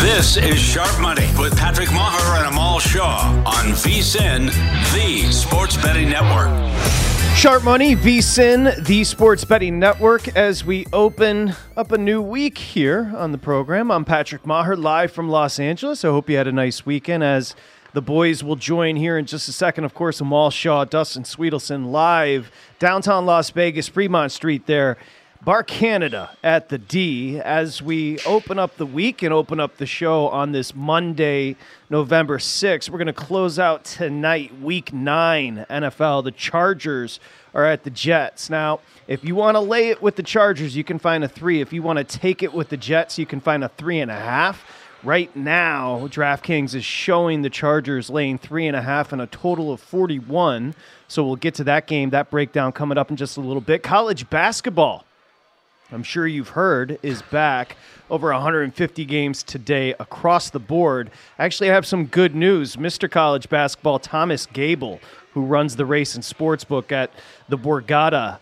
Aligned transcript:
This 0.00 0.36
is 0.36 0.58
Sharp 0.58 1.00
Money 1.00 1.26
with 1.38 1.56
Patrick 1.56 1.88
Meagher 1.88 2.38
and 2.38 2.48
Amal 2.48 2.78
Shah 2.78 3.42
on 3.46 3.72
VSIN, 3.72 4.52
the 4.92 5.32
Sports 5.32 5.76
Betting 5.78 6.10
Network. 6.10 6.48
Sharp 7.34 7.64
Money, 7.64 7.96
VSIN, 7.96 8.84
the 8.84 9.04
Sports 9.04 9.44
Betting 9.44 9.78
Network, 9.78 10.28
as 10.36 10.64
we 10.64 10.86
open 10.92 11.54
up 11.76 11.92
a 11.92 11.98
new 11.98 12.20
week 12.20 12.58
here 12.58 13.10
on 13.16 13.32
the 13.32 13.38
program. 13.38 13.90
I'm 13.90 14.04
Patrick 14.04 14.42
Meagher, 14.42 14.76
live 14.80 15.12
from 15.12 15.30
Los 15.30 15.58
Angeles. 15.58 16.04
I 16.04 16.08
hope 16.08 16.28
you 16.28 16.36
had 16.36 16.46
a 16.46 16.52
nice 16.52 16.84
weekend 16.84 17.24
as 17.24 17.56
the 17.94 18.02
boys 18.02 18.44
will 18.44 18.56
join 18.56 18.96
here 18.96 19.16
in 19.16 19.24
just 19.24 19.48
a 19.48 19.52
second. 19.52 19.84
Of 19.84 19.94
course, 19.94 20.20
Amal 20.20 20.50
Shah, 20.50 20.84
Dustin 20.84 21.22
Swedelson, 21.22 21.90
live 21.90 22.50
downtown 22.78 23.24
Las 23.24 23.48
Vegas, 23.48 23.88
Fremont 23.88 24.30
Street 24.30 24.66
there 24.66 24.98
Barcade 25.46 26.28
at 26.42 26.70
the 26.70 26.78
D 26.78 27.38
as 27.38 27.80
we 27.80 28.18
open 28.26 28.58
up 28.58 28.78
the 28.78 28.84
week 28.84 29.22
and 29.22 29.32
open 29.32 29.60
up 29.60 29.76
the 29.76 29.86
show 29.86 30.26
on 30.26 30.50
this 30.50 30.74
Monday, 30.74 31.54
November 31.88 32.38
6th. 32.38 32.90
We're 32.90 32.98
going 32.98 33.06
to 33.06 33.12
close 33.12 33.56
out 33.56 33.84
tonight, 33.84 34.60
week 34.60 34.92
nine 34.92 35.64
NFL. 35.70 36.24
The 36.24 36.32
Chargers 36.32 37.20
are 37.54 37.64
at 37.64 37.84
the 37.84 37.90
Jets. 37.90 38.50
Now, 38.50 38.80
if 39.06 39.24
you 39.24 39.36
want 39.36 39.54
to 39.54 39.60
lay 39.60 39.90
it 39.90 40.02
with 40.02 40.16
the 40.16 40.24
Chargers, 40.24 40.74
you 40.74 40.82
can 40.82 40.98
find 40.98 41.22
a 41.22 41.28
three. 41.28 41.60
If 41.60 41.72
you 41.72 41.80
want 41.80 41.98
to 41.98 42.04
take 42.04 42.42
it 42.42 42.52
with 42.52 42.70
the 42.70 42.76
Jets, 42.76 43.16
you 43.16 43.24
can 43.24 43.38
find 43.38 43.62
a 43.62 43.68
three 43.68 44.00
and 44.00 44.10
a 44.10 44.18
half. 44.18 44.64
Right 45.04 45.34
now, 45.36 46.08
DraftKings 46.08 46.74
is 46.74 46.84
showing 46.84 47.42
the 47.42 47.50
Chargers 47.50 48.10
laying 48.10 48.38
three 48.38 48.66
and 48.66 48.74
a 48.74 48.82
half 48.82 49.12
and 49.12 49.22
a 49.22 49.28
total 49.28 49.72
of 49.72 49.78
41. 49.78 50.74
So 51.06 51.24
we'll 51.24 51.36
get 51.36 51.54
to 51.54 51.64
that 51.64 51.86
game, 51.86 52.10
that 52.10 52.30
breakdown 52.32 52.72
coming 52.72 52.98
up 52.98 53.12
in 53.12 53.16
just 53.16 53.36
a 53.36 53.40
little 53.40 53.60
bit. 53.60 53.84
College 53.84 54.28
basketball 54.28 55.05
I'm 55.92 56.02
sure 56.02 56.26
you've 56.26 56.48
heard, 56.48 56.98
is 57.04 57.22
back 57.22 57.76
over 58.10 58.32
150 58.32 59.04
games 59.04 59.44
today 59.44 59.94
across 60.00 60.50
the 60.50 60.58
board. 60.58 61.10
Actually, 61.38 61.70
I 61.70 61.74
have 61.74 61.86
some 61.86 62.06
good 62.06 62.34
news. 62.34 62.74
Mr. 62.74 63.08
College 63.08 63.48
Basketball, 63.48 64.00
Thomas 64.00 64.46
Gable, 64.46 64.98
who 65.32 65.42
runs 65.42 65.76
the 65.76 65.86
race 65.86 66.16
and 66.16 66.24
sports 66.24 66.64
book 66.64 66.90
at 66.90 67.12
the 67.48 67.56
Borgata 67.56 68.40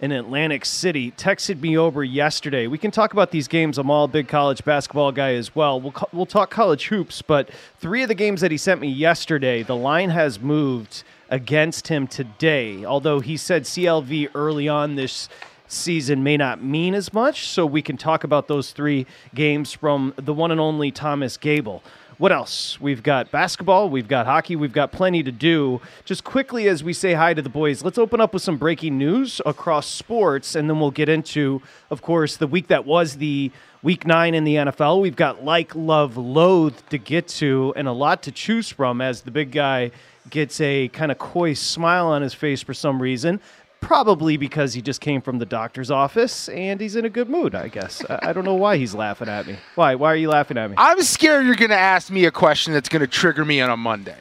in 0.00 0.12
Atlantic 0.12 0.66
City, 0.66 1.10
texted 1.12 1.58
me 1.62 1.78
over 1.78 2.04
yesterday. 2.04 2.66
We 2.66 2.76
can 2.76 2.90
talk 2.90 3.14
about 3.14 3.30
these 3.30 3.48
games. 3.48 3.78
I'm 3.78 3.90
all 3.90 4.04
a 4.04 4.08
big 4.08 4.28
college 4.28 4.62
basketball 4.62 5.10
guy 5.10 5.32
as 5.34 5.54
well. 5.54 5.80
We'll, 5.80 5.94
we'll 6.12 6.26
talk 6.26 6.50
college 6.50 6.88
hoops, 6.88 7.22
but 7.22 7.48
three 7.78 8.02
of 8.02 8.08
the 8.08 8.14
games 8.14 8.42
that 8.42 8.50
he 8.50 8.58
sent 8.58 8.82
me 8.82 8.88
yesterday, 8.88 9.62
the 9.62 9.76
line 9.76 10.10
has 10.10 10.38
moved 10.38 11.02
against 11.30 11.88
him 11.88 12.06
today. 12.06 12.84
Although 12.84 13.20
he 13.20 13.38
said 13.38 13.64
CLV 13.64 14.28
early 14.34 14.68
on 14.68 14.96
this 14.96 15.30
season 15.74 16.22
may 16.22 16.36
not 16.36 16.62
mean 16.62 16.94
as 16.94 17.12
much. 17.12 17.48
So 17.48 17.66
we 17.66 17.82
can 17.82 17.96
talk 17.96 18.24
about 18.24 18.48
those 18.48 18.70
three 18.70 19.06
games 19.34 19.72
from 19.72 20.14
the 20.16 20.32
one 20.32 20.50
and 20.50 20.60
only 20.60 20.90
Thomas 20.90 21.36
Gable. 21.36 21.82
What 22.16 22.30
else? 22.30 22.80
We've 22.80 23.02
got 23.02 23.32
basketball, 23.32 23.88
we've 23.88 24.06
got 24.06 24.26
hockey, 24.26 24.54
we've 24.54 24.72
got 24.72 24.92
plenty 24.92 25.24
to 25.24 25.32
do. 25.32 25.80
Just 26.04 26.22
quickly 26.22 26.68
as 26.68 26.84
we 26.84 26.92
say 26.92 27.14
hi 27.14 27.34
to 27.34 27.42
the 27.42 27.48
boys, 27.48 27.82
let's 27.82 27.98
open 27.98 28.20
up 28.20 28.32
with 28.32 28.42
some 28.42 28.56
breaking 28.56 28.96
news 28.96 29.40
across 29.44 29.88
sports, 29.88 30.54
and 30.54 30.70
then 30.70 30.78
we'll 30.78 30.92
get 30.92 31.08
into, 31.08 31.60
of 31.90 32.02
course, 32.02 32.36
the 32.36 32.46
week 32.46 32.68
that 32.68 32.86
was 32.86 33.16
the 33.16 33.50
week 33.82 34.06
nine 34.06 34.32
in 34.32 34.44
the 34.44 34.54
NFL. 34.54 35.00
We've 35.00 35.16
got 35.16 35.44
like, 35.44 35.74
love, 35.74 36.16
loathe 36.16 36.78
to 36.90 36.98
get 36.98 37.26
to, 37.28 37.72
and 37.74 37.88
a 37.88 37.92
lot 37.92 38.22
to 38.22 38.30
choose 38.30 38.68
from 38.70 39.00
as 39.00 39.22
the 39.22 39.32
big 39.32 39.50
guy 39.50 39.90
gets 40.30 40.60
a 40.60 40.88
kind 40.88 41.10
of 41.10 41.18
coy 41.18 41.52
smile 41.52 42.06
on 42.06 42.22
his 42.22 42.32
face 42.32 42.62
for 42.62 42.74
some 42.74 43.02
reason 43.02 43.40
probably 43.84 44.38
because 44.38 44.72
he 44.72 44.80
just 44.80 45.02
came 45.02 45.20
from 45.20 45.38
the 45.38 45.44
doctor's 45.44 45.90
office 45.90 46.48
and 46.48 46.80
he's 46.80 46.96
in 46.96 47.04
a 47.04 47.10
good 47.10 47.28
mood, 47.28 47.54
I 47.54 47.68
guess. 47.68 48.02
I, 48.08 48.32
don't 48.32 48.46
know 48.46 48.54
why 48.54 48.78
he's 48.78 48.94
laughing 48.94 49.28
at 49.28 49.46
me. 49.46 49.56
Why? 49.74 49.94
Why 49.94 50.10
are 50.10 50.16
you 50.16 50.30
laughing 50.30 50.56
at 50.56 50.70
me? 50.70 50.76
I'm 50.78 51.02
scared 51.02 51.44
you're 51.44 51.54
going 51.54 51.68
to 51.68 51.76
ask 51.76 52.10
me 52.10 52.24
a 52.24 52.30
question 52.30 52.72
that's 52.72 52.88
going 52.88 53.00
to 53.00 53.06
trigger 53.06 53.44
me 53.44 53.60
on 53.60 53.68
a 53.68 53.76
Monday. 53.76 54.16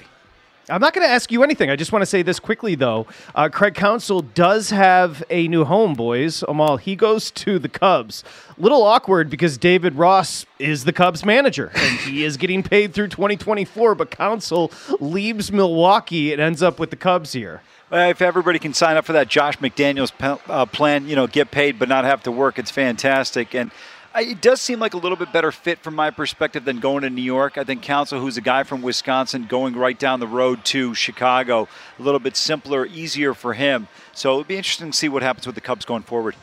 I'm 0.70 0.82
not 0.82 0.94
going 0.94 1.08
to 1.08 1.12
ask 1.12 1.32
you 1.32 1.44
anything. 1.44 1.70
I 1.70 1.78
just 1.78 1.94
want 1.94 2.02
to 2.02 2.06
say 2.06 2.22
this 2.22 2.40
quickly, 2.40 2.76
though. 2.76 3.08
Uh, 3.36 3.48
Craig 3.48 3.74
Counsell 3.74 4.22
does 4.22 4.70
have 4.70 5.24
a 5.30 5.48
new 5.48 5.64
home, 5.64 5.94
boys. 5.94 6.44
Amal, 6.48 6.76
he 6.78 6.96
goes 6.98 7.32
to 7.32 7.58
the 7.58 7.70
Cubs. 7.70 8.24
Little 8.58 8.84
awkward 8.84 9.30
because 9.30 9.58
David 9.58 9.96
Ross 9.96 10.46
is 10.60 10.84
the 10.84 10.94
Cubs 10.94 11.24
manager 11.24 11.72
and 11.74 12.00
he 12.00 12.26
is 12.26 12.36
getting 12.36 12.64
paid 12.64 12.94
through 12.94 13.10
2024, 13.10 13.96
but 13.96 14.12
Counsell 14.12 14.72
leaves 15.00 15.52
Milwaukee 15.52 16.34
and 16.34 16.42
ends 16.42 16.62
up 16.62 16.80
with 16.80 16.90
the 16.90 16.98
Cubs 16.98 17.32
here 17.32 17.62
if 17.94 18.22
everybody 18.22 18.60
can 18.60 18.74
sign 18.74 18.98
up 18.98 19.06
for 19.06 19.14
that 19.14 19.28
Josh 19.28 19.58
McDaniels 19.60 20.12
uh, 20.50 20.66
plan, 20.66 21.08
you 21.08 21.16
know, 21.16 21.28
get 21.28 21.52
paid 21.52 21.78
but 21.78 21.88
not 21.88 22.06
have 22.06 22.24
to 22.24 22.32
work, 22.32 22.58
it's 22.58 22.72
fantastic. 22.72 23.54
And 23.54 23.72
it 24.16 24.42
does 24.42 24.62
seem 24.62 24.80
like 24.80 24.94
a 24.94 24.98
little 24.98 25.16
bit 25.16 25.32
better 25.32 25.52
fit 25.52 25.80
from 25.80 25.96
my 25.96 26.12
perspective 26.12 26.66
than 26.66 26.80
going 26.80 27.02
to 27.02 27.10
New 27.10 27.22
York. 27.22 27.58
I 27.58 27.64
think 27.64 27.82
Counsell, 27.82 28.20
who's 28.20 28.38
a 28.38 28.42
guy 28.42 28.64
from 28.64 28.82
Wisconsin, 28.82 29.46
going 29.48 29.76
right 29.76 29.98
down 29.98 30.20
the 30.20 30.28
road 30.28 30.66
to 30.66 30.94
Chicago, 30.94 31.68
a 31.98 32.02
little 32.02 32.20
bit 32.20 32.36
simpler, 32.36 32.86
easier 32.86 33.34
for 33.34 33.54
him. 33.54 33.88
So 34.14 34.32
it'll 34.32 34.44
be 34.44 34.58
interesting 34.58 34.92
to 34.92 34.98
see 34.98 35.10
what 35.10 35.24
happens 35.24 35.46
with 35.46 35.56
the 35.56 35.62
Cubs 35.62 35.86
going 35.86 36.04
forward. 36.04 36.36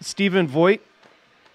Stephen 0.00 0.46
Vogt, 0.48 0.80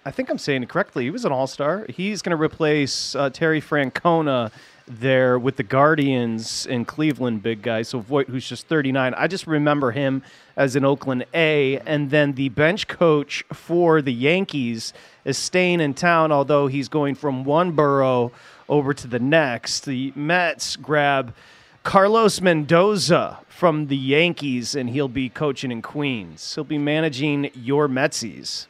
I 0.04 0.10
think 0.10 0.30
I'm 0.30 0.38
saying 0.38 0.62
it 0.62 0.68
correctly. 0.68 1.04
He 1.04 1.10
was 1.10 1.24
an 1.24 1.32
All 1.32 1.46
Star. 1.46 1.86
He's 1.88 2.22
going 2.22 2.36
to 2.36 2.42
replace 2.42 3.14
uh, 3.14 3.30
Terry 3.30 3.60
Francona 3.60 4.50
there 4.90 5.38
with 5.38 5.56
the 5.56 5.62
Guardians 5.62 6.66
in 6.66 6.84
Cleveland, 6.84 7.42
big 7.42 7.62
guy. 7.62 7.82
So 7.82 8.00
Vogt, 8.00 8.28
who's 8.28 8.48
just 8.48 8.66
39, 8.66 9.14
I 9.14 9.26
just 9.26 9.46
remember 9.46 9.90
him 9.90 10.22
as 10.56 10.76
an 10.76 10.84
Oakland 10.84 11.26
A. 11.34 11.78
And 11.80 12.10
then 12.10 12.32
the 12.32 12.48
bench 12.48 12.88
coach 12.88 13.44
for 13.52 14.02
the 14.02 14.12
Yankees 14.12 14.92
is 15.24 15.38
staying 15.38 15.80
in 15.80 15.94
town, 15.94 16.32
although 16.32 16.66
he's 16.66 16.88
going 16.88 17.14
from 17.14 17.44
one 17.44 17.72
borough 17.72 18.32
over 18.68 18.92
to 18.94 19.06
the 19.06 19.18
next. 19.18 19.84
The 19.84 20.12
Mets 20.14 20.76
grab 20.76 21.34
Carlos 21.82 22.40
Mendoza 22.40 23.38
from 23.48 23.86
the 23.86 23.96
Yankees, 23.96 24.74
and 24.74 24.90
he'll 24.90 25.08
be 25.08 25.28
coaching 25.28 25.70
in 25.70 25.82
Queens. 25.82 26.54
He'll 26.54 26.64
be 26.64 26.78
managing 26.78 27.50
your 27.54 27.88
Metsies. 27.88 28.66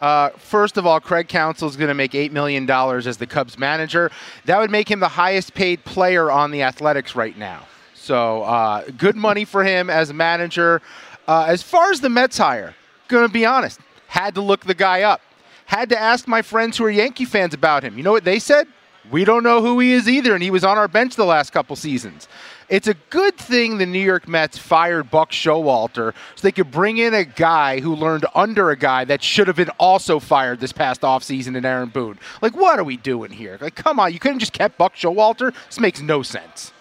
Uh, 0.00 0.30
first 0.30 0.76
of 0.76 0.86
all, 0.86 1.00
Craig 1.00 1.28
Counsell 1.28 1.68
is 1.68 1.76
going 1.76 1.88
to 1.88 1.94
make 1.94 2.12
$8 2.12 2.30
million 2.30 2.70
as 2.70 3.16
the 3.16 3.26
Cubs 3.26 3.58
manager. 3.58 4.10
That 4.44 4.58
would 4.58 4.70
make 4.70 4.90
him 4.90 5.00
the 5.00 5.08
highest 5.08 5.54
paid 5.54 5.84
player 5.84 6.30
on 6.30 6.50
the 6.50 6.62
Athletics 6.62 7.16
right 7.16 7.36
now. 7.36 7.66
So, 7.94 8.42
uh, 8.42 8.84
good 8.96 9.16
money 9.16 9.44
for 9.44 9.64
him 9.64 9.90
as 9.90 10.10
a 10.10 10.14
manager. 10.14 10.82
Uh, 11.26 11.46
as 11.48 11.62
far 11.62 11.90
as 11.90 12.00
the 12.00 12.08
Mets 12.08 12.38
hire, 12.38 12.74
going 13.08 13.26
to 13.26 13.32
be 13.32 13.44
honest, 13.44 13.80
had 14.06 14.34
to 14.34 14.40
look 14.40 14.64
the 14.64 14.74
guy 14.74 15.02
up. 15.02 15.20
Had 15.64 15.88
to 15.88 16.00
ask 16.00 16.28
my 16.28 16.42
friends 16.42 16.76
who 16.76 16.84
are 16.84 16.90
Yankee 16.90 17.24
fans 17.24 17.52
about 17.52 17.82
him. 17.82 17.96
You 17.96 18.04
know 18.04 18.12
what 18.12 18.24
they 18.24 18.38
said? 18.38 18.68
We 19.10 19.24
don't 19.24 19.42
know 19.42 19.60
who 19.60 19.78
he 19.78 19.92
is 19.92 20.08
either, 20.08 20.34
and 20.34 20.42
he 20.42 20.50
was 20.50 20.64
on 20.64 20.78
our 20.78 20.88
bench 20.88 21.16
the 21.16 21.24
last 21.24 21.52
couple 21.52 21.76
seasons. 21.76 22.28
It's 22.68 22.88
a 22.88 22.94
good 23.10 23.36
thing 23.36 23.78
the 23.78 23.86
New 23.86 24.00
York 24.00 24.26
Mets 24.26 24.58
fired 24.58 25.10
Buck 25.10 25.30
Showalter 25.30 26.12
so 26.34 26.42
they 26.42 26.50
could 26.50 26.72
bring 26.72 26.98
in 26.98 27.14
a 27.14 27.24
guy 27.24 27.78
who 27.78 27.94
learned 27.94 28.26
under 28.34 28.70
a 28.70 28.76
guy 28.76 29.04
that 29.04 29.22
should 29.22 29.46
have 29.46 29.56
been 29.56 29.70
also 29.78 30.18
fired 30.18 30.58
this 30.58 30.72
past 30.72 31.02
offseason 31.02 31.56
in 31.56 31.64
Aaron 31.64 31.90
Boone. 31.90 32.18
Like, 32.42 32.56
what 32.56 32.80
are 32.80 32.84
we 32.84 32.96
doing 32.96 33.30
here? 33.30 33.56
Like, 33.60 33.76
come 33.76 34.00
on, 34.00 34.12
you 34.12 34.18
couldn't 34.18 34.40
just 34.40 34.52
kept 34.52 34.78
Buck 34.78 34.96
Showalter? 34.96 35.54
This 35.66 35.78
makes 35.78 36.00
no 36.00 36.22
sense. 36.22 36.72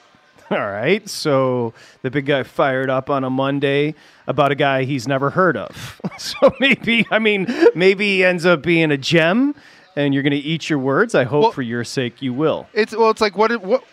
All 0.52 0.58
right. 0.58 1.08
So 1.10 1.74
the 2.02 2.12
big 2.12 2.28
guy 2.28 2.44
fired 2.44 2.90
up 2.90 3.10
on 3.10 3.24
a 3.24 3.30
Monday 3.30 3.96
about 4.28 4.52
a 4.52 4.56
guy 4.56 4.84
he's 4.84 5.08
never 5.08 5.30
heard 5.32 5.58
of. 5.58 6.02
So 6.18 6.54
maybe, 6.62 7.06
I 7.12 7.20
mean, 7.20 7.46
maybe 7.76 8.16
he 8.16 8.24
ends 8.24 8.46
up 8.46 8.62
being 8.62 8.90
a 8.90 8.98
gem 8.98 9.54
and 9.96 10.14
you're 10.14 10.24
going 10.24 10.32
to 10.32 10.38
eat 10.38 10.70
your 10.70 10.80
words. 10.80 11.16
I 11.16 11.24
hope 11.24 11.42
Well- 11.44 11.52
for 11.52 11.62
your 11.62 11.84
sake 11.84 12.22
you 12.22 12.34
will. 12.34 12.68
It's 12.74 12.96
well, 12.96 13.10
it's 13.10 13.22
like 13.22 13.38
what 13.38 13.56
what. 13.62 13.84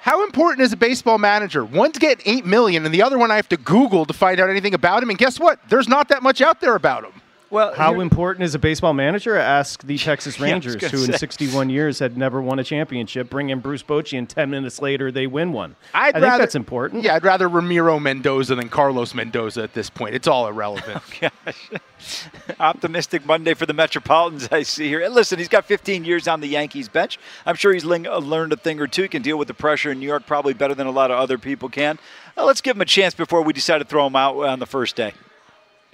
How 0.00 0.24
important 0.24 0.60
is 0.62 0.72
a 0.72 0.76
baseball 0.76 1.18
manager? 1.18 1.64
One's 1.64 1.98
getting 1.98 2.22
eight 2.24 2.46
million, 2.46 2.84
and 2.84 2.94
the 2.94 3.02
other 3.02 3.18
one 3.18 3.30
I 3.32 3.36
have 3.36 3.48
to 3.48 3.56
Google 3.56 4.06
to 4.06 4.12
find 4.14 4.38
out 4.40 4.48
anything 4.48 4.72
about 4.72 5.02
him. 5.02 5.10
And 5.10 5.18
guess 5.18 5.40
what? 5.40 5.58
There's 5.68 5.88
not 5.88 6.08
that 6.08 6.22
much 6.22 6.40
out 6.40 6.60
there 6.60 6.76
about 6.76 7.04
him. 7.04 7.12
Well, 7.50 7.74
How 7.74 8.00
important 8.00 8.44
is 8.44 8.54
a 8.54 8.58
baseball 8.58 8.92
manager? 8.92 9.34
Ask 9.36 9.82
the 9.82 9.96
Texas 9.98 10.38
Yeah, 10.38 10.46
Rangers, 10.52 10.76
gonna 10.76 10.90
who 10.90 11.04
in 11.04 11.12
say. 11.12 11.16
61 11.16 11.70
years 11.70 11.98
had 11.98 12.18
never 12.18 12.42
won 12.42 12.58
a 12.58 12.64
championship. 12.64 13.30
Bring 13.30 13.48
in 13.48 13.60
Bruce 13.60 13.82
Bochy, 13.82 14.18
and 14.18 14.28
10 14.28 14.50
minutes 14.50 14.82
later 14.82 15.10
they 15.10 15.26
win 15.26 15.52
one. 15.52 15.74
I'd 15.94 16.08
I 16.08 16.12
think 16.12 16.22
rather- 16.24 16.42
that's 16.42 16.54
important. 16.54 17.04
Yeah, 17.04 17.14
I'd 17.14 17.24
rather 17.24 17.48
Ramiro 17.48 17.98
Mendoza 17.98 18.54
than 18.54 18.68
Carlos 18.68 19.14
Mendoza 19.14 19.62
at 19.62 19.72
this 19.72 19.88
point. 19.88 20.14
It's 20.14 20.28
all 20.28 20.46
irrelevant. 20.46 21.02
optimistic 22.60 23.24
Monday 23.26 23.54
for 23.54 23.66
the 23.66 23.72
Metropolitans. 23.72 24.48
I 24.52 24.62
see 24.62 24.86
here. 24.88 25.00
And 25.02 25.14
listen, 25.14 25.38
he's 25.38 25.48
got 25.48 25.64
15 25.64 26.04
years 26.04 26.28
on 26.28 26.40
the 26.40 26.48
Yankees 26.48 26.88
bench. 26.88 27.18
I'm 27.46 27.56
sure 27.56 27.72
he's 27.72 27.84
uh, 27.84 28.18
learned 28.18 28.52
a 28.52 28.56
thing 28.56 28.80
or 28.80 28.86
two. 28.86 29.02
He 29.02 29.08
can 29.08 29.22
deal 29.22 29.38
with 29.38 29.48
the 29.48 29.54
pressure 29.54 29.90
in 29.90 29.98
New 30.00 30.06
York 30.06 30.26
probably 30.26 30.54
better 30.54 30.74
than 30.74 30.86
a 30.86 30.90
lot 30.92 31.10
of 31.10 31.18
other 31.18 31.38
people 31.38 31.68
can. 31.68 31.98
Uh, 32.36 32.44
let's 32.44 32.60
give 32.60 32.76
him 32.76 32.82
a 32.82 32.86
chance 32.86 33.14
before 33.14 33.42
we 33.42 33.52
decide 33.52 33.78
to 33.78 33.84
throw 33.84 34.06
him 34.06 34.16
out 34.16 34.36
on 34.36 34.58
the 34.58 34.66
first 34.66 34.94
day. 34.96 35.12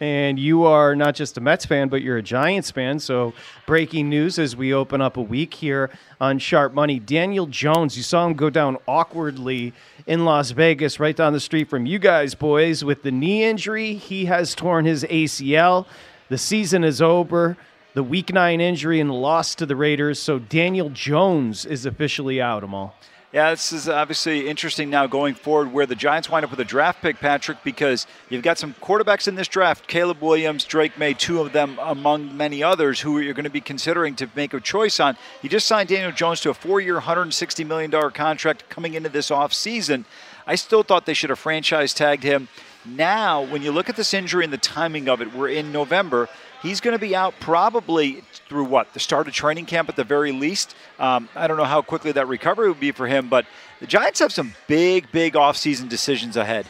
And 0.04 0.38
you 0.38 0.64
are 0.64 0.94
not 0.94 1.14
just 1.14 1.38
a 1.38 1.40
Mets 1.40 1.64
fan, 1.64 1.88
but 1.88 2.02
you're 2.02 2.18
a 2.18 2.22
Giants 2.22 2.70
fan. 2.70 2.98
So, 2.98 3.32
breaking 3.64 4.10
news 4.10 4.38
as 4.38 4.54
we 4.54 4.74
open 4.74 5.00
up 5.00 5.16
a 5.16 5.22
week 5.22 5.54
here 5.54 5.88
on 6.20 6.38
Sharp 6.38 6.74
Money. 6.74 6.98
Daniel 6.98 7.46
Jones, 7.46 7.96
you 7.96 8.02
saw 8.02 8.26
him 8.26 8.34
go 8.34 8.50
down 8.50 8.76
awkwardly 8.86 9.72
in 10.06 10.26
Las 10.26 10.50
Vegas, 10.50 11.00
right 11.00 11.16
down 11.16 11.32
the 11.32 11.40
street 11.40 11.70
from 11.70 11.86
you 11.86 11.98
guys, 11.98 12.34
boys, 12.34 12.84
with 12.84 13.02
the 13.02 13.10
knee 13.10 13.44
injury. 13.44 13.94
He 13.94 14.26
has 14.26 14.54
torn 14.54 14.84
his 14.84 15.04
ACL. 15.04 15.86
The 16.28 16.36
season 16.36 16.84
is 16.84 17.00
over. 17.00 17.56
The 17.94 18.02
week 18.02 18.30
nine 18.30 18.60
injury 18.60 19.00
and 19.00 19.10
loss 19.10 19.54
to 19.54 19.64
the 19.64 19.74
Raiders. 19.74 20.18
So, 20.18 20.38
Daniel 20.38 20.90
Jones 20.90 21.64
is 21.64 21.86
officially 21.86 22.42
out, 22.42 22.62
Amal. 22.62 22.94
Yeah, 23.34 23.50
this 23.50 23.72
is 23.72 23.88
obviously 23.88 24.46
interesting 24.48 24.90
now 24.90 25.08
going 25.08 25.34
forward 25.34 25.72
where 25.72 25.86
the 25.86 25.96
Giants 25.96 26.30
wind 26.30 26.44
up 26.44 26.52
with 26.52 26.60
a 26.60 26.64
draft 26.64 27.02
pick, 27.02 27.18
Patrick, 27.18 27.64
because 27.64 28.06
you've 28.28 28.44
got 28.44 28.58
some 28.58 28.74
quarterbacks 28.74 29.26
in 29.26 29.34
this 29.34 29.48
draft 29.48 29.88
Caleb 29.88 30.22
Williams, 30.22 30.64
Drake 30.64 30.96
Maye, 30.96 31.14
two 31.14 31.40
of 31.40 31.52
them 31.52 31.76
among 31.82 32.36
many 32.36 32.62
others 32.62 33.00
who 33.00 33.18
you're 33.18 33.34
going 33.34 33.42
to 33.42 33.50
be 33.50 33.60
considering 33.60 34.14
to 34.14 34.30
make 34.36 34.54
a 34.54 34.60
choice 34.60 35.00
on. 35.00 35.16
You 35.42 35.48
just 35.48 35.66
signed 35.66 35.88
Daniel 35.88 36.12
Jones 36.12 36.42
to 36.42 36.50
a 36.50 36.54
four 36.54 36.80
year, 36.80 37.00
$160 37.00 37.66
million 37.66 37.90
contract 38.12 38.68
coming 38.68 38.94
into 38.94 39.08
this 39.08 39.30
offseason. 39.30 40.04
I 40.46 40.54
still 40.54 40.84
thought 40.84 41.04
they 41.04 41.12
should 41.12 41.30
have 41.30 41.40
franchise 41.40 41.92
tagged 41.92 42.22
him. 42.22 42.46
Now, 42.86 43.42
when 43.42 43.62
you 43.62 43.72
look 43.72 43.88
at 43.88 43.96
this 43.96 44.14
injury 44.14 44.44
and 44.44 44.52
the 44.52 44.58
timing 44.58 45.08
of 45.08 45.20
it, 45.20 45.34
we're 45.34 45.48
in 45.48 45.72
November. 45.72 46.28
He's 46.64 46.80
going 46.80 46.94
to 46.94 46.98
be 46.98 47.14
out 47.14 47.34
probably 47.40 48.22
through 48.48 48.64
what? 48.64 48.94
The 48.94 48.98
start 48.98 49.28
of 49.28 49.34
training 49.34 49.66
camp 49.66 49.90
at 49.90 49.96
the 49.96 50.02
very 50.02 50.32
least. 50.32 50.74
Um, 50.98 51.28
I 51.36 51.46
don't 51.46 51.58
know 51.58 51.64
how 51.64 51.82
quickly 51.82 52.10
that 52.12 52.26
recovery 52.26 52.68
would 52.68 52.80
be 52.80 52.90
for 52.90 53.06
him, 53.06 53.28
but 53.28 53.44
the 53.80 53.86
Giants 53.86 54.18
have 54.20 54.32
some 54.32 54.54
big, 54.66 55.12
big 55.12 55.34
offseason 55.34 55.90
decisions 55.90 56.38
ahead. 56.38 56.64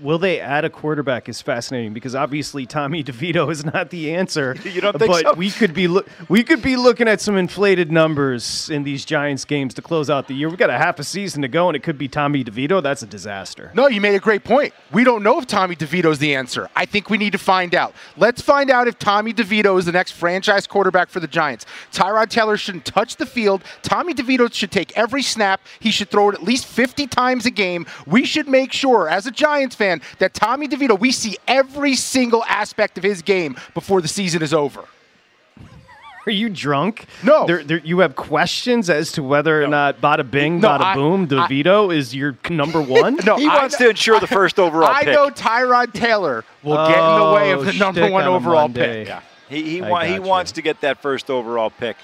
Will 0.00 0.18
they 0.18 0.38
add 0.38 0.64
a 0.64 0.70
quarterback 0.70 1.28
is 1.28 1.42
fascinating 1.42 1.92
because 1.92 2.14
obviously 2.14 2.64
Tommy 2.64 3.02
DeVito 3.10 3.50
is 3.50 3.64
not 3.64 3.90
the 3.90 4.14
answer. 4.14 4.56
You 4.70 4.80
don't 4.80 4.96
think 4.96 5.10
but 5.10 5.22
so? 5.22 5.34
we 5.34 5.50
could 5.50 5.74
be 5.74 5.88
loo- 5.88 6.04
we 6.28 6.44
could 6.44 6.62
be 6.62 6.76
looking 6.76 7.08
at 7.08 7.20
some 7.20 7.36
inflated 7.36 7.90
numbers 7.90 8.70
in 8.70 8.84
these 8.84 9.04
Giants 9.04 9.44
games 9.44 9.74
to 9.74 9.82
close 9.82 10.08
out 10.08 10.28
the 10.28 10.34
year. 10.34 10.48
We've 10.48 10.56
got 10.58 10.70
a 10.70 10.78
half 10.78 11.00
a 11.00 11.04
season 11.04 11.42
to 11.42 11.48
go, 11.48 11.68
and 11.68 11.74
it 11.74 11.82
could 11.82 11.98
be 11.98 12.06
Tommy 12.06 12.44
DeVito. 12.44 12.80
That's 12.80 13.02
a 13.02 13.06
disaster. 13.06 13.72
No, 13.74 13.88
you 13.88 14.00
made 14.00 14.14
a 14.14 14.20
great 14.20 14.44
point. 14.44 14.72
We 14.92 15.02
don't 15.02 15.24
know 15.24 15.38
if 15.40 15.46
Tommy 15.48 15.74
DeVito's 15.74 16.18
the 16.20 16.36
answer. 16.36 16.68
I 16.76 16.86
think 16.86 17.10
we 17.10 17.18
need 17.18 17.32
to 17.32 17.38
find 17.38 17.74
out. 17.74 17.94
Let's 18.16 18.40
find 18.40 18.70
out 18.70 18.86
if 18.86 18.96
Tommy 18.98 19.32
DeVito 19.34 19.76
is 19.76 19.86
the 19.86 19.92
next 19.92 20.12
franchise 20.12 20.68
quarterback 20.68 21.08
for 21.08 21.18
the 21.18 21.26
Giants. 21.26 21.66
Tyrod 21.92 22.28
Taylor 22.30 22.56
shouldn't 22.56 22.84
touch 22.84 23.16
the 23.16 23.26
field. 23.26 23.64
Tommy 23.82 24.14
DeVito 24.14 24.52
should 24.54 24.70
take 24.70 24.96
every 24.96 25.22
snap. 25.22 25.60
He 25.80 25.90
should 25.90 26.10
throw 26.10 26.28
it 26.30 26.34
at 26.36 26.44
least 26.44 26.66
50 26.66 27.08
times 27.08 27.44
a 27.44 27.50
game. 27.50 27.86
We 28.06 28.24
should 28.24 28.46
make 28.46 28.72
sure, 28.72 29.08
as 29.08 29.26
a 29.26 29.32
Giants 29.32 29.74
fan, 29.80 30.02
that 30.18 30.34
Tommy 30.34 30.68
DeVito, 30.68 30.98
we 31.00 31.10
see 31.10 31.36
every 31.48 31.94
single 31.96 32.44
aspect 32.44 32.98
of 32.98 33.02
his 33.04 33.22
game 33.22 33.56
before 33.74 34.00
the 34.02 34.08
season 34.08 34.42
is 34.42 34.52
over. 34.52 34.84
Are 36.26 36.32
you 36.32 36.50
drunk? 36.50 37.06
No. 37.24 37.46
There, 37.46 37.64
there, 37.64 37.78
you 37.78 38.00
have 38.00 38.14
questions 38.14 38.90
as 38.90 39.10
to 39.12 39.22
whether 39.22 39.64
or 39.64 39.68
not 39.68 40.02
Bada 40.02 40.30
Bing, 40.30 40.60
No, 40.60 40.68
Bada 40.68 40.80
I- 40.82 40.94
Boom, 40.94 41.26
DeVito 41.26 41.94
is 41.96 42.14
your 42.14 42.36
number 42.50 42.80
one. 43.02 43.16
No, 43.24 43.36
He 43.36 43.48
I 43.48 43.56
wants 43.56 43.80
know- 43.80 43.86
to 43.86 43.90
ensure 43.90 44.20
the 44.20 44.26
first 44.26 44.58
overall 44.58 44.90
I 44.90 45.04
pick. 45.04 45.14
know 45.14 45.30
Tyrod 45.30 45.94
Taylor 45.94 46.44
will 46.62 46.76
get 46.86 46.98
in 46.98 47.18
the 47.18 47.32
way 47.34 47.50
of 47.52 47.60
Oh, 47.60 47.64
the 47.64 47.72
number 47.72 48.10
one 48.10 48.24
on 48.24 48.28
overall 48.34 48.68
Monday. 48.68 49.06
pick. 49.06 49.14
He, 49.48 49.62
he, 49.76 49.80
wa- 49.80 50.04
he 50.04 50.18
got 50.18 50.22
wants 50.26 50.52
to 50.52 50.62
get 50.62 50.82
that 50.82 51.00
first 51.00 51.30
overall 51.30 51.70
pick. 51.70 51.96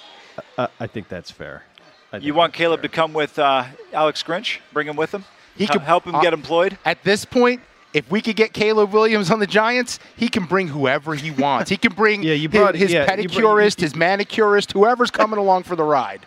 Uh, 0.57 0.69
I 0.81 0.87
think 0.87 1.09
that's 1.09 1.31
fair. 1.31 1.63
I 2.11 2.17
You 2.17 2.33
want 2.33 2.55
Caleb 2.55 2.81
fair. 2.81 2.89
to 2.89 2.95
come 2.95 3.13
with 3.13 3.39
uh, 3.39 3.65
Alex 3.93 4.23
Grinch? 4.23 4.59
Bring 4.73 4.89
him 4.89 4.97
with 4.97 5.13
him? 5.13 5.27
He 5.57 5.65
Hel- 5.67 5.75
could- 5.75 5.83
help 5.83 6.05
him 6.05 6.15
uh, 6.15 6.21
get 6.23 6.33
employed? 6.33 6.77
At 6.85 7.03
this 7.05 7.25
point, 7.25 7.61
if 7.95 8.11
we 8.11 8.21
could 8.21 8.37
get 8.37 8.53
Caleb 8.53 8.93
Williams 8.93 9.31
on 9.31 9.39
the 9.39 9.47
Giants, 9.47 9.99
he 10.17 10.29
can 10.29 10.45
bring 10.45 10.69
whoever 10.69 11.15
he 11.15 11.31
wants. 11.31 11.71
He 11.71 11.77
can 11.77 11.93
bring 11.95 12.23
Yeah, 12.25 12.35
you 12.35 12.49
his- 12.49 12.61
brought- 12.61 12.75
his, 12.75 12.93
yeah, 12.93 13.01
you 13.01 13.29
brought- 13.29 13.57
pedicurist, 13.59 13.81
his 13.81 13.95
manicurist, 13.95 14.73
whoever's 14.73 15.11
coming 15.11 15.39
along 15.39 15.63
for 15.63 15.77
the 15.77 15.85
ride. 15.85 16.27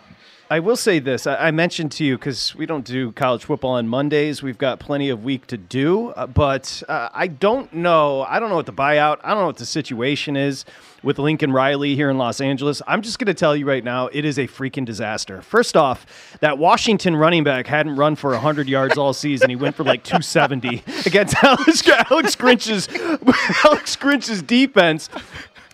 I 0.52 0.58
will 0.58 0.74
say 0.74 0.98
this. 0.98 1.28
I, 1.28 1.52
mentioned 1.52 1.92
to 1.92 2.04
you 2.04 2.18
because 2.18 2.56
we 2.56 2.66
don't 2.66 2.84
do 2.84 3.12
college 3.12 3.44
football 3.44 3.74
on 3.74 3.86
Mondays. 3.86 4.42
We've 4.42 4.58
got 4.58 4.80
plenty 4.80 5.08
of 5.08 5.22
week 5.22 5.46
to 5.46 5.56
do, 5.56 6.08
uh, 6.08 6.26
but 6.26 6.82
uh, 6.88 7.08
I 7.14 7.28
don't 7.28 7.72
know. 7.72 8.22
I 8.22 8.40
don't 8.40 8.48
know 8.48 8.56
what 8.56 8.66
the 8.66 8.72
buyout. 8.72 9.18
I 9.22 9.28
don't 9.28 9.38
know 9.38 9.46
what 9.46 9.58
the 9.58 9.64
situation 9.66 10.34
is 10.34 10.64
with 11.04 11.20
Lincoln 11.20 11.52
Riley 11.52 11.94
here 11.94 12.10
in 12.10 12.18
Los 12.18 12.40
Angeles. 12.40 12.82
I'm 12.88 13.00
just 13.00 13.20
going 13.20 13.26
to 13.28 13.34
tell 13.34 13.54
you 13.54 13.64
right 13.64 13.84
now, 13.84 14.08
it 14.08 14.24
is 14.24 14.38
a 14.38 14.48
freaking 14.48 14.84
disaster. 14.84 15.40
First 15.40 15.76
off, 15.76 16.04
that 16.40 16.58
Washington 16.58 17.14
running 17.14 17.44
back 17.44 17.68
hadn't 17.68 17.94
run 17.94 18.16
for 18.16 18.30
100 18.30 18.68
yards 18.68 18.98
all 18.98 19.12
season. 19.12 19.50
He 19.50 19.56
went 19.56 19.76
for 19.76 19.84
like 19.84 20.02
270 20.02 20.82
against 21.06 21.36
Alex, 21.44 21.82
Alex 22.10 22.34
Grinch's 22.34 22.88
Alex 23.64 23.94
Grinch's 23.94 24.42
defense. 24.42 25.08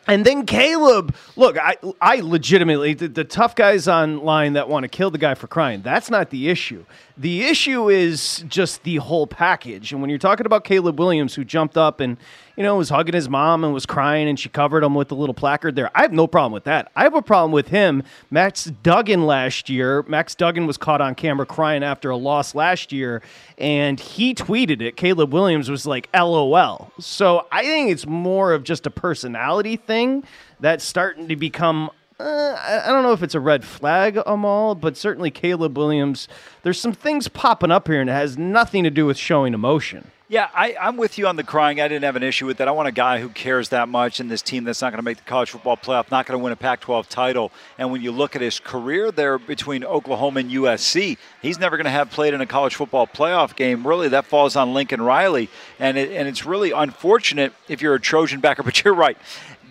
And 0.06 0.25
then 0.25 0.46
Caleb, 0.46 1.15
look, 1.34 1.58
I, 1.58 1.77
I 2.01 2.20
legitimately, 2.20 2.94
the, 2.94 3.08
the 3.08 3.25
tough 3.25 3.56
guys 3.56 3.89
online 3.89 4.53
that 4.53 4.69
want 4.69 4.84
to 4.84 4.89
kill 4.89 5.10
the 5.10 5.19
guy 5.19 5.34
for 5.34 5.48
crying, 5.48 5.82
that's 5.82 6.10
not 6.10 6.31
the 6.31 6.48
issue. 6.48 6.84
The 7.19 7.44
issue 7.44 7.89
is 7.89 8.44
just 8.48 8.82
the 8.84 8.96
whole 8.96 9.27
package. 9.27 9.93
And 9.93 10.01
when 10.01 10.10
you're 10.10 10.19
talking 10.19 10.46
about 10.46 10.65
Caleb 10.65 10.98
Williams, 10.98 11.34
who 11.34 11.44
jumped 11.44 11.77
up 11.77 12.01
and, 12.01 12.19
you 12.56 12.63
know, 12.63 12.77
was 12.77 12.89
hugging 12.89 13.15
his 13.15 13.29
mom 13.29 13.65
and 13.65 13.75
was 13.75 13.84
crying 13.84 14.29
and 14.29 14.41
she 14.41 14.48
covered 14.48 14.82
him 14.82 14.94
with 14.94 15.13
a 15.13 15.15
little 15.15 15.34
placard 15.34 15.77
there, 15.77 15.91
I 15.94 16.03
have 16.03 16.13
no 16.13 16.27
problem 16.27 16.53
with 16.53 16.65
that. 16.65 16.91
I 16.96 17.03
have 17.03 17.15
a 17.15 17.22
problem 17.22 17.53
with 17.53 17.69
him. 17.69 18.03
Max 18.31 18.65
Duggan 18.82 19.27
last 19.27 19.69
year, 19.69 20.03
Max 20.05 20.34
Duggan 20.34 20.67
was 20.67 20.77
caught 20.79 21.01
on 21.01 21.15
camera 21.15 21.44
crying 21.44 21.84
after 21.84 22.10
a 22.10 22.17
loss 22.17 22.55
last 22.55 22.93
year, 22.93 23.22
and 23.58 24.01
he 24.01 24.34
tweeted 24.34 24.81
it. 24.81 24.96
Caleb 24.96 25.32
Williams 25.32 25.70
was 25.70 25.86
like, 25.86 26.08
LOL. 26.15 26.91
So 26.98 27.46
I 27.53 27.63
think 27.63 27.91
it's 27.91 28.06
more 28.06 28.53
of 28.53 28.65
just 28.65 28.86
a 28.86 28.91
personality 28.91 29.77
thing 29.77 30.25
that's 30.58 30.84
starting 30.84 31.29
to 31.29 31.36
become. 31.36 31.91
Uh, 32.19 32.82
I 32.86 32.86
don't 32.86 33.03
know 33.03 33.13
if 33.13 33.22
it's 33.22 33.34
a 33.34 33.41
red 33.41 33.63
flag, 33.63 34.19
Amal, 34.25 34.75
but 34.75 34.96
certainly 34.96 35.31
Caleb 35.31 35.77
Williams. 35.77 36.29
There's 36.63 36.81
some 36.81 36.94
things 36.94 37.29
popping 37.29 37.70
up 37.70 37.89
here, 37.89 38.01
and 38.01 38.08
it 38.08 38.15
has 38.15 38.39
nothing 38.39 38.84
to 38.84 38.91
do 38.91 39.05
with 39.05 39.19
showing 39.19 39.53
emotion. 39.53 40.10
Yeah, 40.28 40.48
I, 40.52 40.74
I'm 40.80 40.96
with 40.96 41.18
you 41.18 41.28
on 41.28 41.36
the 41.36 41.44
crying. 41.44 41.80
I 41.80 41.86
didn't 41.86 42.02
have 42.02 42.16
an 42.16 42.24
issue 42.24 42.46
with 42.46 42.56
that. 42.56 42.66
I 42.66 42.72
want 42.72 42.88
a 42.88 42.92
guy 42.92 43.20
who 43.20 43.28
cares 43.28 43.68
that 43.68 43.88
much 43.88 44.18
in 44.18 44.26
this 44.26 44.42
team 44.42 44.64
that's 44.64 44.82
not 44.82 44.90
going 44.90 44.98
to 44.98 45.04
make 45.04 45.18
the 45.18 45.22
college 45.22 45.50
football 45.50 45.76
playoff, 45.76 46.10
not 46.10 46.26
going 46.26 46.36
to 46.36 46.42
win 46.42 46.52
a 46.52 46.56
Pac 46.56 46.80
12 46.80 47.08
title. 47.08 47.52
And 47.78 47.92
when 47.92 48.02
you 48.02 48.10
look 48.10 48.34
at 48.34 48.42
his 48.42 48.58
career 48.58 49.12
there 49.12 49.38
between 49.38 49.84
Oklahoma 49.84 50.40
and 50.40 50.50
USC, 50.50 51.16
he's 51.42 51.60
never 51.60 51.76
going 51.76 51.84
to 51.84 51.92
have 51.92 52.10
played 52.10 52.34
in 52.34 52.40
a 52.40 52.46
college 52.46 52.74
football 52.74 53.06
playoff 53.06 53.54
game. 53.54 53.86
Really, 53.86 54.08
that 54.08 54.26
falls 54.26 54.56
on 54.56 54.74
Lincoln 54.74 55.00
Riley. 55.00 55.48
And, 55.78 55.96
it, 55.96 56.10
and 56.10 56.26
it's 56.26 56.44
really 56.44 56.72
unfortunate 56.72 57.52
if 57.68 57.80
you're 57.80 57.94
a 57.94 58.00
Trojan 58.00 58.40
backer, 58.40 58.62
but 58.64 58.82
you're 58.82 58.94
right. 58.94 59.16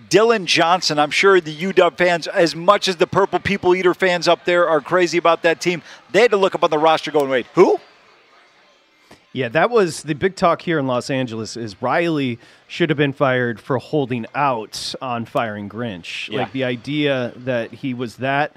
Dillon 0.07 0.45
Johnson, 0.45 0.99
I'm 0.99 1.11
sure 1.11 1.41
the 1.41 1.53
UW 1.53 1.97
fans, 1.97 2.27
as 2.27 2.55
much 2.55 2.87
as 2.87 2.95
the 2.95 3.07
Purple 3.07 3.39
People 3.39 3.75
Eater 3.75 3.93
fans 3.93 4.29
up 4.29 4.45
there 4.45 4.69
are 4.69 4.79
crazy 4.79 5.17
about 5.17 5.41
that 5.41 5.59
team, 5.59 5.81
they 6.13 6.21
had 6.21 6.31
to 6.31 6.37
look 6.37 6.55
up 6.55 6.63
on 6.63 6.69
the 6.69 6.77
roster 6.77 7.11
going, 7.11 7.29
wait, 7.29 7.45
who? 7.55 7.77
Yeah, 9.35 9.49
that 9.49 9.69
was 9.69 10.03
the 10.03 10.13
big 10.13 10.37
talk 10.37 10.61
here 10.61 10.79
in 10.79 10.87
Los 10.87 11.09
Angeles. 11.09 11.57
Is 11.57 11.81
Riley 11.81 12.39
should 12.69 12.89
have 12.89 12.95
been 12.95 13.11
fired 13.11 13.59
for 13.59 13.77
holding 13.79 14.25
out 14.33 14.95
on 15.01 15.25
firing 15.25 15.67
Grinch. 15.67 16.29
Yeah. 16.29 16.39
Like 16.39 16.53
the 16.53 16.63
idea 16.63 17.33
that 17.35 17.73
he 17.73 17.93
was 17.93 18.15
that, 18.17 18.55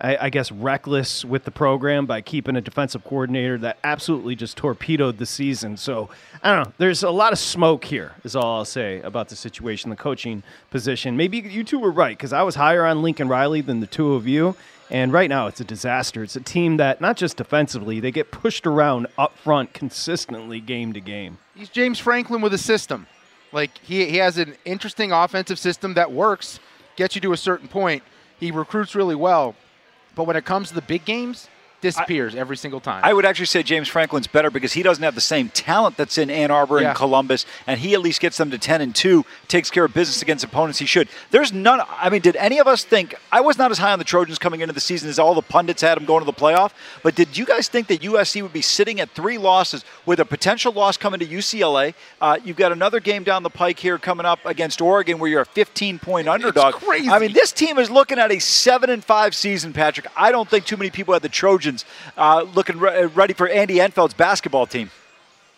I, 0.00 0.16
I 0.16 0.30
guess, 0.30 0.52
reckless 0.52 1.24
with 1.24 1.42
the 1.42 1.50
program 1.50 2.06
by 2.06 2.20
keeping 2.20 2.54
a 2.54 2.60
defensive 2.60 3.02
coordinator 3.02 3.58
that 3.58 3.78
absolutely 3.82 4.36
just 4.36 4.56
torpedoed 4.56 5.18
the 5.18 5.26
season. 5.26 5.76
So 5.76 6.10
I 6.44 6.54
don't 6.54 6.64
know. 6.64 6.72
There's 6.78 7.02
a 7.02 7.10
lot 7.10 7.32
of 7.32 7.40
smoke 7.40 7.84
here, 7.84 8.12
is 8.22 8.36
all 8.36 8.58
I'll 8.58 8.64
say 8.64 9.00
about 9.00 9.30
the 9.30 9.36
situation, 9.36 9.90
the 9.90 9.96
coaching 9.96 10.44
position. 10.70 11.16
Maybe 11.16 11.38
you 11.38 11.64
two 11.64 11.80
were 11.80 11.90
right 11.90 12.16
because 12.16 12.32
I 12.32 12.44
was 12.44 12.54
higher 12.54 12.86
on 12.86 13.02
Lincoln 13.02 13.26
Riley 13.26 13.62
than 13.62 13.80
the 13.80 13.88
two 13.88 14.14
of 14.14 14.28
you. 14.28 14.54
And 14.90 15.12
right 15.12 15.28
now, 15.28 15.46
it's 15.46 15.60
a 15.60 15.64
disaster. 15.64 16.24
It's 16.24 16.34
a 16.34 16.40
team 16.40 16.76
that, 16.78 17.00
not 17.00 17.16
just 17.16 17.36
defensively, 17.36 18.00
they 18.00 18.10
get 18.10 18.32
pushed 18.32 18.66
around 18.66 19.06
up 19.16 19.38
front 19.38 19.72
consistently 19.72 20.60
game 20.60 20.92
to 20.94 21.00
game. 21.00 21.38
He's 21.54 21.68
James 21.68 22.00
Franklin 22.00 22.42
with 22.42 22.52
a 22.54 22.58
system. 22.58 23.06
Like 23.52 23.78
he, 23.78 24.04
he 24.06 24.16
has 24.16 24.36
an 24.36 24.56
interesting 24.64 25.12
offensive 25.12 25.58
system 25.58 25.94
that 25.94 26.10
works, 26.10 26.58
gets 26.96 27.14
you 27.14 27.20
to 27.20 27.32
a 27.32 27.36
certain 27.36 27.68
point. 27.68 28.02
He 28.40 28.50
recruits 28.50 28.94
really 28.94 29.14
well, 29.14 29.54
but 30.14 30.24
when 30.24 30.34
it 30.34 30.44
comes 30.44 30.68
to 30.68 30.74
the 30.74 30.82
big 30.82 31.04
games, 31.04 31.48
disappears 31.80 32.34
every 32.34 32.56
single 32.56 32.80
time. 32.80 33.00
I 33.04 33.12
would 33.12 33.24
actually 33.24 33.46
say 33.46 33.62
James 33.62 33.88
Franklin's 33.88 34.26
better 34.26 34.50
because 34.50 34.72
he 34.72 34.82
doesn't 34.82 35.02
have 35.02 35.14
the 35.14 35.20
same 35.20 35.48
talent 35.48 35.96
that's 35.96 36.18
in 36.18 36.30
Ann 36.30 36.50
Arbor 36.50 36.80
Yeah. 36.80 36.88
and 36.88 36.96
Columbus, 36.96 37.46
and 37.66 37.80
he 37.80 37.94
at 37.94 38.00
least 38.00 38.20
gets 38.20 38.36
them 38.36 38.50
to 38.50 38.58
10 38.58 38.80
and 38.80 38.94
2, 38.94 39.24
takes 39.48 39.70
care 39.70 39.84
of 39.84 39.94
business 39.94 40.22
against 40.22 40.44
opponents 40.44 40.78
he 40.78 40.86
should. 40.86 41.08
There's 41.30 41.52
none, 41.52 41.80
I 41.88 42.10
mean, 42.10 42.20
did 42.20 42.36
any 42.36 42.58
of 42.58 42.66
us 42.66 42.84
think, 42.84 43.14
I 43.32 43.40
was 43.40 43.58
not 43.58 43.70
as 43.70 43.78
high 43.78 43.92
on 43.92 43.98
the 43.98 44.04
Trojans 44.04 44.38
coming 44.38 44.60
into 44.60 44.72
the 44.74 44.80
season 44.80 45.08
as 45.08 45.18
all 45.18 45.34
the 45.34 45.42
pundits 45.42 45.82
had 45.82 45.96
them 45.96 46.04
going 46.04 46.20
to 46.20 46.26
the 46.26 46.32
playoff, 46.32 46.72
but 47.02 47.14
did 47.14 47.36
you 47.36 47.44
guys 47.46 47.68
think 47.68 47.86
that 47.88 48.02
USC 48.02 48.42
would 48.42 48.52
be 48.52 48.62
sitting 48.62 49.00
at 49.00 49.10
three 49.10 49.38
losses 49.38 49.84
with 50.06 50.20
a 50.20 50.24
potential 50.24 50.72
loss 50.72 50.96
coming 50.96 51.20
to 51.20 51.26
UCLA? 51.26 51.94
Uh, 52.20 52.38
you've 52.44 52.56
got 52.56 52.72
another 52.72 53.00
game 53.00 53.24
down 53.24 53.42
the 53.42 53.50
pike 53.50 53.78
here 53.78 53.98
coming 53.98 54.26
up 54.26 54.40
against 54.44 54.80
Oregon 54.80 55.18
where 55.18 55.30
you're 55.30 55.40
a 55.42 55.46
15 55.46 55.98
point 55.98 56.28
underdog. 56.28 56.74
crazy. 56.74 57.08
I 57.08 57.18
mean, 57.18 57.32
this 57.32 57.52
team 57.52 57.78
is 57.78 57.90
looking 57.90 58.18
at 58.18 58.30
a 58.30 58.38
7 58.38 58.90
and 58.90 59.04
5 59.04 59.34
season, 59.34 59.72
Patrick. 59.72 60.06
I 60.16 60.30
don't 60.32 60.48
think 60.48 60.64
too 60.66 60.76
many 60.76 60.90
people 60.90 61.14
had 61.14 61.22
the 61.22 61.28
Trojans 61.28 61.69
uh, 62.16 62.42
looking 62.54 62.78
re- 62.78 63.06
ready 63.06 63.34
for 63.34 63.48
Andy 63.48 63.80
Enfield's 63.80 64.14
basketball 64.14 64.66
team. 64.66 64.90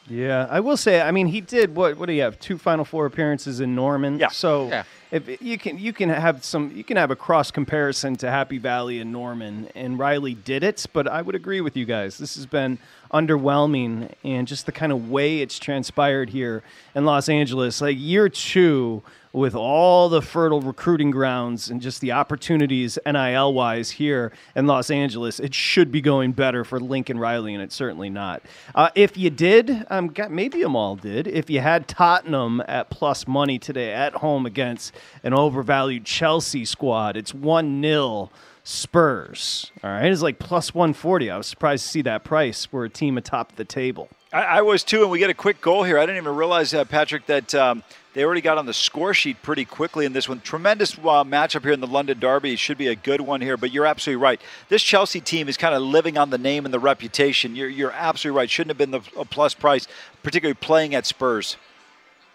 Yeah, 0.09 0.49
I 0.51 0.59
will 0.59 0.77
say. 0.77 1.01
I 1.01 1.13
mean, 1.13 1.29
he 1.29 1.41
did 1.41 1.77
what? 1.77 1.97
What 1.97 2.07
do 2.07 2.13
you 2.13 2.23
have? 2.23 2.39
Two 2.41 2.59
Final 2.59 2.85
Four 2.85 3.07
appearances 3.07 3.61
in 3.61 3.77
Norman. 3.77 4.19
Yeah. 4.19 4.29
So 4.31 4.67
Yeah. 4.69 4.83
if 5.13 5.41
you 5.41 5.57
can, 5.59 5.79
you 5.79 5.93
can 5.93 6.09
have 6.09 6.45
some. 6.45 6.73
You 6.75 6.83
can 6.83 6.97
have 6.97 7.13
a 7.13 7.17
cross 7.17 7.53
comparison 7.53 8.17
to 8.17 8.29
Happy 8.29 8.59
Valley 8.59 8.99
and 8.99 9.13
Norman, 9.13 9.69
and 9.77 10.01
Riley 10.01 10.35
did 10.35 10.65
it. 10.65 10.85
But 10.93 11.07
I 11.07 11.23
would 11.23 11.37
agree 11.37 11.61
with 11.61 11.77
you 11.77 11.85
guys. 11.85 12.19
This 12.19 12.35
has 12.35 12.47
been 12.47 12.79
underwhelming, 13.15 14.11
and 14.25 14.47
just 14.49 14.67
the 14.67 14.73
kind 14.73 14.91
of 14.91 15.09
way 15.09 15.39
it's 15.39 15.59
transpired 15.61 16.31
here 16.31 16.63
in 16.97 17.05
Los 17.05 17.29
Angeles, 17.29 17.81
like 17.81 17.97
year 17.99 18.29
two. 18.29 19.03
With 19.35 19.55
all 19.55 20.11
the 20.11 20.21
fertile 20.21 20.61
recruiting 20.61 21.11
grounds 21.11 21.71
and 21.71 21.81
just 21.81 22.03
the 22.03 22.13
opportunities 22.13 22.99
NIL 23.07 23.55
wise 23.55 23.93
here 23.93 24.31
in 24.55 24.67
Los 24.67 24.91
Angeles, 24.91 25.41
it 25.41 25.55
should 25.55 25.91
be 25.91 26.03
going 26.03 26.33
better 26.33 26.65
for 26.65 26.79
Lincoln 26.79 27.19
Riley, 27.19 27.55
and 27.55 27.63
it's 27.63 27.75
certainly 27.75 28.11
not. 28.11 28.43
Uh, 28.75 28.91
if 28.95 29.17
you 29.17 29.31
did, 29.31 29.87
um, 29.89 30.15
maybe 30.29 30.61
them 30.61 30.77
all 30.77 30.97
did. 30.97 31.27
If 31.27 31.49
you 31.49 31.61
had 31.61 31.89
Tottenham 31.89 32.63
at 32.69 32.91
plus 32.91 33.27
money 33.27 33.59
today 33.59 33.95
at 33.95 34.17
home 34.17 34.45
against 34.45 34.95
an 35.23 35.33
overvalued 35.33 36.05
Chelsea 36.05 36.67
squad, 36.67 37.17
it's 37.17 37.33
1 37.33 37.81
0 37.83 38.31
Spurs. 38.65 39.73
All 39.83 39.91
right, 39.91 40.13
it's 40.13 40.21
like 40.21 40.39
plus 40.39 40.75
140. 40.75 41.31
I 41.31 41.39
was 41.39 41.47
surprised 41.47 41.85
to 41.85 41.89
see 41.91 42.03
that 42.03 42.23
price 42.23 42.67
for 42.67 42.85
a 42.85 42.91
team 42.91 43.17
atop 43.17 43.57
the 43.57 43.65
table. 43.65 44.11
I, 44.33 44.45
I 44.45 44.63
was 44.63 44.83
too, 44.83 45.03
and 45.03 45.11
we 45.11 45.19
get 45.19 45.31
a 45.31 45.35
quick 45.35 45.61
goal 45.61 45.83
here. 45.83 45.99
I 45.99 46.07
didn't 46.07 46.23
even 46.23 46.35
realize, 46.35 46.73
uh, 46.73 46.85
Patrick, 46.85 47.27
that 47.27 47.55
um, 47.55 47.83
they 48.15 48.25
already 48.25 48.41
got 48.41 48.59
on 48.59 48.67
the 48.67 48.75
score 48.75 49.13
sheet 49.15 49.43
pretty 49.43 49.65
quickly 49.65 50.05
in 50.07 50.13
this 50.13 50.29
one. 50.29 50.41
Tremendous 50.41 50.97
uh, 50.99 51.25
matchup 51.25 51.63
here 51.63 51.73
in 51.73 51.81
the 51.81 51.87
London 51.87 52.19
Derby. 52.19 52.57
Should 52.57 52.79
be 52.79 52.89
a 52.89 52.95
good 52.95 53.21
one 53.21 53.41
here, 53.41 53.57
but 53.57 53.73
you're 53.73 53.87
absolutely 53.87 54.23
right. 54.23 54.41
This 54.69 54.83
Chelsea 54.83 55.21
team 55.21 55.49
is 55.49 55.57
kind 55.57 55.75
of 55.75 55.83
living 55.83 56.17
on 56.17 56.31
the 56.31 56.39
name 56.39 56.65
and 56.65 56.73
the 56.73 56.81
reputation. 56.81 57.55
You're, 57.55 57.69
you're 57.69 57.93
absolutely 57.93 58.39
right. 58.39 58.51
Shouldn't 58.51 58.71
have 58.71 58.79
been 58.79 58.91
the 58.91 59.03
a 59.19 59.25
plus 59.25 59.55
price, 59.55 59.87
particularly 60.23 60.55
playing 60.55 60.95
at 60.95 61.07
Spurs. 61.07 61.57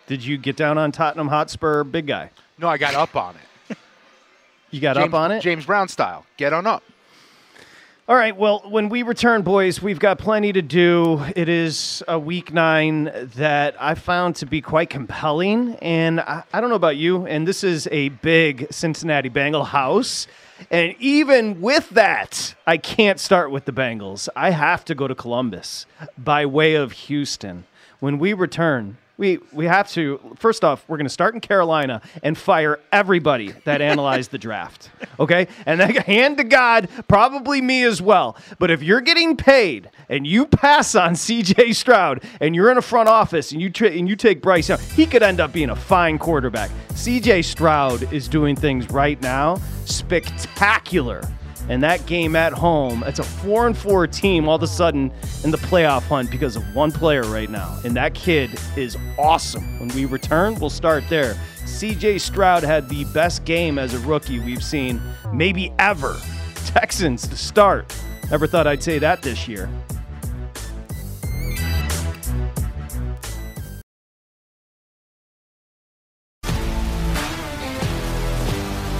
Did 0.06 0.24
you 0.24 0.38
get 0.38 0.56
down 0.56 0.77
on 0.77 0.92
Tottenham 0.92 1.27
Hotspur, 1.27 1.84
big 1.84 2.08
guy? 2.08 2.30
no, 2.58 2.68
I 2.68 2.77
got 2.77 2.96
up 2.96 3.16
on 3.16 3.36
it. 3.36 3.77
You 4.70 4.82
got 4.82 4.96
James, 4.96 5.08
up 5.08 5.13
on 5.13 5.32
it? 5.32 5.42
James 5.42 5.66
Brown 5.66 5.88
style. 5.88 6.25
Get 6.36 6.51
on 6.54 6.68
up. 6.68 6.84
All 8.09 8.15
right. 8.15 8.37
Well, 8.37 8.61
when 8.63 8.87
we 8.87 9.03
return, 9.03 9.41
boys, 9.41 9.81
we've 9.81 9.99
got 9.99 10.17
plenty 10.17 10.53
to 10.53 10.61
do. 10.61 11.21
It 11.35 11.49
is 11.49 12.01
a 12.07 12.17
week 12.17 12.53
nine 12.53 13.11
that 13.35 13.75
I 13.81 13.95
found 13.95 14.37
to 14.37 14.45
be 14.45 14.61
quite 14.61 14.89
compelling. 14.89 15.75
And 15.81 16.21
I, 16.21 16.43
I 16.53 16.61
don't 16.61 16.69
know 16.69 16.77
about 16.77 16.95
you, 16.95 17.25
and 17.25 17.45
this 17.45 17.65
is 17.65 17.85
a 17.91 18.07
big 18.07 18.67
Cincinnati 18.71 19.27
Bengal 19.27 19.65
house. 19.65 20.25
And 20.71 20.95
even 20.99 21.59
with 21.59 21.89
that, 21.89 22.55
I 22.65 22.77
can't 22.77 23.19
start 23.19 23.51
with 23.51 23.65
the 23.65 23.73
Bengals. 23.73 24.29
I 24.37 24.51
have 24.51 24.85
to 24.85 24.95
go 24.95 25.09
to 25.09 25.13
Columbus 25.13 25.85
by 26.17 26.45
way 26.45 26.75
of 26.75 26.93
Houston. 26.93 27.65
When 27.99 28.19
we 28.19 28.31
return, 28.31 28.99
we, 29.17 29.39
we 29.51 29.65
have 29.65 29.89
to, 29.91 30.19
first 30.38 30.63
off, 30.63 30.86
we're 30.88 30.97
going 30.97 31.07
to 31.07 31.12
start 31.13 31.33
in 31.33 31.41
Carolina 31.41 32.01
and 32.21 32.38
fire 32.38 32.79
everybody 32.91 33.51
that 33.63 33.81
analyzed 33.81 34.31
the 34.31 34.38
draft. 34.38 34.89
Okay? 35.19 35.47
And 35.65 35.79
then, 35.79 35.95
hand 35.95 36.38
to 36.38 36.43
God, 36.43 36.89
probably 37.07 37.59
me 37.59 37.83
as 37.83 38.00
well. 38.00 38.38
But 38.59 38.69
if 38.69 38.83
you're 38.83 39.01
getting 39.01 39.36
paid 39.36 39.89
and 40.09 40.27
you 40.27 40.45
pass 40.45 40.93
on 40.93 41.13
CJ 41.13 41.74
Stroud 41.74 42.24
and 42.39 42.55
you're 42.55 42.69
in 42.69 42.77
a 42.77 42.83
front 42.83 43.09
office 43.09 43.51
and 43.51 43.59
you, 43.59 43.71
tra- 43.71 43.89
and 43.89 44.07
you 44.07 44.15
take 44.15 44.43
Bryce 44.43 44.69
out 44.69 44.79
he 44.79 45.07
could 45.07 45.24
end 45.24 45.39
up 45.39 45.53
being 45.53 45.71
a 45.71 45.75
fine 45.75 46.19
quarterback. 46.19 46.69
CJ 46.89 47.45
Stroud 47.45 48.13
is 48.13 48.27
doing 48.27 48.55
things 48.55 48.91
right 48.91 49.19
now 49.19 49.59
spectacular. 49.86 51.27
And 51.69 51.83
that 51.83 52.05
game 52.05 52.36
at 52.36 52.53
home, 52.53 53.03
it's 53.05 53.19
a 53.19 53.24
four 53.24 53.67
and 53.67 53.77
four 53.77 54.07
team 54.07 54.47
all 54.47 54.55
of 54.55 54.63
a 54.63 54.67
sudden 54.67 55.12
in 55.43 55.51
the 55.51 55.57
playoff 55.57 56.03
hunt 56.03 56.31
because 56.31 56.55
of 56.55 56.63
one 56.75 56.91
player 56.91 57.24
right 57.24 57.50
now. 57.50 57.79
And 57.83 57.95
that 57.95 58.13
kid 58.13 58.57
is 58.75 58.97
awesome. 59.17 59.79
When 59.79 59.89
we 59.89 60.05
return, 60.05 60.55
we'll 60.59 60.69
start 60.69 61.03
there. 61.09 61.36
CJ 61.65 62.21
Stroud 62.21 62.63
had 62.63 62.88
the 62.88 63.03
best 63.05 63.43
game 63.43 63.77
as 63.77 63.93
a 63.93 64.00
rookie 64.00 64.39
we've 64.39 64.63
seen, 64.63 65.01
maybe 65.33 65.74
ever. 65.77 66.15
Texans 66.65 67.27
to 67.27 67.36
start. 67.36 67.93
Never 68.31 68.47
thought 68.47 68.67
I'd 68.67 68.83
say 68.83 69.00
that 69.00 69.21
this 69.21 69.47
year. 69.47 69.69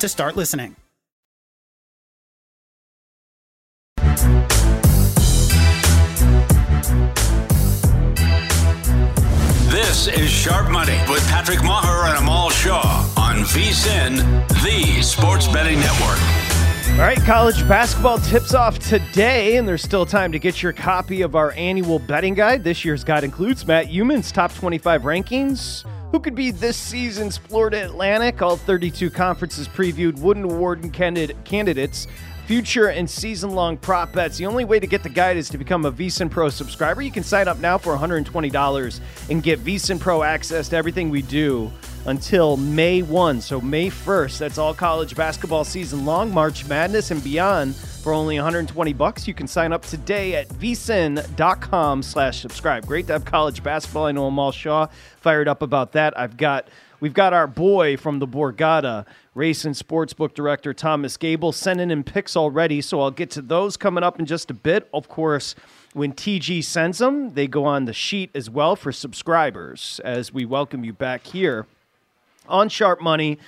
to 0.00 0.08
start 0.08 0.36
listening. 0.36 0.76
This 9.70 10.08
is 10.08 10.30
Sharp 10.30 10.70
Money 10.70 10.98
with 11.08 11.26
Patrick 11.28 11.58
Meagher 11.58 12.08
and 12.08 12.18
Amal 12.18 12.50
Shah 12.50 13.12
on 13.16 13.38
VSIN, 13.38 14.48
the 14.62 15.02
sports 15.02 15.46
betting 15.48 15.78
network. 15.80 16.18
All 16.98 17.04
right, 17.04 17.18
college 17.18 17.66
basketball 17.68 18.18
tips 18.18 18.54
off 18.54 18.78
today, 18.78 19.56
and 19.56 19.68
there's 19.68 19.82
still 19.82 20.06
time 20.06 20.32
to 20.32 20.38
get 20.38 20.62
your 20.62 20.72
copy 20.72 21.22
of 21.22 21.36
our 21.36 21.52
annual 21.52 21.98
betting 21.98 22.34
guide. 22.34 22.64
This 22.64 22.84
year's 22.84 23.04
guide 23.04 23.24
includes 23.24 23.66
Matt 23.66 23.86
Youmans' 23.86 24.32
top 24.32 24.54
25 24.54 25.02
rankings. 25.02 25.84
Who 26.10 26.20
could 26.20 26.34
be 26.34 26.50
this 26.50 26.78
season's 26.78 27.36
Florida 27.36 27.84
Atlantic? 27.84 28.40
All 28.40 28.56
32 28.56 29.10
conferences 29.10 29.68
previewed, 29.68 30.18
Wooden 30.18 30.44
Award 30.44 30.82
and 30.82 30.92
candidates, 30.92 32.06
future 32.46 32.88
and 32.88 33.08
season 33.08 33.50
long 33.50 33.76
prop 33.76 34.14
bets. 34.14 34.38
The 34.38 34.46
only 34.46 34.64
way 34.64 34.80
to 34.80 34.86
get 34.86 35.02
the 35.02 35.10
guide 35.10 35.36
is 35.36 35.50
to 35.50 35.58
become 35.58 35.84
a 35.84 35.92
VSIN 35.92 36.30
Pro 36.30 36.48
subscriber. 36.48 37.02
You 37.02 37.10
can 37.10 37.24
sign 37.24 37.46
up 37.46 37.58
now 37.58 37.76
for 37.76 37.94
$120 37.94 39.00
and 39.28 39.42
get 39.42 39.62
VSIN 39.62 40.00
Pro 40.00 40.22
access 40.22 40.70
to 40.70 40.76
everything 40.76 41.10
we 41.10 41.20
do 41.20 41.70
until 42.06 42.56
May 42.56 43.02
1. 43.02 43.42
So 43.42 43.60
May 43.60 43.90
1st, 43.90 44.38
that's 44.38 44.56
all 44.56 44.72
college 44.72 45.14
basketball 45.14 45.64
season 45.64 46.06
long, 46.06 46.32
March 46.32 46.66
Madness 46.66 47.10
and 47.10 47.22
beyond 47.22 47.74
for 48.08 48.14
only 48.14 48.36
120 48.36 48.94
bucks. 48.94 49.28
You 49.28 49.34
can 49.34 49.46
sign 49.46 49.70
up 49.70 49.82
today 49.82 50.34
at 50.34 50.48
vsin.com 50.48 52.02
slash 52.02 52.40
subscribe. 52.40 52.86
Great 52.86 53.06
to 53.08 53.12
have 53.12 53.26
college 53.26 53.62
basketball. 53.62 54.06
I 54.06 54.12
know 54.12 54.24
Amal 54.24 54.50
Shah 54.50 54.86
fired 55.20 55.46
up 55.46 55.60
about 55.60 55.92
that. 55.92 56.18
I've 56.18 56.38
got 56.38 56.68
we've 57.00 57.12
got 57.12 57.34
our 57.34 57.46
boy 57.46 57.98
from 57.98 58.18
the 58.18 58.26
Borgata, 58.26 59.04
race 59.34 59.66
and 59.66 59.74
sportsbook 59.74 60.32
director 60.32 60.72
Thomas 60.72 61.18
Gable, 61.18 61.52
sending 61.52 61.90
in 61.90 62.02
picks 62.02 62.34
already. 62.34 62.80
So 62.80 63.02
I'll 63.02 63.10
get 63.10 63.30
to 63.32 63.42
those 63.42 63.76
coming 63.76 64.02
up 64.02 64.18
in 64.18 64.24
just 64.24 64.50
a 64.50 64.54
bit. 64.54 64.88
Of 64.94 65.10
course, 65.10 65.54
when 65.92 66.14
TG 66.14 66.64
sends 66.64 66.96
them, 66.96 67.34
they 67.34 67.46
go 67.46 67.66
on 67.66 67.84
the 67.84 67.92
sheet 67.92 68.30
as 68.34 68.48
well 68.48 68.74
for 68.74 68.90
subscribers 68.90 70.00
as 70.02 70.32
we 70.32 70.46
welcome 70.46 70.82
you 70.82 70.94
back 70.94 71.26
here 71.26 71.66
on 72.48 72.70
Sharp 72.70 73.02
Money. 73.02 73.38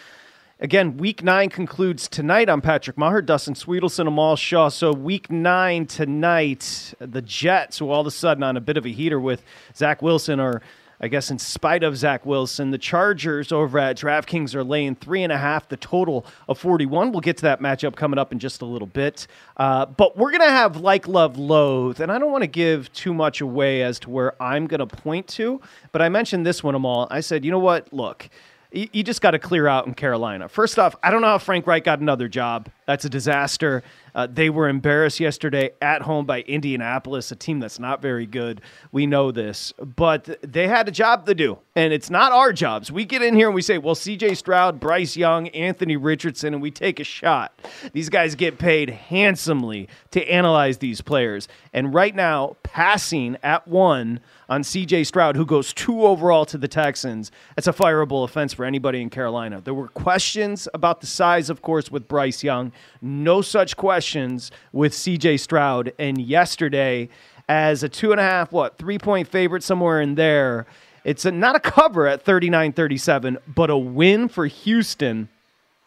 Again, 0.63 0.99
week 0.99 1.23
nine 1.23 1.49
concludes 1.49 2.07
tonight. 2.07 2.51
I'm 2.51 2.61
Patrick 2.61 2.99
Meagher, 2.99 3.25
Dustin 3.25 3.55
Swedelson, 3.55 4.07
Amal 4.07 4.37
Shah. 4.37 4.69
So, 4.69 4.93
week 4.93 5.31
nine 5.31 5.87
tonight, 5.87 6.93
the 6.99 7.23
Jets, 7.23 7.79
who 7.79 7.89
all 7.89 8.03
of 8.03 8.07
a 8.07 8.11
sudden 8.11 8.43
on 8.43 8.59
a 8.59 8.61
bit 8.61 8.77
of 8.77 8.85
a 8.85 8.91
heater 8.91 9.19
with 9.19 9.43
Zach 9.75 10.03
Wilson, 10.03 10.39
or 10.39 10.61
I 11.01 11.09
guess 11.09 11.31
in 11.31 11.39
spite 11.39 11.83
of 11.83 11.97
Zach 11.97 12.27
Wilson, 12.27 12.73
the 12.73 12.77
Chargers 12.77 13.53
over 13.53 13.79
at 13.79 13.97
DraftKings 13.97 14.55
are 14.55 14.63
laying 14.63 14.97
three 14.97 15.23
and 15.23 15.33
a 15.33 15.39
half, 15.39 15.67
the 15.67 15.79
total 15.79 16.27
of 16.47 16.59
41. 16.59 17.11
We'll 17.11 17.23
get 17.23 17.39
to 17.39 17.43
that 17.45 17.63
matchup 17.63 17.97
coming 17.97 18.19
up 18.19 18.31
in 18.31 18.39
just 18.39 18.61
a 18.61 18.67
little 18.67 18.87
bit. 18.87 19.27
Uh, 19.57 19.87
but 19.87 20.19
we're 20.19 20.31
going 20.31 20.43
to 20.43 20.51
have 20.51 20.77
like, 20.77 21.09
love, 21.09 21.39
loathe. 21.39 22.03
And 22.03 22.13
I 22.13 22.19
don't 22.19 22.31
want 22.31 22.43
to 22.43 22.49
give 22.49 22.93
too 22.93 23.15
much 23.15 23.41
away 23.41 23.83
as 23.83 23.99
to 24.01 24.11
where 24.11 24.35
I'm 24.43 24.67
going 24.67 24.87
to 24.87 24.87
point 24.87 25.27
to. 25.29 25.63
But 25.91 26.03
I 26.03 26.11
mentioned 26.11 26.45
this 26.45 26.63
one, 26.63 26.75
Amal. 26.75 27.09
I 27.11 27.21
said, 27.21 27.47
you 27.47 27.51
know 27.51 27.59
what? 27.59 27.91
Look 27.95 28.29
you 28.73 29.03
just 29.03 29.21
got 29.21 29.33
to 29.33 29.39
clear 29.39 29.67
out 29.67 29.87
in 29.87 29.95
Carolina. 29.95 30.49
First 30.49 30.79
off, 30.79 30.95
I 31.03 31.11
don't 31.11 31.21
know 31.21 31.29
how 31.29 31.39
Frank 31.39 31.67
Reich 31.67 31.85
got 31.85 32.01
another 32.01 32.29
job. 32.29 32.69
That's 32.87 33.05
a 33.05 33.09
disaster. 33.09 33.83
Uh, 34.15 34.27
they 34.31 34.51
were 34.51 34.69
embarrassed 34.69 35.21
yesterday 35.21 35.71
at 35.81 36.03
home 36.03 36.27
by 36.27 36.43
Indianapolis, 36.43 37.33
a 37.33 37.37
team 37.37 37.61
that's 37.61 37.79
not 37.79 38.01
very 38.03 38.27
good. 38.27 38.61
We 38.93 39.07
know 39.07 39.33
this, 39.33 39.73
but 39.79 40.39
they 40.43 40.69
had 40.69 40.89
a 40.89 40.93
job 40.93 41.27
to 41.27 41.35
do, 41.35 41.59
and 41.81 41.95
it's 41.95 42.11
not 42.11 42.31
our 42.31 42.53
jobs. 42.53 42.93
We 42.93 43.07
get 43.07 43.23
in 43.23 43.35
here 43.35 43.47
and 43.47 43.55
we 43.55 43.63
say, 43.63 43.79
well, 43.79 43.95
CJ 43.95 44.37
Stroud, 44.37 44.79
Bryce 44.79 45.17
Young, 45.17 45.49
Anthony 45.49 45.97
Richardson, 45.97 46.53
and 46.53 46.63
we 46.63 46.71
take 46.71 47.01
a 47.01 47.05
shot. 47.05 47.59
These 47.95 48.11
guys 48.11 48.35
get 48.35 48.59
paid 48.59 48.91
handsomely 48.91 49.89
to 50.11 50.23
analyze 50.31 50.77
these 50.77 51.01
players. 51.01 51.49
And 51.73 51.95
right 51.95 52.15
now, 52.15 52.57
passing 52.63 53.39
at 53.43 53.67
one 53.67 54.21
on 54.51 54.61
CJ 54.61 55.07
Stroud, 55.07 55.37
who 55.37 55.47
goes 55.47 55.73
two 55.73 56.05
overall 56.05 56.45
to 56.47 56.59
the 56.59 56.69
Texans, 56.69 57.33
that's 57.57 57.67
a 57.67 57.73
fireable 57.73 58.25
offense 58.25 58.53
for 58.53 58.67
anybody 58.67 59.01
in 59.01 59.09
Carolina. 59.09 59.63
There 59.63 59.73
were 59.73 59.89
questions 59.89 60.69
about 60.75 61.01
the 61.01 61.07
size, 61.07 61.49
of 61.49 61.63
course, 61.63 61.91
with 61.91 62.07
Bryce 62.09 62.45
Young. 62.45 62.73
No 63.01 63.41
such 63.41 63.79
questions 63.79 64.51
with 64.73 64.93
CJ 64.93 65.41
Stroud. 65.41 65.95
And 65.99 66.21
yesterday, 66.21 67.09
as 67.49 67.83
a 67.83 67.89
two 67.89 68.13
and 68.13 68.21
a 68.21 68.25
half, 68.25 68.53
what, 68.53 68.77
three 68.77 68.99
point 68.99 69.29
favorite 69.29 69.63
somewhere 69.63 70.03
in 70.03 70.15
there, 70.15 70.67
it's 71.05 71.25
a, 71.25 71.31
not 71.31 71.57
a 71.57 71.61
cover 71.61 72.07
at 72.07 72.23
39 72.23 72.73
37, 72.73 73.39
but 73.47 73.71
a 73.71 73.77
win 73.77 74.29
for 74.29 74.47
Houston. 74.47 75.29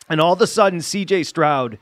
And 0.10 0.20
all 0.20 0.34
of 0.34 0.42
a 0.42 0.48
sudden, 0.48 0.80
CJ 0.80 1.26
Stroud 1.26 1.78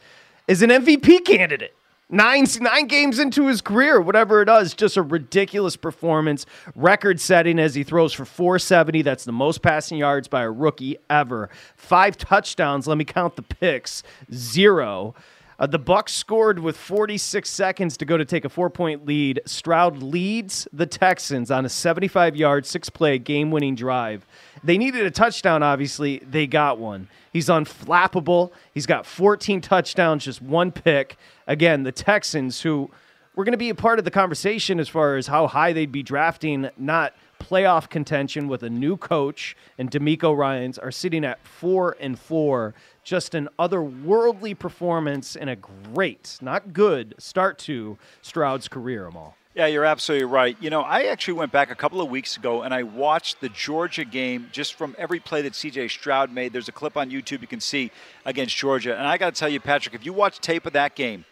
is 0.48 0.62
an 0.62 0.70
MVP 0.70 1.26
candidate 1.26 1.74
nine 2.12 2.46
nine 2.60 2.88
games 2.88 3.17
into 3.17 3.48
his 3.48 3.62
career, 3.62 4.00
whatever 4.00 4.41
it 4.41 4.50
is, 4.50 4.74
just 4.74 4.98
a 4.98 5.02
ridiculous 5.02 5.76
performance, 5.76 6.46
record 6.76 7.20
setting 7.20 7.58
as 7.58 7.74
he 7.74 7.84
throws 7.84 8.13
for 8.13 8.26
470. 8.26 9.02
That's 9.02 9.26
the 9.26 9.32
most 9.32 9.62
passing 9.62 9.98
yards 9.98 10.28
by 10.28 10.44
a 10.44 10.52
rookie 10.52 10.98
ever. 11.10 11.50
Five 11.76 12.17
touchdowns. 12.17 12.88
Let 12.88 12.98
me 12.98 13.06
count 13.06 13.36
the 13.38 13.41
picks. 13.41 14.04
Zero. 14.34 15.15
Uh, 15.62 15.67
the 15.67 15.78
Bucks 15.78 16.12
scored 16.12 16.58
with 16.58 16.76
46 16.76 17.47
seconds 17.47 17.95
to 17.97 18.04
go 18.04 18.17
to 18.17 18.26
take 18.26 18.45
a 18.45 18.50
four-point 18.50 19.06
lead. 19.06 19.41
Stroud 19.45 20.02
leads 20.02 20.67
the 20.74 20.88
Texans 20.88 21.52
on 21.52 21.65
a 21.65 21.67
75-yard, 21.67 22.65
six-play 22.65 23.19
game-winning 23.19 23.76
drive. 23.76 24.26
They 24.63 24.80
needed 24.80 25.06
a 25.06 25.12
touchdown. 25.12 25.62
Obviously, 25.62 26.17
they 26.28 26.47
got 26.47 26.80
one. 26.80 27.10
He's 27.32 27.47
unflappable. 27.47 28.52
He's 28.74 28.88
got 28.88 29.06
14 29.06 29.62
touchdowns, 29.62 30.26
just 30.26 30.41
one 30.41 30.71
pick. 30.71 31.15
Again, 31.45 31.84
the 31.84 31.91
Texans, 31.91 32.62
who 32.62 32.89
were 33.36 33.43
going 33.43 33.52
to 33.52 33.58
be 33.58 33.69
a 33.69 33.76
part 33.76 34.00
of 34.00 34.06
the 34.06 34.10
conversation 34.10 34.80
as 34.80 34.89
far 34.89 35.15
as 35.15 35.28
how 35.28 35.45
high 35.45 35.74
they'd 35.74 35.91
be 35.91 36.02
drafting, 36.02 36.71
not 36.76 37.13
playoff 37.41 37.89
contention 37.89 38.47
with 38.47 38.62
a 38.62 38.69
new 38.69 38.95
coach 38.95 39.58
and 39.80 39.89
DeMeco 39.89 40.38
Ryans 40.38 40.77
are 40.77 40.91
sitting 40.91 41.25
at 41.25 41.45
four 41.45 41.97
and 41.99 42.17
four. 42.17 42.75
Just 43.04 43.34
an 43.34 43.49
otherworldly 43.58 44.58
performance 44.58 45.36
and 45.36 45.49
a 45.49 45.56
great, 45.56 46.38
not 46.39 46.71
good, 46.71 47.15
start 47.17 47.58
to 47.60 47.97
Stroud's 48.21 48.67
career, 48.67 49.08
Amal. 49.08 49.36
Yeah, 49.56 49.65
you're 49.65 49.84
absolutely 49.84 50.25
right. 50.25 50.56
You 50.62 50.69
know, 50.69 50.82
I 50.82 51.08
actually 51.08 51.34
went 51.34 51.51
back 51.51 51.71
a 51.71 51.75
couple 51.75 51.99
of 51.99 52.10
weeks 52.10 52.38
ago 52.38 52.62
and 52.62 52.73
I 52.73 52.84
watched 52.84 53.41
the 53.41 53.49
Georgia 53.49 54.06
game 54.06 54.47
just 54.51 54.75
from 54.75 54.95
every 54.97 55.19
play 55.19 55.41
that 55.41 55.54
CJ 55.54 55.89
Stroud 55.89 56.32
made. 56.32 56.54
There's 56.54 56.69
a 56.69 56.71
clip 56.71 56.95
on 56.95 57.10
YouTube 57.10 57.41
you 57.41 57.47
can 57.47 57.60
see 57.60 57.91
against 58.23 58.56
Georgia. 58.56 58.95
And 58.95 59.06
I 59.06 59.17
got 59.17 59.34
to 59.34 59.39
tell 59.39 59.49
you, 59.49 59.60
Patrick, 59.60 59.93
if 59.93 60.06
you 60.06 60.13
watch 60.13 60.39
tape 60.39 60.65
of 60.65 60.73
that 60.73 60.95
game, 60.95 61.25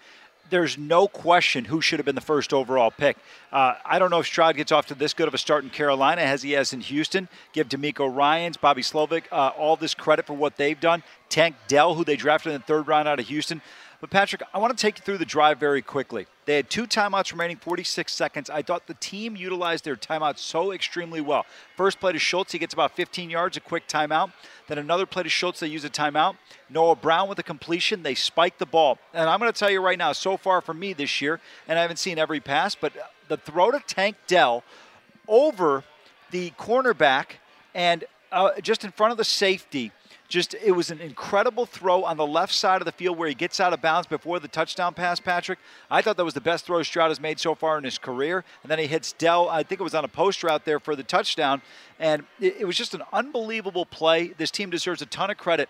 there's 0.50 0.78
no 0.78 1.08
question 1.08 1.66
who 1.66 1.82
should 1.82 2.00
have 2.00 2.06
been 2.06 2.16
the 2.16 2.22
first 2.22 2.54
overall 2.54 2.92
pick. 2.92 3.18
Uh, 3.52 3.76
I 3.86 4.00
don't 4.00 4.10
know 4.10 4.20
if 4.20 4.26
Stroud 4.26 4.56
gets 4.56 4.72
off 4.72 4.88
to 4.88 4.96
this 4.96 5.14
good 5.14 5.28
of 5.28 5.34
a 5.34 5.38
start 5.38 5.64
in 5.64 5.70
Carolina 5.70 6.22
as 6.22 6.42
he 6.42 6.52
has 6.52 6.74
in 6.74 6.82
Houston. 6.82 7.28
Give 7.54 7.68
DeMeco 7.68 8.14
Ryans, 8.14 8.58
Bobby 8.58 8.82
Slowik, 8.82 9.24
uh, 9.32 9.52
all 9.58 9.76
this 9.76 9.94
credit 9.94 10.26
for 10.26 10.34
what 10.34 10.58
they've 10.58 10.80
done. 10.80 11.04
Tank 11.30 11.56
Dell, 11.68 11.96
who 11.96 12.04
they 12.04 12.16
drafted 12.16 12.54
in 12.54 12.60
the 12.60 12.66
third 12.66 12.88
round 12.88 13.08
out 13.08 13.20
of 13.20 13.28
Houston. 13.28 13.62
But 14.02 14.12
Patrick, 14.12 14.44
I 14.54 14.60
want 14.60 14.76
to 14.78 14.82
take 14.82 14.98
you 14.98 15.04
through 15.04 15.18
the 15.18 15.26
drive 15.26 15.60
very 15.60 15.82
quickly. 15.82 16.26
They 16.46 16.56
had 16.56 16.70
two 16.70 16.88
timeouts 16.88 17.34
remaining, 17.34 17.58
46 17.58 18.14
seconds. 18.14 18.50
I 18.50 18.62
thought 18.62 18.88
the 18.88 18.94
team 18.94 19.36
utilized 19.36 19.84
their 19.84 19.98
timeout 19.98 20.38
so 20.38 20.72
extremely 20.72 21.20
well. 21.20 21.46
First 21.76 22.00
play 22.00 22.14
to 22.14 22.20
Schultz, 22.20 22.54
he 22.54 22.60
gets 22.60 22.74
about 22.74 22.96
15 22.96 23.30
yards, 23.30 23.58
a 23.58 23.60
quick 23.60 23.90
timeout. 23.90 24.32
Then 24.68 24.78
another 24.78 25.06
play 25.06 25.24
to 25.24 25.30
Schultz, 25.30 25.60
they 25.60 25.68
use 25.68 25.84
a 25.84 25.90
timeout. 25.90 26.38
Noah 26.70 26.96
Brown 26.96 27.28
with 27.28 27.40
a 27.40 27.44
completion, 27.44 28.04
they 28.04 28.16
spike 28.16 28.58
the 28.58 28.66
ball. 28.66 29.00
And 29.14 29.30
I'm 29.30 29.38
going 29.40 29.52
to 29.52 29.60
tell 29.60 29.70
you 29.70 29.82
right 29.82 29.98
now, 29.98 30.14
so 30.14 30.38
far 30.38 30.62
for 30.62 30.74
me 30.74 30.94
this 30.94 31.20
year, 31.20 31.42
and 31.68 31.78
I 31.78 31.82
haven't 31.82 31.98
seen 31.98 32.18
every 32.18 32.40
pass, 32.40 32.76
but 32.76 32.94
the 33.28 33.36
throw 33.36 33.70
to 33.72 33.82
Tank 33.82 34.16
Dell 34.28 34.64
over 35.28 35.84
the 36.32 36.52
cornerback 36.52 37.26
and 37.76 38.06
uh, 38.32 38.60
just 38.62 38.86
in 38.86 38.92
front 38.92 39.12
of 39.12 39.18
the 39.18 39.26
safety 39.26 39.92
Just 40.30 40.54
it 40.64 40.72
was 40.74 40.92
an 40.92 41.02
incredible 41.02 41.66
throw 41.66 42.04
on 42.04 42.16
the 42.16 42.26
left 42.26 42.54
side 42.54 42.82
of 42.82 42.86
the 42.86 42.92
field 42.92 43.18
where 43.18 43.28
he 43.28 43.34
gets 43.34 43.60
out 43.60 43.74
of 43.74 43.82
bounds 43.82 44.08
before 44.08 44.40
the 44.40 44.48
touchdown 44.48 44.94
pass, 44.94 45.20
Patrick. 45.20 45.58
I 45.90 46.04
thought 46.04 46.18
that 46.18 46.24
was 46.24 46.36
the 46.36 46.42
best 46.42 46.68
throw 46.68 46.84
Stroud 46.84 47.10
has 47.10 47.20
made 47.20 47.40
so 47.40 47.56
far 47.56 47.80
in 47.80 47.84
his 47.84 47.98
career. 47.98 48.46
And 48.62 48.70
then 48.70 48.78
he 48.78 48.86
hits 48.86 49.12
Dell, 49.14 49.50
I 49.50 49.64
think 49.64 49.82
it 49.82 49.84
was 49.84 49.96
on 49.96 50.06
a 50.06 50.08
post 50.08 50.44
route 50.44 50.66
there 50.66 50.80
for 50.80 50.96
the 50.96 51.04
touchdown. 51.04 51.64
And 52.00 52.26
it, 52.40 52.58
it 52.60 52.66
was 52.66 52.78
just 52.78 52.94
an 52.94 53.02
unbelievable 53.12 53.88
play. 53.88 54.28
This 54.38 54.52
team 54.52 54.70
deserves 54.70 55.02
a 55.02 55.08
ton 55.08 55.32
of 55.32 55.38
credit. 55.38 55.68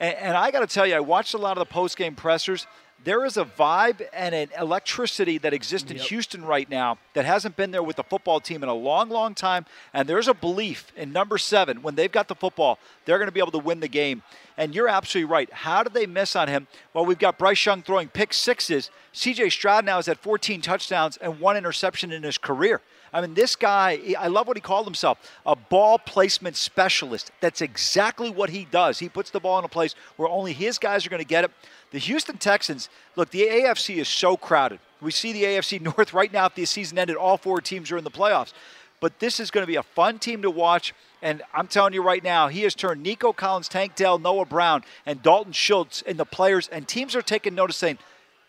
And, 0.00 0.16
and 0.16 0.36
I 0.36 0.50
got 0.50 0.60
to 0.60 0.66
tell 0.66 0.88
you, 0.88 0.96
I 0.96 1.00
watched 1.00 1.34
a 1.34 1.38
lot 1.38 1.56
of 1.56 1.60
the 1.66 1.72
post 1.72 1.96
game 1.96 2.16
pressers 2.16 2.66
there 3.04 3.24
is 3.24 3.36
a 3.36 3.44
vibe 3.44 4.02
and 4.12 4.34
an 4.34 4.48
electricity 4.58 5.38
that 5.38 5.54
exists 5.54 5.90
in 5.90 5.96
yep. 5.96 6.06
Houston 6.06 6.44
right 6.44 6.68
now 6.68 6.98
that 7.14 7.24
hasn't 7.24 7.56
been 7.56 7.70
there 7.70 7.82
with 7.82 7.96
the 7.96 8.02
football 8.02 8.40
team 8.40 8.62
in 8.62 8.68
a 8.68 8.74
long, 8.74 9.08
long 9.08 9.34
time. 9.34 9.64
And 9.94 10.08
there's 10.08 10.28
a 10.28 10.34
belief 10.34 10.92
in 10.96 11.12
number 11.12 11.38
seven 11.38 11.82
when 11.82 11.94
they've 11.94 12.12
got 12.12 12.28
the 12.28 12.34
football, 12.34 12.78
they're 13.04 13.18
going 13.18 13.28
to 13.28 13.32
be 13.32 13.40
able 13.40 13.52
to 13.52 13.58
win 13.58 13.80
the 13.80 13.88
game. 13.88 14.22
And 14.58 14.74
you're 14.74 14.88
absolutely 14.88 15.30
right. 15.30 15.50
How 15.52 15.82
did 15.82 15.94
they 15.94 16.06
miss 16.06 16.36
on 16.36 16.48
him? 16.48 16.66
Well, 16.92 17.06
we've 17.06 17.18
got 17.18 17.38
Bryce 17.38 17.64
Young 17.64 17.82
throwing 17.82 18.08
pick 18.08 18.34
sixes. 18.34 18.90
CJ 19.14 19.52
Stroud 19.52 19.84
now 19.84 19.96
has 19.96 20.06
had 20.06 20.18
14 20.18 20.60
touchdowns 20.60 21.16
and 21.16 21.40
one 21.40 21.56
interception 21.56 22.12
in 22.12 22.22
his 22.22 22.36
career. 22.36 22.82
I 23.12 23.20
mean, 23.20 23.34
this 23.34 23.56
guy, 23.56 23.98
I 24.18 24.28
love 24.28 24.46
what 24.46 24.56
he 24.56 24.60
called 24.60 24.86
himself 24.86 25.18
a 25.44 25.56
ball 25.56 25.98
placement 25.98 26.56
specialist. 26.56 27.30
That's 27.40 27.60
exactly 27.60 28.30
what 28.30 28.50
he 28.50 28.66
does. 28.66 28.98
He 28.98 29.08
puts 29.08 29.30
the 29.30 29.40
ball 29.40 29.58
in 29.58 29.64
a 29.64 29.68
place 29.68 29.94
where 30.16 30.28
only 30.28 30.52
his 30.52 30.78
guys 30.78 31.06
are 31.06 31.10
going 31.10 31.22
to 31.22 31.28
get 31.28 31.44
it. 31.44 31.50
The 31.90 31.98
Houston 31.98 32.38
Texans, 32.38 32.88
look, 33.16 33.30
the 33.30 33.42
AFC 33.42 33.96
is 33.96 34.08
so 34.08 34.36
crowded. 34.36 34.78
We 35.00 35.10
see 35.10 35.32
the 35.32 35.44
AFC 35.44 35.80
North 35.96 36.14
right 36.14 36.32
now. 36.32 36.46
If 36.46 36.54
the 36.54 36.64
season 36.64 36.98
ended, 36.98 37.16
all 37.16 37.36
four 37.36 37.60
teams 37.60 37.90
are 37.90 37.98
in 37.98 38.04
the 38.04 38.10
playoffs. 38.10 38.52
But 39.00 39.18
this 39.18 39.40
is 39.40 39.50
going 39.50 39.62
to 39.62 39.66
be 39.66 39.76
a 39.76 39.82
fun 39.82 40.18
team 40.18 40.42
to 40.42 40.50
watch. 40.50 40.94
And 41.22 41.42
I'm 41.52 41.66
telling 41.66 41.94
you 41.94 42.02
right 42.02 42.22
now, 42.22 42.48
he 42.48 42.62
has 42.62 42.74
turned 42.74 43.02
Nico 43.02 43.32
Collins, 43.32 43.68
Tank 43.68 43.94
Dell, 43.96 44.18
Noah 44.18 44.44
Brown, 44.44 44.84
and 45.06 45.22
Dalton 45.22 45.52
Schultz 45.52 46.02
into 46.02 46.24
players. 46.24 46.68
And 46.68 46.86
teams 46.86 47.16
are 47.16 47.22
taking 47.22 47.54
notice 47.54 47.76
saying, 47.76 47.98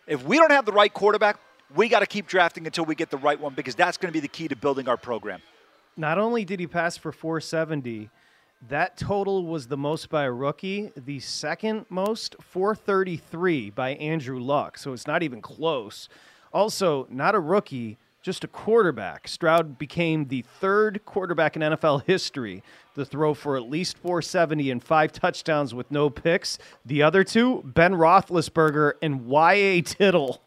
if 0.06 0.24
we 0.24 0.36
don't 0.36 0.52
have 0.52 0.66
the 0.66 0.72
right 0.72 0.92
quarterback, 0.92 1.38
we 1.74 1.88
got 1.88 2.00
to 2.00 2.06
keep 2.06 2.26
drafting 2.26 2.66
until 2.66 2.84
we 2.84 2.94
get 2.94 3.10
the 3.10 3.16
right 3.18 3.40
one 3.40 3.54
because 3.54 3.74
that's 3.74 3.96
going 3.96 4.10
to 4.10 4.12
be 4.12 4.20
the 4.20 4.28
key 4.28 4.48
to 4.48 4.56
building 4.56 4.88
our 4.88 4.96
program. 4.96 5.40
Not 5.96 6.18
only 6.18 6.44
did 6.44 6.60
he 6.60 6.66
pass 6.66 6.96
for 6.96 7.12
470, 7.12 8.10
that 8.68 8.96
total 8.96 9.44
was 9.44 9.66
the 9.66 9.76
most 9.76 10.08
by 10.08 10.24
a 10.24 10.32
rookie. 10.32 10.92
The 10.96 11.20
second 11.20 11.86
most, 11.88 12.36
433 12.40 13.70
by 13.70 13.90
Andrew 13.94 14.38
Luck. 14.38 14.78
So 14.78 14.92
it's 14.92 15.06
not 15.06 15.22
even 15.22 15.40
close. 15.40 16.08
Also, 16.52 17.06
not 17.10 17.34
a 17.34 17.40
rookie, 17.40 17.98
just 18.22 18.44
a 18.44 18.48
quarterback. 18.48 19.26
Stroud 19.26 19.78
became 19.78 20.28
the 20.28 20.42
third 20.60 21.04
quarterback 21.04 21.56
in 21.56 21.62
NFL 21.62 22.04
history 22.06 22.62
to 22.94 23.04
throw 23.04 23.34
for 23.34 23.56
at 23.56 23.68
least 23.68 23.98
470 23.98 24.70
and 24.70 24.82
five 24.82 25.12
touchdowns 25.12 25.74
with 25.74 25.90
no 25.90 26.08
picks. 26.08 26.58
The 26.84 27.02
other 27.02 27.24
two, 27.24 27.62
Ben 27.64 27.94
Roethlisberger 27.94 28.92
and 29.02 29.26
Y.A. 29.26 29.82
Tittle. 29.82 30.40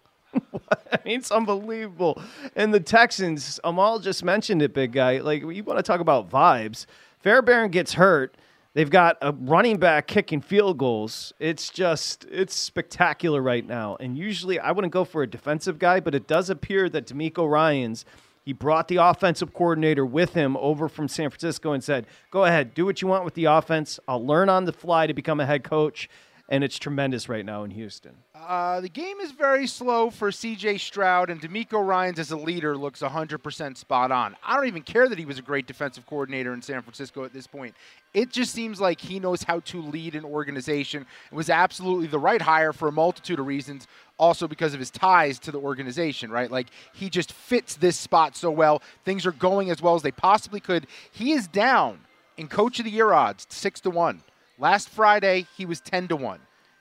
I 0.92 1.00
mean, 1.06 1.20
it's 1.20 1.32
unbelievable. 1.32 2.22
And 2.56 2.74
the 2.74 2.80
Texans, 2.80 3.60
Amal 3.64 4.00
just 4.00 4.24
mentioned 4.24 4.62
it, 4.62 4.74
big 4.74 4.92
guy. 4.92 5.20
Like, 5.20 5.42
you 5.42 5.64
want 5.64 5.80
to 5.80 5.84
talk 5.84 6.00
about 6.00 6.30
vibes. 6.30 6.86
Fairbairn 7.20 7.72
gets 7.72 7.94
hurt. 7.94 8.38
They've 8.74 8.90
got 8.90 9.18
a 9.22 9.32
running 9.32 9.78
back 9.78 10.06
kicking 10.06 10.42
field 10.42 10.78
goals. 10.78 11.32
It's 11.40 11.70
just, 11.70 12.26
it's 12.30 12.54
spectacular 12.54 13.42
right 13.42 13.66
now. 13.66 13.96
And 14.02 14.18
usually 14.18 14.60
I 14.60 14.72
wouldn't 14.72 14.92
go 14.92 15.06
for 15.06 15.24
a 15.24 15.28
defensive 15.28 15.80
guy, 15.80 16.02
but 16.02 16.14
it 16.14 16.28
does 16.28 16.50
appear 16.50 16.90
that 16.90 17.08
DeMeco 17.08 17.50
Ryans, 17.50 18.04
he 18.44 18.52
brought 18.52 18.90
the 18.90 18.98
offensive 18.98 19.54
coordinator 19.54 20.06
with 20.06 20.34
him 20.34 20.58
over 20.58 20.90
from 20.90 21.08
San 21.08 21.30
Francisco 21.30 21.72
and 21.72 21.82
said, 21.82 22.06
go 22.32 22.44
ahead, 22.44 22.74
do 22.74 22.86
what 22.86 23.02
you 23.02 23.08
want 23.08 23.24
with 23.24 23.34
the 23.34 23.46
offense. 23.46 23.98
I'll 24.10 24.26
learn 24.26 24.50
on 24.50 24.66
the 24.66 24.74
fly 24.74 25.08
to 25.08 25.14
become 25.14 25.40
a 25.40 25.46
head 25.46 25.64
coach 25.64 26.10
and 26.48 26.64
it's 26.64 26.78
tremendous 26.78 27.28
right 27.28 27.46
now 27.46 27.64
in 27.64 27.72
Houston. 27.72 28.16
Uh, 28.36 28.80
the 28.80 28.90
game 28.90 29.20
is 29.20 29.32
very 29.32 29.66
slow 29.66 30.12
for 30.12 30.32
C.J. 30.32 30.78
Stroud, 30.78 31.32
and 31.32 31.42
DeMeco 31.42 31.86
Ryans 31.86 32.20
as 32.20 32.32
a 32.32 32.38
leader 32.38 32.78
looks 32.78 33.02
100% 33.02 33.78
spot 33.78 34.12
on. 34.12 34.36
I 34.44 34.56
don't 34.56 34.68
even 34.68 34.84
care 34.84 35.10
that 35.10 35.18
he 35.18 35.26
was 35.26 35.40
a 35.40 35.42
great 35.42 35.66
defensive 35.66 36.06
coordinator 36.06 36.54
in 36.54 36.62
San 36.62 36.82
Francisco 36.84 37.24
at 37.24 37.34
this 37.34 37.48
point. 37.48 37.74
It 38.14 38.30
just 38.30 38.54
seems 38.54 38.80
like 38.80 39.02
he 39.02 39.20
knows 39.20 39.42
how 39.42 39.62
to 39.62 39.82
lead 39.82 40.14
an 40.14 40.24
organization. 40.24 41.08
It 41.32 41.36
was 41.36 41.50
absolutely 41.50 42.08
the 42.08 42.20
right 42.20 42.42
hire 42.42 42.74
for 42.74 42.88
a 42.88 42.92
multitude 42.92 43.40
of 43.40 43.48
reasons, 43.48 43.88
also 44.20 44.48
because 44.48 44.74
of 44.74 44.80
his 44.80 44.92
ties 44.92 45.40
to 45.40 45.52
the 45.52 45.60
organization, 45.60 46.30
right? 46.30 46.52
Like 46.52 46.68
he 46.94 47.10
just 47.10 47.34
fits 47.34 47.76
this 47.76 47.98
spot 47.98 48.38
so 48.38 48.52
well. 48.52 48.84
Things 49.04 49.26
are 49.26 49.32
going 49.32 49.72
as 49.72 49.82
well 49.82 49.96
as 49.96 50.04
they 50.04 50.12
possibly 50.12 50.60
could. 50.60 50.86
He 51.12 51.32
is 51.32 51.48
down 51.48 52.02
in 52.38 52.48
Coach 52.48 52.78
of 52.80 52.86
the 52.86 52.92
Year 52.92 53.14
odds, 53.14 53.48
six 53.50 53.82
to 53.82 53.90
one. 53.90 54.22
Last 54.58 54.90
Friday, 54.90 55.48
he 55.58 55.66
was 55.66 55.82
10 55.82 56.08
to 56.10 56.16
1. 56.16 56.40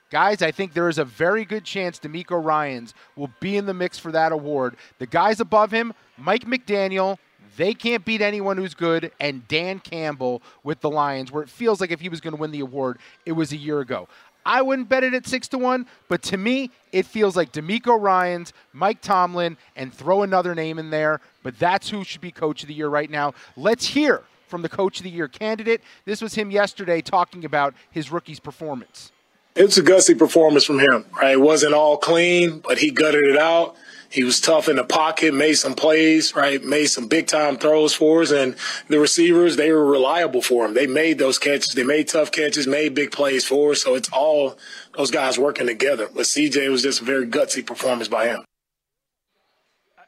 Guys, 0.09 0.41
I 0.41 0.51
think 0.51 0.73
there 0.73 0.87
is 0.87 0.97
a 0.97 1.03
very 1.03 1.43
good 1.43 1.65
chance 1.65 1.99
DeMeco 1.99 2.43
Ryans 2.43 2.93
will 3.15 3.31
be 3.39 3.57
in 3.57 3.65
the 3.65 3.73
mix 3.73 3.97
for 3.97 4.11
that 4.11 4.31
award. 4.31 4.77
The 4.99 5.07
guys 5.07 5.39
above 5.39 5.71
him, 5.71 5.93
Mike 6.17 6.45
McDaniel, 6.45 7.17
they 7.57 7.73
can't 7.73 8.05
beat 8.05 8.21
anyone 8.21 8.57
who's 8.57 8.73
good, 8.73 9.11
and 9.19 9.47
Dan 9.47 9.79
Campbell 9.79 10.41
with 10.63 10.79
the 10.81 10.89
Lions, 10.89 11.31
where 11.31 11.43
it 11.43 11.49
feels 11.49 11.81
like 11.81 11.91
if 11.91 11.99
he 11.99 12.09
was 12.09 12.21
going 12.21 12.35
to 12.35 12.39
win 12.39 12.51
the 12.51 12.59
award, 12.59 12.99
it 13.25 13.31
was 13.33 13.51
a 13.51 13.57
year 13.57 13.79
ago. 13.79 14.07
I 14.45 14.61
wouldn't 14.61 14.89
bet 14.89 15.03
it 15.03 15.13
at 15.13 15.25
six 15.25 15.47
to 15.49 15.57
one, 15.57 15.87
but 16.07 16.21
to 16.23 16.37
me, 16.37 16.69
it 16.91 17.05
feels 17.05 17.35
like 17.35 17.51
DeMeco 17.51 17.99
Ryans, 17.99 18.53
Mike 18.73 19.01
Tomlin, 19.01 19.57
and 19.75 19.91
throw 19.91 20.21
another 20.21 20.53
name 20.53 20.77
in 20.77 20.91
there. 20.91 21.19
But 21.41 21.57
that's 21.57 21.89
who 21.89 22.03
should 22.03 22.21
be 22.21 22.31
coach 22.31 22.61
of 22.61 22.67
the 22.67 22.75
year 22.75 22.89
right 22.89 23.09
now. 23.09 23.33
Let's 23.57 23.87
hear 23.87 24.21
from 24.47 24.61
the 24.61 24.69
Coach 24.69 24.99
of 24.99 25.03
the 25.03 25.09
Year 25.09 25.27
candidate. 25.27 25.81
This 26.05 26.21
was 26.21 26.35
him 26.35 26.51
yesterday 26.51 27.01
talking 27.01 27.45
about 27.45 27.73
his 27.91 28.11
rookie's 28.11 28.39
performance. 28.39 29.11
It's 29.55 29.77
a 29.77 29.83
gutsy 29.83 30.17
performance 30.17 30.65
from 30.65 30.79
him, 30.79 31.05
right? 31.13 31.33
It 31.33 31.41
wasn't 31.41 31.73
all 31.73 31.97
clean, 31.97 32.59
but 32.59 32.77
he 32.77 32.91
gutted 32.91 33.23
it 33.23 33.37
out. 33.37 33.75
He 34.09 34.23
was 34.23 34.39
tough 34.39 34.69
in 34.69 34.75
the 34.75 34.83
pocket, 34.83 35.33
made 35.33 35.53
some 35.53 35.73
plays, 35.73 36.35
right? 36.35 36.63
Made 36.63 36.85
some 36.85 37.07
big 37.07 37.27
time 37.27 37.57
throws 37.57 37.93
for 37.93 38.21
us. 38.21 38.31
And 38.31 38.55
the 38.87 38.99
receivers, 38.99 39.55
they 39.55 39.71
were 39.71 39.85
reliable 39.85 40.41
for 40.41 40.65
him. 40.65 40.73
They 40.73 40.87
made 40.87 41.17
those 41.19 41.39
catches. 41.39 41.73
They 41.73 41.83
made 41.83 42.07
tough 42.07 42.31
catches, 42.31 42.67
made 42.67 42.93
big 42.95 43.11
plays 43.11 43.45
for 43.45 43.71
us. 43.71 43.81
So 43.81 43.95
it's 43.95 44.09
all 44.09 44.57
those 44.95 45.11
guys 45.11 45.39
working 45.39 45.67
together. 45.67 46.07
But 46.13 46.23
CJ 46.23 46.69
was 46.69 46.83
just 46.83 47.01
a 47.01 47.05
very 47.05 47.27
gutsy 47.27 47.65
performance 47.65 48.07
by 48.07 48.27
him. 48.27 48.45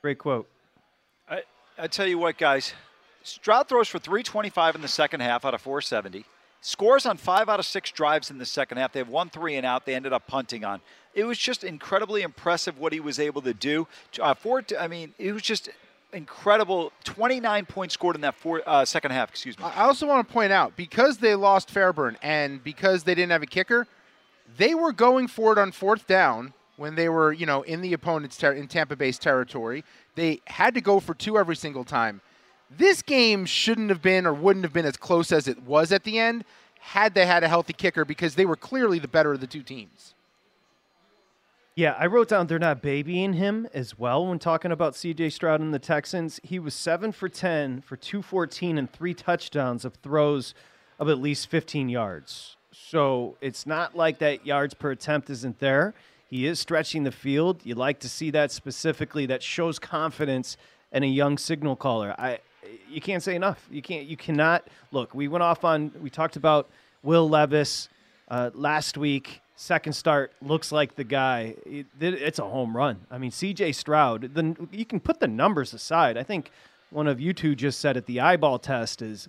Great 0.01 0.19
quote. 0.19 0.47
I, 1.27 1.41
I 1.77 1.87
tell 1.87 2.07
you 2.07 2.17
what, 2.17 2.37
guys, 2.37 2.73
Stroud 3.27 3.67
throws 3.67 3.89
for 3.89 3.99
325 3.99 4.75
in 4.75 4.81
the 4.81 4.87
second 4.87 5.19
half 5.19 5.43
out 5.43 5.53
of 5.53 5.61
470. 5.61 6.23
Scores 6.61 7.05
on 7.05 7.17
five 7.17 7.49
out 7.49 7.59
of 7.59 7.65
six 7.65 7.91
drives 7.91 8.31
in 8.31 8.37
the 8.37 8.45
second 8.45 8.77
half. 8.77 8.91
They 8.93 8.99
have 8.99 9.09
one 9.09 9.29
three 9.29 9.55
and 9.55 9.65
out. 9.65 9.85
They 9.85 9.95
ended 9.95 10.13
up 10.13 10.27
punting 10.27 10.63
on. 10.63 10.81
It 11.13 11.23
was 11.25 11.37
just 11.37 11.63
incredibly 11.63 12.21
impressive 12.21 12.79
what 12.79 12.93
he 12.93 12.99
was 12.99 13.19
able 13.19 13.41
to 13.43 13.53
do. 13.53 13.87
Uh, 14.19 14.33
four, 14.33 14.63
I 14.79 14.87
mean, 14.87 15.13
it 15.17 15.33
was 15.33 15.43
just 15.43 15.69
incredible. 16.13 16.91
29 17.03 17.65
points 17.65 17.93
scored 17.93 18.15
in 18.15 18.21
that 18.21 18.35
four, 18.35 18.63
uh, 18.65 18.85
second 18.85 19.11
half. 19.11 19.29
Excuse 19.29 19.57
me. 19.59 19.65
I 19.65 19.83
also 19.83 20.07
want 20.07 20.27
to 20.27 20.33
point 20.33 20.51
out 20.51 20.75
because 20.75 21.17
they 21.17 21.35
lost 21.35 21.69
Fairbairn 21.69 22.17
and 22.21 22.63
because 22.63 23.03
they 23.03 23.13
didn't 23.13 23.31
have 23.31 23.43
a 23.43 23.47
kicker, 23.47 23.87
they 24.57 24.73
were 24.73 24.93
going 24.93 25.27
for 25.27 25.51
it 25.51 25.57
on 25.57 25.71
fourth 25.71 26.07
down 26.07 26.53
when 26.77 26.95
they 26.95 27.09
were, 27.09 27.33
you 27.33 27.45
know, 27.45 27.61
in 27.63 27.81
the 27.81 27.93
opponent's 27.93 28.37
ter- 28.37 28.53
in 28.53 28.67
Tampa 28.67 28.95
Bay's 28.95 29.19
territory. 29.19 29.83
They 30.15 30.41
had 30.45 30.73
to 30.75 30.81
go 30.81 30.99
for 30.99 31.13
two 31.13 31.37
every 31.37 31.55
single 31.55 31.83
time. 31.83 32.21
This 32.69 33.01
game 33.01 33.45
shouldn't 33.45 33.89
have 33.89 34.01
been 34.01 34.25
or 34.25 34.33
wouldn't 34.33 34.65
have 34.65 34.73
been 34.73 34.85
as 34.85 34.97
close 34.97 35.31
as 35.31 35.47
it 35.47 35.63
was 35.63 35.91
at 35.91 36.03
the 36.03 36.19
end 36.19 36.43
had 36.79 37.13
they 37.13 37.25
had 37.25 37.43
a 37.43 37.47
healthy 37.47 37.73
kicker 37.73 38.05
because 38.05 38.35
they 38.35 38.45
were 38.45 38.55
clearly 38.55 38.99
the 38.99 39.07
better 39.07 39.33
of 39.33 39.39
the 39.39 39.47
two 39.47 39.63
teams. 39.63 40.13
Yeah, 41.75 41.95
I 41.99 42.07
wrote 42.07 42.29
down 42.29 42.47
they're 42.47 42.57
not 42.57 42.81
babying 42.81 43.33
him 43.33 43.67
as 43.73 43.99
well 43.99 44.25
when 44.25 44.39
talking 44.39 44.71
about 44.71 44.93
CJ 44.93 45.31
Stroud 45.31 45.59
and 45.61 45.73
the 45.73 45.79
Texans. 45.79 46.39
He 46.43 46.57
was 46.57 46.73
7 46.73 47.11
for 47.11 47.29
10 47.29 47.81
for 47.81 47.95
214 47.95 48.77
and 48.79 48.91
three 48.91 49.13
touchdowns 49.13 49.85
of 49.85 49.93
throws 49.95 50.55
of 50.97 51.07
at 51.07 51.19
least 51.19 51.47
15 51.49 51.87
yards. 51.87 52.55
So 52.71 53.35
it's 53.41 53.67
not 53.67 53.95
like 53.95 54.17
that 54.19 54.45
yards 54.45 54.73
per 54.73 54.91
attempt 54.91 55.29
isn't 55.29 55.59
there. 55.59 55.93
He 56.29 56.47
is 56.47 56.59
stretching 56.59 57.03
the 57.03 57.11
field. 57.11 57.61
You 57.63 57.75
like 57.75 57.99
to 57.99 58.09
see 58.09 58.31
that 58.31 58.51
specifically. 58.51 59.25
That 59.25 59.43
shows 59.43 59.77
confidence 59.77 60.57
and 60.91 61.03
a 61.03 61.07
young 61.07 61.37
signal 61.37 61.75
caller. 61.75 62.15
I 62.17 62.39
you 62.89 63.01
can't 63.01 63.21
say 63.23 63.35
enough. 63.35 63.65
You 63.69 63.81
can't. 63.81 64.05
You 64.05 64.17
cannot 64.17 64.67
look. 64.91 65.13
We 65.13 65.27
went 65.27 65.43
off 65.43 65.63
on. 65.63 65.91
We 66.01 66.09
talked 66.09 66.35
about 66.35 66.69
Will 67.03 67.27
Levis 67.27 67.89
uh, 68.29 68.51
last 68.53 68.97
week. 68.97 69.41
Second 69.55 69.93
start 69.93 70.31
looks 70.41 70.71
like 70.71 70.95
the 70.95 71.03
guy. 71.03 71.55
It, 71.65 71.87
it's 71.99 72.39
a 72.39 72.43
home 72.43 72.77
run. 72.77 72.99
I 73.09 73.17
mean, 73.17 73.31
C.J. 73.31 73.71
Stroud. 73.71 74.35
The, 74.35 74.55
you 74.71 74.85
can 74.85 74.99
put 74.99 75.19
the 75.19 75.27
numbers 75.27 75.73
aside. 75.73 76.15
I 76.15 76.23
think 76.23 76.51
one 76.91 77.07
of 77.07 77.19
you 77.19 77.33
two 77.33 77.55
just 77.55 77.79
said 77.79 77.97
it. 77.97 78.05
The 78.05 78.19
eyeball 78.19 78.59
test 78.59 79.01
is 79.01 79.27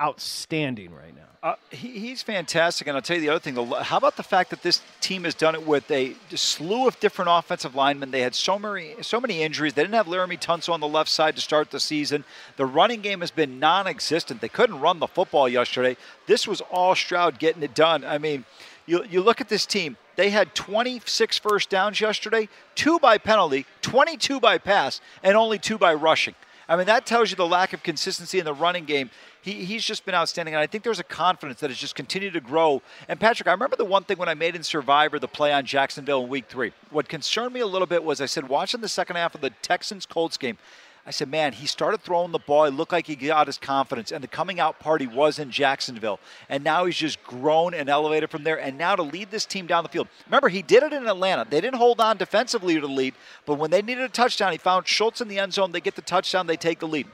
outstanding 0.00 0.94
right 0.94 1.14
now. 1.14 1.22
Uh, 1.42 1.54
he, 1.70 1.98
he's 1.98 2.22
fantastic, 2.22 2.88
and 2.88 2.96
I'll 2.96 3.02
tell 3.02 3.16
you 3.16 3.22
the 3.22 3.28
other 3.28 3.38
thing. 3.38 3.54
How 3.54 3.98
about 3.98 4.16
the 4.16 4.22
fact 4.22 4.50
that 4.50 4.62
this 4.62 4.82
team 5.00 5.24
has 5.24 5.34
done 5.34 5.54
it 5.54 5.64
with 5.64 5.88
a 5.90 6.14
slew 6.34 6.88
of 6.88 6.98
different 6.98 7.30
offensive 7.32 7.74
linemen? 7.74 8.10
They 8.10 8.22
had 8.22 8.34
so 8.34 8.58
many, 8.58 8.94
so 9.02 9.20
many 9.20 9.42
injuries. 9.42 9.74
They 9.74 9.82
didn't 9.82 9.94
have 9.94 10.06
Laremy 10.06 10.40
Tunsil 10.40 10.72
on 10.72 10.80
the 10.80 10.88
left 10.88 11.08
side 11.08 11.36
to 11.36 11.42
start 11.42 11.70
the 11.70 11.78
season. 11.78 12.24
The 12.56 12.66
running 12.66 13.00
game 13.00 13.20
has 13.20 13.30
been 13.30 13.60
non-existent. 13.60 14.40
They 14.40 14.48
couldn't 14.48 14.80
run 14.80 14.98
the 14.98 15.06
football 15.06 15.48
yesterday. 15.48 15.96
This 16.26 16.48
was 16.48 16.60
all 16.62 16.94
Stroud 16.94 17.38
getting 17.38 17.62
it 17.62 17.74
done. 17.74 18.04
I 18.04 18.18
mean, 18.18 18.44
you 18.86 19.04
you 19.04 19.22
look 19.22 19.40
at 19.40 19.48
this 19.48 19.66
team. 19.66 19.96
They 20.16 20.30
had 20.30 20.54
26 20.54 21.38
first 21.38 21.68
downs 21.70 22.00
yesterday, 22.00 22.48
two 22.74 22.98
by 22.98 23.18
penalty, 23.18 23.66
22 23.82 24.40
by 24.40 24.58
pass, 24.58 25.00
and 25.22 25.36
only 25.36 25.58
two 25.58 25.78
by 25.78 25.92
rushing. 25.94 26.34
I 26.68 26.76
mean, 26.76 26.86
that 26.86 27.06
tells 27.06 27.30
you 27.30 27.36
the 27.36 27.46
lack 27.46 27.72
of 27.72 27.82
consistency 27.82 28.38
in 28.38 28.44
the 28.44 28.54
running 28.54 28.84
game. 28.84 29.10
He, 29.46 29.64
he's 29.64 29.84
just 29.84 30.04
been 30.04 30.16
outstanding, 30.16 30.54
and 30.54 30.60
I 30.60 30.66
think 30.66 30.82
there's 30.82 30.98
a 30.98 31.04
confidence 31.04 31.60
that 31.60 31.70
has 31.70 31.78
just 31.78 31.94
continued 31.94 32.32
to 32.32 32.40
grow. 32.40 32.82
And 33.08 33.20
Patrick, 33.20 33.46
I 33.46 33.52
remember 33.52 33.76
the 33.76 33.84
one 33.84 34.02
thing 34.02 34.18
when 34.18 34.28
I 34.28 34.34
made 34.34 34.56
in 34.56 34.64
Survivor 34.64 35.20
the 35.20 35.28
play 35.28 35.52
on 35.52 35.64
Jacksonville 35.64 36.24
in 36.24 36.28
Week 36.28 36.46
Three. 36.48 36.72
What 36.90 37.08
concerned 37.08 37.54
me 37.54 37.60
a 37.60 37.66
little 37.66 37.86
bit 37.86 38.02
was 38.02 38.20
I 38.20 38.26
said 38.26 38.48
watching 38.48 38.80
the 38.80 38.88
second 38.88 39.14
half 39.14 39.36
of 39.36 39.42
the 39.42 39.50
Texans 39.62 40.04
Colts 40.04 40.36
game. 40.36 40.58
I 41.06 41.12
said, 41.12 41.28
man, 41.28 41.52
he 41.52 41.68
started 41.68 42.00
throwing 42.00 42.32
the 42.32 42.40
ball. 42.40 42.64
It 42.64 42.72
looked 42.72 42.90
like 42.90 43.06
he 43.06 43.14
got 43.14 43.46
his 43.46 43.56
confidence, 43.56 44.10
and 44.10 44.24
the 44.24 44.26
coming 44.26 44.58
out 44.58 44.80
party 44.80 45.06
was 45.06 45.38
in 45.38 45.52
Jacksonville. 45.52 46.18
And 46.48 46.64
now 46.64 46.84
he's 46.84 46.96
just 46.96 47.22
grown 47.22 47.72
and 47.72 47.88
elevated 47.88 48.30
from 48.30 48.42
there. 48.42 48.60
And 48.60 48.76
now 48.76 48.96
to 48.96 49.04
lead 49.04 49.30
this 49.30 49.46
team 49.46 49.68
down 49.68 49.84
the 49.84 49.88
field. 49.88 50.08
Remember, 50.26 50.48
he 50.48 50.62
did 50.62 50.82
it 50.82 50.92
in 50.92 51.06
Atlanta. 51.06 51.46
They 51.48 51.60
didn't 51.60 51.76
hold 51.76 52.00
on 52.00 52.16
defensively 52.16 52.74
to 52.74 52.80
the 52.80 52.88
lead, 52.88 53.14
but 53.44 53.54
when 53.54 53.70
they 53.70 53.80
needed 53.80 54.02
a 54.02 54.08
touchdown, 54.08 54.50
he 54.50 54.58
found 54.58 54.88
Schultz 54.88 55.20
in 55.20 55.28
the 55.28 55.38
end 55.38 55.54
zone. 55.54 55.70
They 55.70 55.80
get 55.80 55.94
the 55.94 56.02
touchdown, 56.02 56.48
they 56.48 56.56
take 56.56 56.80
the 56.80 56.88
lead. 56.88 57.06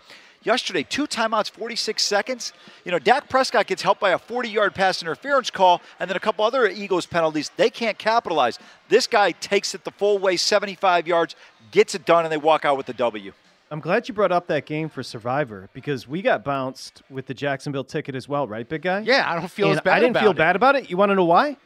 Yesterday, 0.44 0.82
two 0.82 1.06
timeouts, 1.06 1.50
46 1.50 2.02
seconds. 2.02 2.52
You 2.84 2.90
know, 2.90 2.98
Dak 2.98 3.28
Prescott 3.28 3.66
gets 3.66 3.82
helped 3.82 4.00
by 4.00 4.10
a 4.10 4.18
40 4.18 4.48
yard 4.48 4.74
pass 4.74 5.00
interference 5.02 5.50
call 5.50 5.80
and 6.00 6.10
then 6.10 6.16
a 6.16 6.20
couple 6.20 6.44
other 6.44 6.66
Eagles 6.68 7.06
penalties. 7.06 7.50
They 7.56 7.70
can't 7.70 7.96
capitalize. 7.98 8.58
This 8.88 9.06
guy 9.06 9.32
takes 9.32 9.74
it 9.74 9.84
the 9.84 9.90
full 9.92 10.18
way, 10.18 10.36
75 10.36 11.06
yards, 11.06 11.36
gets 11.70 11.94
it 11.94 12.04
done, 12.04 12.24
and 12.24 12.32
they 12.32 12.36
walk 12.38 12.64
out 12.64 12.76
with 12.76 12.86
the 12.86 12.94
W. 12.94 13.32
I'm 13.70 13.80
glad 13.80 14.06
you 14.06 14.12
brought 14.14 14.32
up 14.32 14.48
that 14.48 14.66
game 14.66 14.90
for 14.90 15.02
Survivor 15.02 15.70
because 15.72 16.06
we 16.06 16.20
got 16.20 16.44
bounced 16.44 17.02
with 17.08 17.24
the 17.26 17.32
Jacksonville 17.32 17.84
ticket 17.84 18.14
as 18.14 18.28
well, 18.28 18.46
right, 18.46 18.68
big 18.68 18.82
guy? 18.82 19.00
Yeah, 19.00 19.24
I 19.26 19.34
don't 19.38 19.50
feel 19.50 19.68
And 19.68 19.76
as 19.78 19.80
bad 19.82 19.94
I 19.96 20.00
didn't 20.00 20.18
feel 20.18 20.32
it. 20.32 20.36
bad 20.36 20.56
about 20.56 20.76
it. 20.76 20.90
You 20.90 20.98
want 20.98 21.08
to 21.10 21.14
know 21.14 21.24
why? 21.24 21.56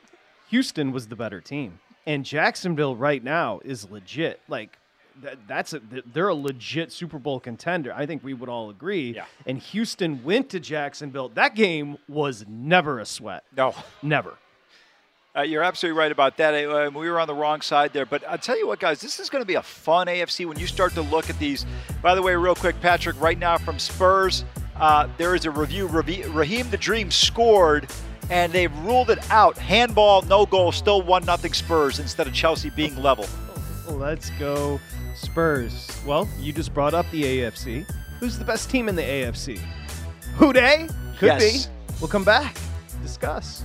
Houston 0.50 0.92
was 0.92 1.08
the 1.08 1.16
better 1.16 1.40
team, 1.40 1.80
and 2.06 2.24
Jacksonville 2.24 2.94
right 2.94 3.24
now 3.24 3.60
is 3.64 3.90
legit. 3.90 4.40
Like 4.46 4.78
that, 5.22 5.38
that's 5.46 5.72
a 5.72 5.80
they're 6.12 6.28
a 6.28 6.34
legit 6.34 6.92
Super 6.92 7.18
Bowl 7.18 7.40
contender. 7.40 7.92
I 7.94 8.06
think 8.06 8.22
we 8.22 8.34
would 8.34 8.48
all 8.48 8.70
agree. 8.70 9.14
Yeah. 9.14 9.24
And 9.46 9.58
Houston 9.58 10.22
went 10.24 10.50
to 10.50 10.60
Jacksonville. 10.60 11.28
That 11.30 11.54
game 11.54 11.98
was 12.08 12.44
never 12.48 12.98
a 12.98 13.06
sweat. 13.06 13.44
No. 13.56 13.74
Never. 14.02 14.34
Uh, 15.36 15.42
you're 15.42 15.62
absolutely 15.62 15.98
right 15.98 16.12
about 16.12 16.38
that. 16.38 16.54
Uh, 16.54 16.90
we 16.94 17.10
were 17.10 17.20
on 17.20 17.26
the 17.26 17.34
wrong 17.34 17.60
side 17.60 17.92
there. 17.92 18.06
But 18.06 18.26
I'll 18.26 18.38
tell 18.38 18.58
you 18.58 18.66
what, 18.66 18.80
guys, 18.80 19.02
this 19.02 19.20
is 19.20 19.28
going 19.28 19.42
to 19.42 19.46
be 19.46 19.56
a 19.56 19.62
fun 19.62 20.06
AFC 20.06 20.46
when 20.46 20.58
you 20.58 20.66
start 20.66 20.94
to 20.94 21.02
look 21.02 21.28
at 21.28 21.38
these. 21.38 21.66
By 22.00 22.14
the 22.14 22.22
way, 22.22 22.34
real 22.36 22.54
quick, 22.54 22.80
Patrick, 22.80 23.20
right 23.20 23.38
now 23.38 23.58
from 23.58 23.78
Spurs, 23.78 24.44
uh, 24.76 25.08
there 25.18 25.34
is 25.34 25.44
a 25.44 25.50
review. 25.50 25.88
Raheem 25.88 26.70
the 26.70 26.78
Dream 26.78 27.10
scored, 27.10 27.90
and 28.30 28.50
they've 28.50 28.74
ruled 28.78 29.10
it 29.10 29.30
out. 29.30 29.58
Handball, 29.58 30.22
no 30.22 30.46
goal, 30.46 30.72
still 30.72 31.02
1 31.02 31.26
nothing 31.26 31.52
Spurs 31.52 31.98
instead 31.98 32.26
of 32.26 32.32
Chelsea 32.32 32.70
being 32.70 32.96
level. 32.96 33.26
Let's 33.88 34.30
go 34.38 34.80
Spurs. 35.16 35.88
Well, 36.06 36.28
you 36.38 36.52
just 36.52 36.72
brought 36.74 36.94
up 36.94 37.10
the 37.10 37.22
AFC. 37.24 37.86
Who's 38.20 38.38
the 38.38 38.44
best 38.44 38.70
team 38.70 38.88
in 38.88 38.96
the 38.96 39.02
AFC? 39.02 39.58
Who 40.36 40.52
they? 40.52 40.88
Could 41.18 41.26
Yes. 41.26 41.66
be. 41.66 41.72
We'll 42.00 42.08
come 42.08 42.24
back. 42.24 42.56
Discuss. 43.02 43.64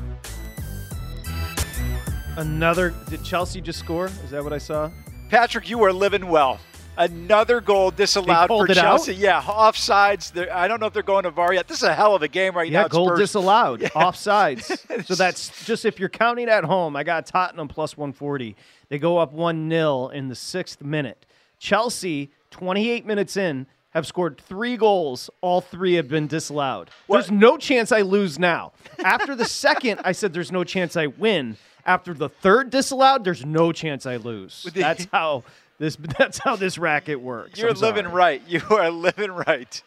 Another. 2.37 2.93
Did 3.09 3.23
Chelsea 3.23 3.59
just 3.61 3.79
score? 3.79 4.05
Is 4.23 4.29
that 4.31 4.43
what 4.43 4.53
I 4.53 4.57
saw? 4.57 4.89
Patrick, 5.29 5.69
you 5.69 5.83
are 5.83 5.91
living 5.93 6.27
well. 6.27 6.59
Another 6.97 7.61
goal 7.61 7.89
disallowed 7.91 8.47
for 8.49 8.65
it 8.69 8.77
out? 8.77 8.83
Chelsea. 8.83 9.15
Yeah, 9.15 9.41
offsides. 9.41 10.31
They're- 10.33 10.51
I 10.53 10.67
don't 10.67 10.79
know 10.81 10.87
if 10.87 10.93
they're 10.93 11.03
going 11.03 11.23
to 11.23 11.31
VAR 11.31 11.53
yet. 11.53 11.67
This 11.67 11.77
is 11.77 11.83
a 11.83 11.93
hell 11.93 12.15
of 12.15 12.21
a 12.21 12.27
game 12.27 12.53
right 12.55 12.69
Yeah, 12.69 12.83
now. 12.83 12.87
goal 12.89 13.07
Spurs. 13.07 13.19
disallowed. 13.19 13.79
Offsides. 13.95 15.05
so 15.05 15.15
that's 15.15 15.65
just 15.65 15.85
if 15.85 15.99
you're 15.99 16.09
counting 16.09 16.49
at 16.49 16.63
home. 16.65 16.95
I 16.95 17.03
got 17.03 17.25
Tottenham 17.25 17.67
plus 17.69 17.95
140. 17.97 18.55
They 18.89 18.99
go 18.99 19.17
up 19.17 19.31
1 19.31 19.69
0 19.69 20.09
in 20.09 20.27
the 20.27 20.35
sixth 20.35 20.81
minute. 20.81 21.25
Chelsea, 21.61 22.31
28 22.49 23.05
minutes 23.05 23.37
in, 23.37 23.67
have 23.91 24.07
scored 24.07 24.41
three 24.41 24.77
goals. 24.77 25.29
All 25.41 25.61
three 25.61 25.93
have 25.93 26.07
been 26.07 26.25
disallowed. 26.25 26.89
There's 27.07 27.29
no 27.29 27.55
chance 27.55 27.91
I 27.91 28.01
lose 28.01 28.39
now. 28.39 28.73
After 29.03 29.35
the 29.35 29.45
second, 29.45 30.01
I 30.03 30.13
said 30.13 30.33
there's 30.33 30.51
no 30.51 30.63
chance 30.63 30.97
I 30.97 31.05
win. 31.07 31.57
After 31.85 32.15
the 32.15 32.29
third 32.29 32.71
disallowed, 32.71 33.23
there's 33.23 33.45
no 33.45 33.71
chance 33.71 34.07
I 34.07 34.15
lose. 34.15 34.67
That's 34.73 35.07
how 35.11 35.43
this. 35.77 35.97
That's 36.17 36.39
how 36.39 36.55
this 36.55 36.79
racket 36.79 37.21
works. 37.21 37.59
You're 37.59 37.73
living 37.73 38.07
right. 38.07 38.41
You 38.47 38.61
are 38.71 38.89
living 38.89 39.31
right. 39.31 39.83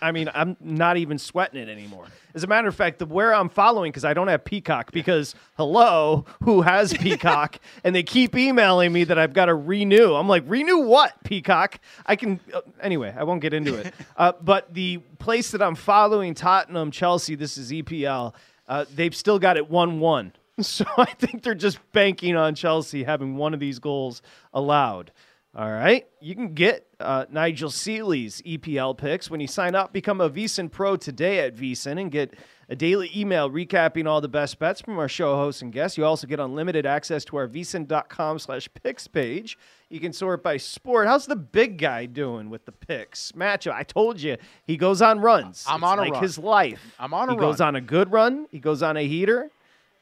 I, 0.00 0.12
mean, 0.12 0.30
I'm 0.32 0.56
not 0.60 0.96
even 0.96 1.18
sweating 1.18 1.60
it 1.60 1.68
anymore. 1.68 2.06
As 2.34 2.44
a 2.44 2.46
matter 2.46 2.68
of 2.68 2.74
fact, 2.74 2.98
the 2.98 3.06
where 3.06 3.34
I'm 3.34 3.48
following 3.48 3.90
because 3.90 4.04
I 4.04 4.14
don't 4.14 4.28
have 4.28 4.44
Peacock 4.44 4.92
because 4.92 5.34
hello, 5.56 6.24
who 6.42 6.62
has 6.62 6.92
Peacock? 6.92 7.58
and 7.84 7.94
they 7.94 8.02
keep 8.02 8.36
emailing 8.36 8.92
me 8.92 9.04
that 9.04 9.18
I've 9.18 9.32
got 9.32 9.46
to 9.46 9.54
renew. 9.54 10.14
I'm 10.14 10.28
like, 10.28 10.44
renew 10.46 10.78
what? 10.78 11.22
Peacock? 11.24 11.80
I 12.04 12.16
can 12.16 12.40
uh, 12.52 12.60
anyway. 12.80 13.14
I 13.16 13.24
won't 13.24 13.40
get 13.40 13.54
into 13.54 13.74
it. 13.74 13.94
Uh, 14.16 14.32
but 14.40 14.72
the 14.72 14.98
place 15.18 15.50
that 15.50 15.60
I'm 15.60 15.74
following, 15.74 16.32
Tottenham, 16.32 16.90
Chelsea. 16.90 17.34
This 17.34 17.58
is 17.58 17.70
EPL. 17.70 18.32
Uh, 18.66 18.86
they've 18.94 19.14
still 19.14 19.38
got 19.38 19.56
it 19.56 19.68
one-one. 19.68 20.32
So 20.62 20.86
I 20.96 21.12
think 21.12 21.42
they're 21.42 21.54
just 21.54 21.78
banking 21.92 22.34
on 22.34 22.54
Chelsea 22.54 23.04
having 23.04 23.36
one 23.36 23.52
of 23.52 23.60
these 23.60 23.78
goals 23.78 24.22
allowed. 24.54 25.12
All 25.56 25.70
right. 25.70 26.06
You 26.20 26.34
can 26.34 26.52
get 26.52 26.86
uh, 27.00 27.24
Nigel 27.30 27.70
Seeley's 27.70 28.42
EPL 28.42 28.96
picks 28.98 29.30
when 29.30 29.40
you 29.40 29.46
sign 29.46 29.74
up. 29.74 29.90
Become 29.90 30.20
a 30.20 30.28
VSIN 30.28 30.70
Pro 30.70 30.96
today 30.96 31.38
at 31.38 31.56
VSIN 31.56 31.98
and 31.98 32.10
get 32.12 32.34
a 32.68 32.76
daily 32.76 33.10
email 33.16 33.48
recapping 33.48 34.06
all 34.06 34.20
the 34.20 34.28
best 34.28 34.58
bets 34.58 34.82
from 34.82 34.98
our 34.98 35.08
show 35.08 35.34
hosts 35.36 35.62
and 35.62 35.72
guests. 35.72 35.96
You 35.96 36.04
also 36.04 36.26
get 36.26 36.40
unlimited 36.40 36.84
access 36.84 37.24
to 37.26 37.38
our 37.38 37.48
VSIN.com 37.48 38.38
slash 38.38 38.68
picks 38.82 39.08
page. 39.08 39.56
You 39.88 39.98
can 39.98 40.12
sort 40.12 40.42
by 40.42 40.58
sport. 40.58 41.06
How's 41.06 41.24
the 41.26 41.36
big 41.36 41.78
guy 41.78 42.04
doing 42.04 42.50
with 42.50 42.66
the 42.66 42.72
picks? 42.72 43.32
Matchup. 43.32 43.72
I 43.72 43.82
told 43.84 44.20
you, 44.20 44.36
he 44.66 44.76
goes 44.76 45.00
on 45.00 45.20
runs. 45.20 45.64
I'm 45.66 45.76
It's 45.76 45.84
on 45.84 45.98
a 45.98 46.02
like 46.02 46.12
run. 46.14 46.22
his 46.22 46.36
life. 46.38 46.82
I'm 46.98 47.14
on 47.14 47.30
a 47.30 47.32
he 47.32 47.38
goes 47.38 47.62
on 47.62 47.76
a 47.76 47.80
good 47.80 48.12
run. 48.12 48.46
He 48.50 48.58
goes 48.58 48.82
on 48.82 48.98
a 48.98 49.02
heater 49.06 49.50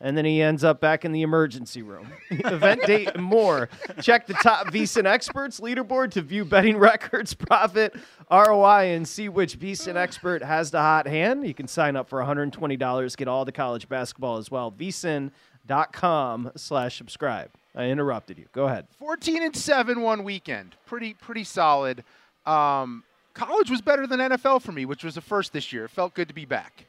and 0.01 0.17
then 0.17 0.25
he 0.25 0.43
ends 0.43 0.65
up 0.65 0.81
back 0.81 1.05
in 1.05 1.13
the 1.13 1.23
emergency 1.23 1.83
room. 1.83 2.09
Event 2.31 2.83
date 2.83 3.11
and 3.15 3.23
more. 3.23 3.69
Check 4.01 4.27
the 4.27 4.35
top 4.35 4.69
VSIN 4.69 5.07
experts 5.07 5.61
leaderboard 5.61 6.11
to 6.13 6.23
view 6.23 6.45
betting 6.45 6.77
records, 6.79 7.35
profit, 7.35 7.95
ROI, 8.31 8.95
and 8.95 9.07
see 9.07 9.29
which 9.29 9.59
VSIN 9.59 9.97
expert 9.97 10.43
has 10.43 10.71
the 10.71 10.81
hot 10.81 11.07
hand. 11.07 11.47
You 11.47 11.55
can 11.55 11.69
sign 11.69 11.97
up 11.97 12.09
for 12.09 12.21
$120, 12.21 13.17
get 13.17 13.29
all 13.29 13.45
the 13.45 13.53
college 13.53 13.89
basketball 13.89 14.37
as 14.37 14.51
well. 14.51 14.73
VSIN.com 14.73 16.53
slash 16.57 16.99
subscribe. 16.99 17.51
I 17.75 17.85
interrupted 17.87 18.39
you. 18.39 18.47
Go 18.53 18.67
ahead. 18.67 18.87
14 18.99 19.43
and 19.43 19.57
7 19.57 20.01
one 20.01 20.23
weekend. 20.23 20.77
Pretty 20.87 21.15
pretty 21.15 21.45
solid. 21.45 22.05
Um, 22.47 23.03
college 23.33 23.71
was 23.71 23.81
better 23.81 24.07
than 24.07 24.21
NFL 24.21 24.63
for 24.63 24.73
me, 24.73 24.85
which 24.85 25.03
was 25.03 25.17
a 25.17 25.21
first 25.21 25.53
this 25.53 25.73
year. 25.73 25.87
It 25.87 25.91
felt 25.91 26.15
good 26.15 26.29
to 26.29 26.35
be 26.35 26.45
back. 26.45 26.87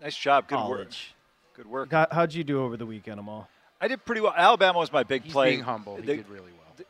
Nice 0.00 0.16
job. 0.16 0.48
Good 0.48 0.68
work. 0.68 0.88
College. 1.58 1.64
Good 1.66 1.72
work. 1.72 1.92
How- 1.92 2.06
How'd 2.10 2.34
you 2.34 2.44
do 2.44 2.62
over 2.62 2.76
the 2.76 2.86
weekend, 2.86 3.18
Amal? 3.20 3.48
I 3.80 3.88
did 3.88 4.04
pretty 4.04 4.20
well. 4.20 4.34
Alabama 4.36 4.78
was 4.78 4.92
my 4.92 5.02
big 5.02 5.22
He's 5.24 5.32
play. 5.32 5.50
being 5.50 5.62
humble. 5.62 5.96
He 5.96 6.02
The- 6.02 6.16
did 6.16 6.28
really 6.28 6.52
well. 6.52 6.72
The, 6.76 6.84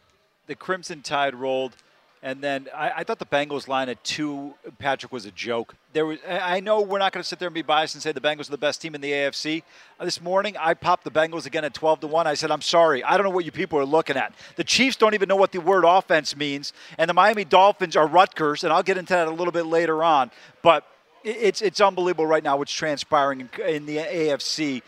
the 0.46 0.54
Crimson 0.54 1.02
Tide 1.02 1.34
rolled, 1.34 1.76
and 2.22 2.40
then 2.42 2.66
I, 2.74 2.90
I 2.96 3.04
thought 3.04 3.18
the 3.18 3.26
Bengals 3.26 3.68
line 3.68 3.88
at 3.90 4.02
two, 4.02 4.54
Patrick, 4.78 5.12
was 5.12 5.24
a 5.26 5.30
joke. 5.30 5.74
There 5.92 6.06
was. 6.06 6.18
I 6.28 6.56
I 6.56 6.60
know 6.60 6.80
we're 6.80 6.98
not 6.98 7.12
going 7.12 7.22
to 7.22 7.28
sit 7.28 7.38
there 7.38 7.46
and 7.48 7.54
be 7.54 7.62
biased 7.62 7.94
and 7.94 8.02
say 8.02 8.10
the 8.12 8.20
Bengals 8.20 8.48
are 8.48 8.52
the 8.52 8.58
best 8.58 8.80
team 8.82 8.94
in 8.94 9.00
the 9.00 9.12
AFC. 9.12 9.62
Uh, 10.00 10.04
This 10.06 10.20
morning, 10.20 10.56
I 10.58 10.74
popped 10.74 11.04
the 11.04 11.10
Bengals 11.10 11.44
again 11.46 11.64
at 11.64 11.74
12 11.74 12.00
to 12.00 12.06
one. 12.06 12.26
I 12.26 12.34
said, 12.34 12.50
I'm 12.50 12.62
sorry, 12.62 13.04
I 13.04 13.16
don't 13.16 13.24
know 13.24 13.30
what 13.30 13.44
you 13.44 13.52
people 13.52 13.78
are 13.78 13.84
looking 13.84 14.16
at. 14.16 14.32
The 14.56 14.64
Chiefs 14.64 14.96
don't 14.96 15.14
even 15.14 15.28
know 15.28 15.36
what 15.36 15.52
the 15.52 15.60
word 15.60 15.84
offense 15.84 16.34
means, 16.36 16.72
and 16.96 17.08
the 17.08 17.14
Miami 17.14 17.44
Dolphins 17.44 17.94
are 17.96 18.06
Rutgers, 18.06 18.64
and 18.64 18.72
I'll 18.72 18.82
get 18.82 18.96
into 18.98 19.12
that 19.12 19.28
a 19.28 19.30
little 19.30 19.52
bit 19.52 19.66
later 19.66 20.02
on. 20.02 20.30
But 20.62 20.78
it- 20.78 20.84
it's 21.24 21.62
it's 21.62 21.80
unbelievable 21.80 22.26
right 22.26 22.42
now 22.42 22.56
what's 22.56 22.72
transpiring 22.72 23.48
in, 23.66 23.86
the 23.86 23.98
AFC. 23.98 24.82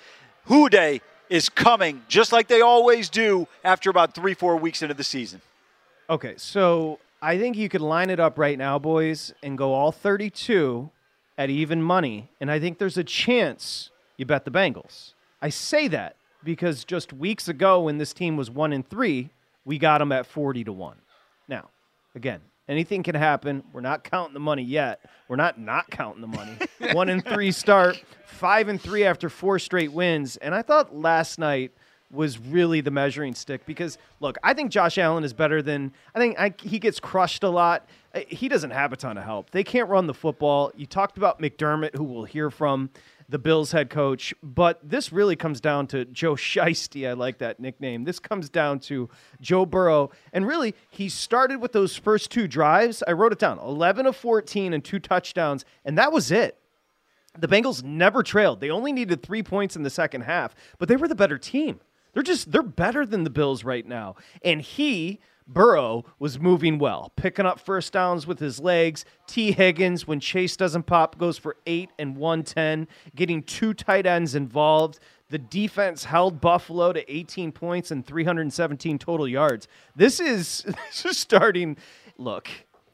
Who 0.44 0.68
Dey 0.68 1.00
is 1.28 1.48
coming 1.48 2.02
just 2.08 2.32
like 2.32 2.48
they 2.48 2.60
always 2.60 3.08
do 3.08 3.46
after 3.62 3.90
about 3.90 4.14
three 4.14 4.34
four 4.34 4.56
weeks 4.56 4.82
into 4.82 4.94
the 4.94 5.04
season. 5.04 5.40
Okay, 6.08 6.34
so 6.36 6.98
I 7.22 7.38
think 7.38 7.56
you 7.56 7.68
could 7.68 7.80
line 7.82 8.10
it 8.10 8.18
up 8.18 8.38
right 8.38 8.58
now, 8.58 8.78
boys, 8.78 9.32
and 9.42 9.56
go 9.56 9.72
all 9.72 9.92
32 9.92 10.90
at 11.38 11.50
even 11.50 11.82
money. 11.82 12.30
And 12.40 12.50
I 12.50 12.58
think 12.58 12.78
there's 12.78 12.98
a 12.98 13.04
chance 13.04 13.90
you 14.16 14.26
bet 14.26 14.44
the 14.44 14.50
Bengals. 14.50 15.14
I 15.40 15.50
say 15.50 15.88
that 15.88 16.16
because 16.42 16.84
just 16.84 17.12
weeks 17.12 17.48
ago, 17.48 17.82
when 17.82 17.98
this 17.98 18.12
team 18.12 18.36
was 18.36 18.50
one 18.50 18.72
and 18.72 18.88
three, 18.88 19.30
we 19.64 19.78
got 19.78 19.98
them 19.98 20.12
at 20.12 20.26
40 20.26 20.64
to 20.64 20.72
one. 20.72 20.96
Now, 21.48 21.70
again, 22.14 22.40
Anything 22.70 23.02
can 23.02 23.16
happen. 23.16 23.64
We're 23.72 23.80
not 23.80 24.04
counting 24.04 24.32
the 24.32 24.38
money 24.38 24.62
yet. 24.62 25.04
We're 25.26 25.34
not 25.34 25.58
not 25.58 25.90
counting 25.90 26.20
the 26.20 26.28
money. 26.28 26.56
One 26.92 27.08
and 27.08 27.24
three 27.24 27.50
start, 27.50 28.00
five 28.24 28.68
and 28.68 28.80
three 28.80 29.02
after 29.02 29.28
four 29.28 29.58
straight 29.58 29.90
wins. 29.90 30.36
And 30.36 30.54
I 30.54 30.62
thought 30.62 30.94
last 30.94 31.40
night 31.40 31.72
was 32.12 32.38
really 32.38 32.80
the 32.80 32.92
measuring 32.92 33.34
stick 33.34 33.66
because 33.66 33.98
look, 34.20 34.36
I 34.44 34.54
think 34.54 34.70
Josh 34.70 34.98
Allen 34.98 35.24
is 35.24 35.32
better 35.32 35.62
than 35.62 35.92
I 36.14 36.20
think 36.20 36.38
I, 36.38 36.54
he 36.62 36.78
gets 36.78 37.00
crushed 37.00 37.42
a 37.42 37.48
lot. 37.48 37.88
Uh, 38.14 38.20
He 38.28 38.48
doesn't 38.48 38.70
have 38.70 38.92
a 38.92 38.96
ton 38.96 39.18
of 39.18 39.24
help. 39.24 39.50
They 39.50 39.64
can't 39.64 39.88
run 39.88 40.06
the 40.06 40.14
football. 40.14 40.70
You 40.76 40.86
talked 40.86 41.16
about 41.18 41.40
McDermott, 41.40 41.96
who 41.96 42.04
we'll 42.04 42.22
hear 42.24 42.50
from, 42.50 42.90
the 43.30 43.38
Bills 43.38 43.70
head 43.70 43.90
coach, 43.90 44.34
but 44.42 44.80
this 44.82 45.12
really 45.12 45.36
comes 45.36 45.60
down 45.60 45.86
to 45.88 46.04
Joe 46.04 46.34
Shiesty. 46.34 47.08
I 47.08 47.12
like 47.12 47.38
that 47.38 47.60
nickname. 47.60 48.02
This 48.02 48.18
comes 48.18 48.50
down 48.50 48.80
to 48.80 49.08
Joe 49.40 49.64
Burrow, 49.64 50.10
and 50.32 50.46
really 50.46 50.74
he 50.90 51.08
started 51.08 51.60
with 51.60 51.70
those 51.70 51.94
first 51.94 52.30
two 52.32 52.48
drives. 52.48 53.04
I 53.06 53.12
wrote 53.12 53.32
it 53.32 53.38
down: 53.38 53.58
11 53.60 54.06
of 54.06 54.16
14 54.16 54.74
and 54.74 54.84
two 54.84 54.98
touchdowns, 54.98 55.64
and 55.84 55.96
that 55.96 56.12
was 56.12 56.32
it. 56.32 56.58
The 57.38 57.46
Bengals 57.46 57.84
never 57.84 58.24
trailed. 58.24 58.60
They 58.60 58.70
only 58.70 58.92
needed 58.92 59.22
three 59.22 59.44
points 59.44 59.76
in 59.76 59.84
the 59.84 59.90
second 59.90 60.22
half, 60.22 60.56
but 60.78 60.88
they 60.88 60.96
were 60.96 61.06
the 61.06 61.14
better 61.14 61.38
team. 61.38 61.78
They're 62.12 62.24
just 62.24 62.50
they're 62.50 62.62
better 62.64 63.06
than 63.06 63.22
the 63.22 63.30
Bills 63.30 63.62
right 63.62 63.86
now. 63.86 64.16
And 64.44 64.60
he, 64.60 65.20
Burrow, 65.52 66.04
was 66.20 66.38
moving 66.38 66.78
well, 66.78 67.12
picking 67.16 67.44
up 67.44 67.58
first 67.58 67.92
downs 67.92 68.26
with 68.26 68.38
his 68.38 68.60
legs. 68.60 69.04
Tee 69.26 69.50
Higgins, 69.50 70.06
when 70.06 70.20
Chase 70.20 70.56
doesn't 70.56 70.84
pop, 70.84 71.18
goes 71.18 71.38
for 71.38 71.56
eight 71.66 71.90
and 71.98 72.16
one 72.16 72.44
ten, 72.44 72.86
getting 73.16 73.42
two 73.42 73.74
tight 73.74 74.06
ends 74.06 74.34
involved. 74.34 75.00
The 75.28 75.38
defense 75.38 76.04
held 76.04 76.40
Buffalo 76.40 76.92
to 76.92 77.12
18 77.12 77.52
points 77.52 77.90
and 77.92 78.04
317 78.04 78.98
total 78.98 79.28
yards. 79.28 79.68
This 79.96 80.20
is 80.20 80.62
this 80.90 81.04
is 81.04 81.18
starting. 81.18 81.76
Look, 82.16 82.48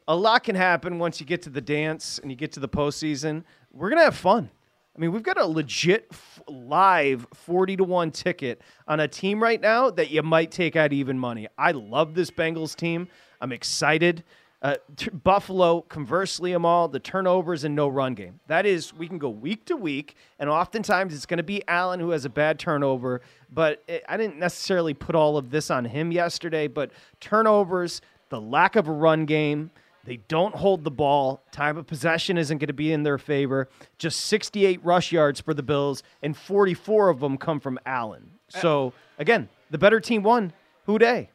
a 0.08 0.16
lot 0.16 0.44
can 0.44 0.54
happen 0.54 0.98
once 0.98 1.20
you 1.20 1.26
get 1.26 1.42
to 1.42 1.50
the 1.50 1.60
dance 1.60 2.18
and 2.18 2.30
you 2.30 2.36
get 2.36 2.52
to 2.52 2.60
the 2.60 2.68
postseason. 2.68 3.44
We're 3.72 3.90
gonna 3.90 4.04
have 4.04 4.16
fun. 4.16 4.50
I 4.96 5.00
mean, 5.00 5.12
we've 5.12 5.22
got 5.22 5.38
a 5.38 5.46
legit 5.46 6.06
f- 6.10 6.42
live 6.48 7.26
40 7.34 7.76
to 7.76 7.84
1 7.84 8.10
ticket 8.12 8.62
on 8.88 9.00
a 9.00 9.08
team 9.08 9.42
right 9.42 9.60
now 9.60 9.90
that 9.90 10.10
you 10.10 10.22
might 10.22 10.50
take 10.50 10.74
out 10.74 10.92
even 10.92 11.18
money. 11.18 11.48
I 11.58 11.72
love 11.72 12.14
this 12.14 12.30
Bengals 12.30 12.74
team. 12.74 13.08
I'm 13.40 13.52
excited. 13.52 14.24
Uh, 14.62 14.76
t- 14.96 15.10
Buffalo, 15.10 15.82
conversely, 15.82 16.52
Amal, 16.52 16.88
the 16.88 16.98
turnovers 16.98 17.64
and 17.64 17.76
no 17.76 17.88
run 17.88 18.14
game. 18.14 18.40
That 18.46 18.64
is, 18.64 18.94
we 18.94 19.06
can 19.06 19.18
go 19.18 19.28
week 19.28 19.66
to 19.66 19.76
week, 19.76 20.16
and 20.38 20.48
oftentimes 20.48 21.14
it's 21.14 21.26
going 21.26 21.36
to 21.36 21.44
be 21.44 21.62
Allen 21.68 22.00
who 22.00 22.10
has 22.10 22.24
a 22.24 22.30
bad 22.30 22.58
turnover. 22.58 23.20
But 23.52 23.82
it, 23.86 24.02
I 24.08 24.16
didn't 24.16 24.38
necessarily 24.38 24.94
put 24.94 25.14
all 25.14 25.36
of 25.36 25.50
this 25.50 25.70
on 25.70 25.84
him 25.84 26.10
yesterday, 26.10 26.68
but 26.68 26.90
turnovers, 27.20 28.00
the 28.30 28.40
lack 28.40 28.76
of 28.76 28.88
a 28.88 28.92
run 28.92 29.26
game, 29.26 29.70
they 30.06 30.18
don't 30.28 30.54
hold 30.54 30.84
the 30.84 30.90
ball. 30.90 31.42
Time 31.50 31.76
of 31.76 31.86
possession 31.86 32.38
isn't 32.38 32.58
going 32.58 32.68
to 32.68 32.72
be 32.72 32.92
in 32.92 33.02
their 33.02 33.18
favor. 33.18 33.68
Just 33.98 34.20
68 34.20 34.82
rush 34.84 35.12
yards 35.12 35.40
for 35.40 35.52
the 35.52 35.62
Bills, 35.62 36.02
and 36.22 36.36
44 36.36 37.08
of 37.08 37.20
them 37.20 37.36
come 37.36 37.60
from 37.60 37.78
Allen. 37.84 38.30
So, 38.48 38.92
again, 39.18 39.48
the 39.70 39.78
better 39.78 40.00
team 40.00 40.22
won. 40.22 40.52
Who 40.86 40.98
Dey? 40.98 41.30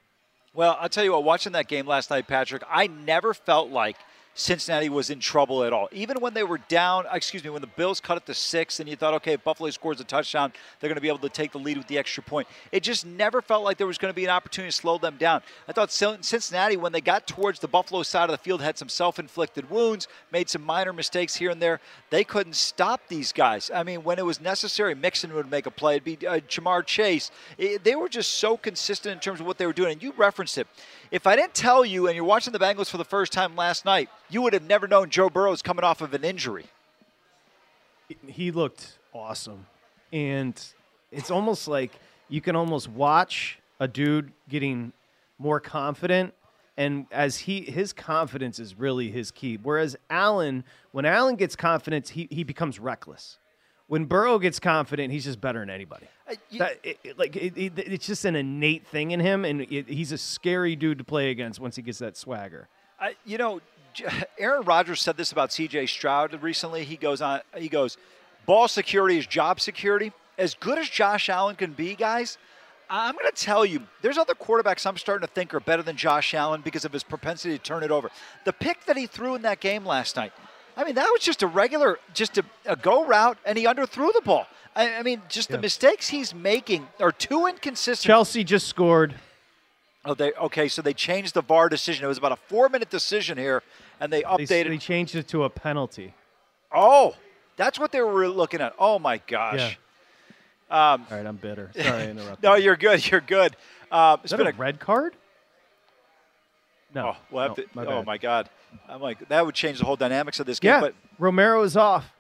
Well, 0.54 0.78
I'll 0.80 0.90
tell 0.90 1.04
you 1.04 1.12
what, 1.12 1.24
watching 1.24 1.52
that 1.54 1.68
game 1.68 1.86
last 1.86 2.10
night, 2.10 2.28
Patrick, 2.28 2.64
I 2.70 2.88
never 2.88 3.34
felt 3.34 3.70
like 3.70 3.98
Cincinnati 4.34 4.88
was 4.88 5.10
in 5.10 5.20
trouble 5.20 5.64
at 5.66 5.74
all. 5.74 5.90
Even 5.92 6.22
when 6.22 6.34
they 6.34 6.44
were 6.44 6.60
down, 6.70 7.06
excuse 7.12 7.44
me, 7.44 7.50
when 7.50 7.62
the 7.62 7.68
Bills 7.68 8.00
cut 8.00 8.16
it 8.16 8.26
to 8.28 8.34
six 8.34 8.80
and 8.80 8.88
you 8.88 8.96
thought, 8.96 9.14
okay, 9.16 9.34
if 9.34 9.44
Buffalo 9.44 9.70
scores 9.72 10.00
a 10.00 10.06
touchdown, 10.06 10.54
they're 10.80 10.88
going 10.88 10.96
to 10.96 11.02
be 11.02 11.10
able 11.10 11.18
to 11.20 11.30
take 11.30 11.52
the 11.52 11.58
lead 11.58 11.78
with 11.78 11.88
the 11.88 11.98
extra 11.98 12.24
point. 12.24 12.48
It 12.72 12.82
just 12.82 13.06
never 13.06 13.42
felt 13.42 13.66
like 13.66 13.78
there 13.78 13.88
was 13.88 13.98
going 13.98 14.12
to 14.12 14.16
be 14.16 14.24
an 14.24 14.30
opportunity 14.30 14.72
to 14.72 14.76
slow 14.76 14.98
them 14.98 15.18
down. 15.18 15.42
I 15.68 15.74
thought 15.74 15.92
Cincinnati, 15.92 16.78
when 16.78 16.94
they 16.94 17.02
got 17.02 17.28
towards 17.28 17.60
the 17.60 17.68
Buffalo 17.68 18.04
side 18.04 18.26
of 18.26 18.32
the 18.32 18.38
field, 18.38 18.62
had 18.62 18.78
some 18.78 18.88
self 18.90 19.20
inflicted 19.20 19.70
wounds, 19.70 20.08
made 20.32 20.50
some 20.50 20.64
minor 20.64 20.94
mistakes 20.94 21.36
here 21.36 21.50
and 21.50 21.62
there. 21.62 21.82
They 22.10 22.24
couldn't 22.24 22.56
stop 22.56 23.02
these 23.10 23.34
guys. 23.34 23.70
I 23.74 23.84
mean, 23.84 24.04
when 24.04 24.18
it 24.18 24.26
was 24.26 24.40
necessary, 24.40 24.96
Mixon 24.96 25.34
would 25.34 25.52
make 25.52 25.66
a 25.66 25.72
play. 25.72 25.96
It'd 25.96 26.06
be 26.06 26.26
uh, 26.26 26.40
Ja'Marr 26.40 26.86
Chase. 26.86 27.32
It- 27.58 27.84
they 27.84 27.96
were 27.96 28.10
just 28.10 28.34
so 28.36 28.56
consistent 28.56 29.14
in 29.14 29.20
terms 29.20 29.42
of 29.42 29.46
what 29.46 29.58
they 29.58 29.66
were 29.66 29.74
doing. 29.74 29.92
And 29.94 30.04
you 30.04 30.14
referenced 30.16 30.58
it. 30.58 30.68
If 31.12 31.28
I 31.28 31.36
didn't 31.36 31.54
tell 31.54 31.86
you, 31.86 32.08
and 32.08 32.16
you're 32.16 32.24
watching 32.24 32.54
the 32.54 32.60
Bengals 32.60 32.90
for 32.90 32.98
the 32.98 33.06
first 33.06 33.34
time 33.34 33.56
last 33.56 33.84
night, 33.84 34.10
you 34.30 34.42
would 34.42 34.54
have 34.54 34.64
never 34.64 34.88
known 34.88 35.10
Joe 35.10 35.30
Burrow's 35.30 35.62
coming 35.62 35.84
off 35.84 36.02
of 36.02 36.14
an 36.14 36.24
injury. 36.24 36.66
He 38.28 38.52
looked 38.52 38.98
awesome. 39.14 39.66
And 40.14 40.62
it's 41.12 41.30
almost 41.30 41.68
like 41.68 41.92
you 42.30 42.40
can 42.40 42.56
almost 42.56 42.88
watch 42.90 43.60
a 43.80 43.88
dude 43.88 44.32
getting 44.48 44.94
more 45.38 45.60
confident 45.60 46.34
and 46.78 47.06
as 47.12 47.38
he 47.38 47.62
his 47.62 47.94
confidence 47.94 48.58
is 48.58 48.78
really 48.78 49.12
his 49.12 49.30
key. 49.30 49.60
Whereas 49.62 49.96
Allen, 50.10 50.64
when 50.92 51.06
Allen 51.06 51.36
gets 51.36 51.56
confidence, 51.56 52.10
he, 52.10 52.28
he 52.32 52.44
becomes 52.44 52.80
reckless. 52.80 53.38
When 53.92 54.06
Burrow 54.06 54.40
gets 54.40 54.58
confident, 54.58 55.12
he's 55.12 55.26
just 55.26 55.42
better 55.42 55.60
than 55.60 55.70
anybody. 55.70 56.08
Uh, 56.26 56.36
that- 56.60 56.80
it- 56.82 57.00
it- 57.04 57.20
like 57.20 57.36
it, 57.36 57.58
it- 57.58 57.74
it's 57.78 58.08
just 58.08 58.24
an 58.24 58.38
innate 58.38 58.88
thing 58.88 59.12
in 59.12 59.20
him, 59.20 59.44
and 59.44 59.60
he's 59.70 60.14
a 60.14 60.18
scary 60.18 60.78
dude 60.78 61.00
to 61.00 61.04
play 61.04 61.30
against 61.30 61.60
once 61.60 61.76
he 61.76 61.82
gets 61.82 62.00
that 62.00 62.16
swagger. 62.16 62.70
I, 63.02 63.18
you 63.26 63.38
know, 63.38 63.60
Aaron 64.40 64.64
Rodgers 64.64 65.02
said 65.02 65.18
this 65.18 65.34
about 65.34 65.52
C.J. 65.52 65.88
Stroud 65.88 66.42
recently. 66.42 66.86
He 66.86 66.96
goes 66.96 67.22
on. 67.22 67.42
He 67.58 67.68
goes, 67.68 67.98
"Ball 68.46 68.70
security 68.70 69.18
is 69.18 69.28
job 69.28 69.60
security." 69.60 70.14
As 70.38 70.54
good 70.54 70.78
as 70.78 70.88
Josh 70.88 71.28
Allen 71.28 71.58
can 71.58 71.74
be, 71.74 71.94
guys, 71.94 72.38
I'm 72.90 73.14
going 73.16 73.30
to 73.30 73.36
tell 73.36 73.66
you, 73.66 73.82
there's 74.02 74.18
other 74.18 74.36
quarterbacks 74.36 74.88
I'm 74.88 74.96
starting 74.96 75.28
to 75.28 75.34
think 75.34 75.54
are 75.54 75.60
better 75.60 75.84
than 75.84 75.98
Josh 75.98 76.34
Allen 76.34 76.62
because 76.62 76.86
of 76.86 76.94
his 76.94 77.04
propensity 77.04 77.58
to 77.58 77.62
turn 77.62 77.84
it 77.84 77.92
over. 77.92 78.10
The 78.46 78.54
pick 78.54 78.86
that 78.86 78.96
he 78.96 79.06
threw 79.06 79.36
in 79.36 79.42
that 79.42 79.60
game 79.60 79.86
last 79.86 80.16
night, 80.16 80.32
I 80.78 80.84
mean, 80.84 80.96
that 80.96 81.10
was 81.12 81.22
just 81.22 81.44
a 81.44 81.48
regular, 81.48 82.00
just 82.14 82.38
a, 82.38 82.44
a 82.66 82.76
go 82.76 83.06
route, 83.06 83.38
and 83.46 83.58
he 83.58 83.66
underthrew 83.66 84.12
the 84.14 84.22
ball. 84.24 84.48
I, 84.76 84.96
I 84.96 85.04
mean, 85.04 85.22
just 85.28 85.50
the 85.50 85.58
mistakes 85.58 86.08
he's 86.10 86.34
making 86.34 86.88
are 87.00 87.12
too 87.12 87.46
inconsistent. 87.48 88.06
Chelsea 88.08 88.44
just 88.44 88.68
scored. 88.68 89.16
Oh, 90.06 90.14
they 90.14 90.32
okay. 90.34 90.68
So 90.68 90.82
they 90.82 90.94
changed 90.94 91.34
the 91.34 91.42
VAR 91.42 91.70
decision. 91.70 92.06
It 92.06 92.08
was 92.08 92.18
about 92.18 92.32
a 92.32 92.36
four-minute 92.38 92.90
decision 92.90 93.38
here, 93.38 93.62
and 94.00 94.12
they 94.12 94.20
They, 94.22 94.24
updated. 94.46 94.70
they 94.70 94.78
changed 94.78 95.16
it 95.16 95.28
to 95.30 95.44
a 95.44 95.50
penalty. 95.50 96.14
oh, 96.72 97.16
that's 97.58 97.78
what 97.78 97.92
they 97.92 98.02
were 98.02 98.28
looking 98.30 98.62
at. 98.62 98.74
Oh 98.80 98.98
my 98.98 99.18
gosh. 99.28 99.78
Um, 100.72 101.06
All 101.12 101.18
right, 101.18 101.26
I'm 101.26 101.36
bitter. 101.36 101.70
Sorry, 101.76 101.88
I 102.04 102.08
interrupted. 102.12 102.42
no, 102.44 102.56
you're 102.56 102.78
good. 102.78 103.06
You're 103.12 103.20
good. 103.22 103.56
Um, 103.92 104.22
Is 104.24 104.32
that 104.32 104.38
been 104.38 104.48
a 104.48 104.54
red 104.54 104.80
card? 104.80 105.14
No. 106.96 107.10
Oh, 107.14 107.18
we'll 107.30 107.44
have 107.50 107.58
no, 107.58 107.64
to- 107.64 107.70
my 107.74 107.86
oh 107.86 108.04
my 108.04 108.18
God. 108.18 108.50
I'm 108.90 109.02
like 109.02 109.28
that 109.30 109.46
would 109.46 109.56
change 109.56 109.80
the 109.80 109.86
whole 109.86 109.96
dynamics 109.96 110.40
of 110.40 110.46
this 110.46 110.60
game. 110.60 110.70
Yeah, 110.70 110.82
But 110.82 110.96
Romero 111.20 111.64
is 111.64 111.78
off. 111.78 112.12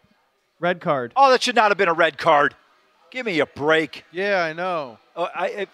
Red 0.59 0.79
card. 0.79 1.11
oh, 1.15 1.31
that 1.31 1.41
should 1.41 1.55
not 1.55 1.71
have 1.71 1.77
been 1.77 1.87
a 1.89 1.93
red 1.93 2.17
card. 2.17 2.55
Give 3.09 3.25
me 3.25 3.39
a 3.39 3.45
break. 3.47 4.05
Yeah, 4.11 4.43
I 4.43 4.53
know. 4.53 4.99
Oh, 5.15 5.27
I, 5.35 5.45
I, 5.47 5.67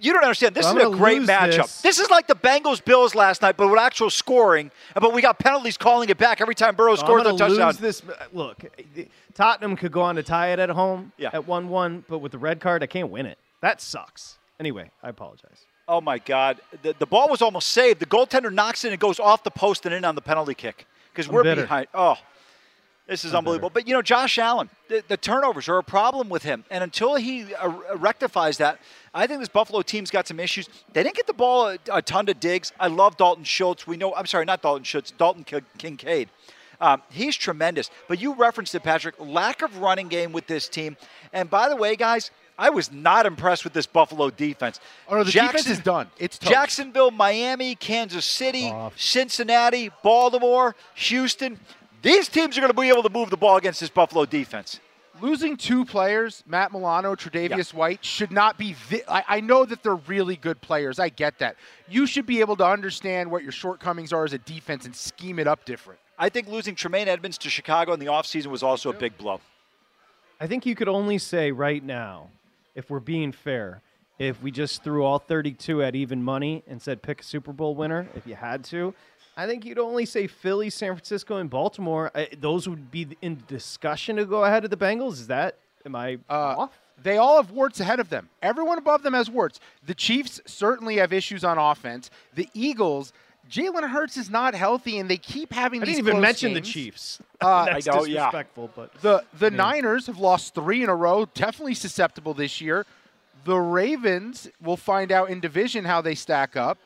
you 0.00 0.12
don't 0.12 0.22
understand. 0.22 0.54
This 0.54 0.64
Well, 0.66 0.76
is 0.90 0.94
a 0.94 0.96
great 0.96 1.22
matchup. 1.22 1.80
this. 1.82 1.98
is 1.98 2.10
like 2.10 2.26
the 2.26 2.34
Bengals 2.36 2.84
Bills 2.84 3.14
last 3.14 3.40
night, 3.42 3.56
but 3.56 3.68
with 3.68 3.78
actual 3.80 4.10
scoring. 4.10 4.70
But 4.94 5.12
we 5.14 5.22
got 5.22 5.38
penalties 5.38 5.76
calling 5.76 6.08
it 6.10 6.18
back 6.18 6.40
every 6.40 6.54
time 6.54 6.74
Burrow 6.76 6.92
I'm 6.92 6.96
scores 6.98 7.22
a 7.22 7.24
gonna 7.24 7.38
touchdown. 7.38 7.66
lose 7.68 7.78
this. 7.78 8.02
Look, 8.32 8.64
Tottenham 9.34 9.76
could 9.76 9.92
go 9.92 10.02
on 10.02 10.16
to 10.16 10.22
tie 10.22 10.48
it 10.52 10.58
at 10.58 10.68
home 10.70 11.12
Yeah. 11.16 11.30
at 11.32 11.46
one-one, 11.46 12.04
but 12.08 12.18
with 12.18 12.32
the 12.32 12.38
red 12.38 12.60
card, 12.60 12.82
I 12.82 12.86
can't 12.86 13.10
win 13.10 13.26
it. 13.26 13.38
That 13.62 13.80
sucks. 13.80 14.38
Anyway, 14.60 14.90
I 15.02 15.08
apologize. 15.08 15.64
Oh 15.88 16.00
my 16.00 16.18
God! 16.18 16.60
The, 16.82 16.96
the 16.98 17.06
ball 17.06 17.28
was 17.28 17.40
almost 17.40 17.68
saved. 17.68 18.00
The 18.00 18.06
goaltender 18.06 18.52
knocks 18.52 18.84
it 18.84 18.90
and 18.90 19.00
goes 19.00 19.20
off 19.20 19.44
the 19.44 19.52
post 19.52 19.86
and 19.86 19.94
in 19.94 20.04
on 20.04 20.16
the 20.16 20.20
penalty 20.20 20.54
kick 20.54 20.84
because 21.12 21.28
we're 21.28 21.44
bitter. 21.44 21.62
behind. 21.62 21.86
Oh, 21.94 22.16
this 23.06 23.24
is 23.24 23.34
unbelievable. 23.34 23.70
But 23.70 23.86
you 23.86 23.94
know, 23.94 24.02
Josh 24.02 24.36
Allen, 24.36 24.68
the, 24.88 25.04
the 25.06 25.16
turnovers 25.16 25.68
are 25.68 25.78
a 25.78 25.84
problem 25.84 26.28
with 26.28 26.42
him, 26.42 26.64
and 26.72 26.82
until 26.82 27.14
he 27.14 27.54
uh, 27.54 27.72
rectifies 27.96 28.58
that, 28.58 28.80
I 29.14 29.28
think 29.28 29.38
this 29.38 29.48
Buffalo 29.48 29.80
team's 29.82 30.10
got 30.10 30.26
some 30.26 30.40
issues. 30.40 30.68
They 30.92 31.04
didn't 31.04 31.14
get 31.14 31.28
the 31.28 31.32
ball 31.32 31.68
a, 31.68 31.78
a 31.92 32.02
ton 32.02 32.26
to 32.26 32.34
Diggs. 32.34 32.72
I 32.80 32.88
love 32.88 33.16
Dalton 33.16 33.44
Schultz. 33.44 33.86
We 33.86 33.96
know. 33.96 34.12
I'm 34.12 34.26
sorry, 34.26 34.44
not 34.44 34.62
Dalton 34.62 34.82
Schultz. 34.82 35.12
Dalton 35.12 35.44
Ki- 35.44 35.60
Kincaid. 35.78 36.30
Um, 36.80 37.00
he's 37.10 37.36
tremendous. 37.36 37.90
But 38.08 38.20
you 38.20 38.34
referenced 38.34 38.74
it, 38.74 38.82
Patrick. 38.82 39.14
Lack 39.18 39.62
of 39.62 39.78
running 39.78 40.08
game 40.08 40.32
with 40.32 40.46
this 40.46 40.68
team. 40.68 40.96
And 41.32 41.48
by 41.48 41.68
the 41.68 41.76
way, 41.76 41.96
guys, 41.96 42.30
I 42.58 42.70
was 42.70 42.90
not 42.90 43.26
impressed 43.26 43.64
with 43.64 43.74
this 43.74 43.86
Buffalo 43.86 44.30
defense. 44.30 44.80
Oh 45.08 45.16
no, 45.16 45.24
the 45.24 45.30
defense 45.32 45.66
is 45.68 45.78
done. 45.78 46.08
It's 46.18 46.38
toast. 46.38 46.50
Jacksonville, 46.52 47.10
Miami, 47.10 47.74
Kansas 47.74 48.24
City, 48.24 48.72
Cincinnati, 48.96 49.90
Baltimore, 50.02 50.74
Houston. 50.94 51.60
These 52.02 52.28
teams 52.28 52.56
are 52.56 52.60
going 52.60 52.72
to 52.72 52.78
be 52.80 52.88
able 52.88 53.02
to 53.02 53.10
move 53.10 53.30
the 53.30 53.36
ball 53.36 53.56
against 53.56 53.80
this 53.80 53.90
Buffalo 53.90 54.24
defense. 54.26 54.80
Losing 55.20 55.56
two 55.56 55.84
players, 55.86 56.44
Matt 56.46 56.72
Milano, 56.72 57.14
Tre'Davious 57.14 57.72
White, 57.72 58.04
should 58.04 58.30
not 58.30 58.58
be. 58.58 58.74
Vi- 58.74 59.02
I, 59.08 59.24
I 59.28 59.40
know 59.40 59.64
that 59.64 59.82
they're 59.82 59.94
really 59.94 60.36
good 60.36 60.60
players. 60.60 60.98
I 60.98 61.08
get 61.08 61.38
that. 61.38 61.56
You 61.88 62.06
should 62.06 62.26
be 62.26 62.40
able 62.40 62.54
to 62.56 62.66
understand 62.66 63.30
what 63.30 63.42
your 63.42 63.52
shortcomings 63.52 64.12
are 64.12 64.24
as 64.24 64.34
a 64.34 64.38
defense 64.38 64.84
and 64.84 64.94
scheme 64.94 65.38
it 65.38 65.46
up 65.46 65.64
different. 65.64 66.00
I 66.18 66.28
think 66.28 66.48
losing 66.48 66.74
Tremaine 66.74 67.08
Edmunds 67.08 67.38
to 67.38 67.50
Chicago 67.50 67.92
in 67.94 68.00
the 68.00 68.06
offseason 68.06 68.46
was 68.48 68.62
also 68.62 68.90
a 68.90 68.92
big 68.94 69.16
blow. 69.16 69.40
I 70.38 70.46
think 70.46 70.66
you 70.66 70.74
could 70.74 70.88
only 70.88 71.16
say 71.16 71.50
right 71.50 71.82
now, 71.82 72.28
if 72.76 72.88
we're 72.88 73.00
being 73.00 73.32
fair, 73.32 73.82
if 74.20 74.40
we 74.40 74.52
just 74.52 74.84
threw 74.84 75.02
all 75.02 75.18
32 75.18 75.82
at 75.82 75.96
even 75.96 76.22
money 76.22 76.62
and 76.68 76.80
said 76.80 77.02
pick 77.02 77.22
a 77.22 77.24
Super 77.24 77.52
Bowl 77.52 77.74
winner, 77.74 78.06
if 78.14 78.26
you 78.26 78.36
had 78.36 78.62
to, 78.66 78.94
I 79.36 79.46
think 79.46 79.64
you'd 79.64 79.78
only 79.78 80.06
say 80.06 80.28
Philly, 80.28 80.70
San 80.70 80.92
Francisco, 80.92 81.36
and 81.36 81.50
Baltimore. 81.50 82.10
I, 82.14 82.28
those 82.38 82.68
would 82.68 82.90
be 82.90 83.08
in 83.20 83.42
discussion 83.48 84.16
to 84.16 84.24
go 84.24 84.44
ahead 84.44 84.64
of 84.64 84.70
the 84.70 84.76
Bengals. 84.76 85.14
Is 85.14 85.26
that 85.26 85.58
am 85.84 85.96
I 85.96 86.14
uh, 86.30 86.54
off? 86.58 86.78
They 87.02 87.18
all 87.18 87.36
have 87.36 87.50
warts 87.50 87.80
ahead 87.80 88.00
of 88.00 88.08
them. 88.08 88.30
Everyone 88.40 88.78
above 88.78 89.02
them 89.02 89.12
has 89.12 89.28
warts. 89.28 89.60
The 89.84 89.94
Chiefs 89.94 90.40
certainly 90.46 90.96
have 90.96 91.12
issues 91.12 91.44
on 91.44 91.58
offense. 91.58 92.10
The 92.34 92.48
Eagles, 92.54 93.12
Jalen 93.50 93.88
Hurts 93.88 94.16
is 94.16 94.28
not 94.30 94.54
healthy, 94.54 94.98
and 94.98 95.08
they 95.08 95.16
keep 95.16 95.52
having 95.52 95.82
I 95.82 95.86
these 95.86 95.96
didn't 95.96 96.08
even 96.08 96.12
close 96.14 96.22
mention 96.22 96.54
the 96.54 96.60
games. 96.60 96.72
Chiefs. 96.72 97.18
Uh, 97.40 97.64
That's 97.66 97.86
disrespectful, 97.86 98.70
but 98.74 98.92
the 99.02 99.24
the 99.38 99.50
Yeah. 99.50 99.56
Niners 99.56 100.06
have 100.06 100.18
lost 100.18 100.54
three 100.54 100.82
in 100.82 100.88
a 100.88 100.94
row. 100.94 101.26
Definitely 101.34 101.74
susceptible 101.74 102.34
this 102.34 102.60
year. 102.60 102.86
The 103.44 103.56
Ravens 103.58 104.48
will 104.60 104.76
find 104.76 105.12
out 105.12 105.30
in 105.30 105.40
division 105.40 105.84
how 105.84 106.00
they 106.00 106.14
stack 106.16 106.56
up. 106.56 106.78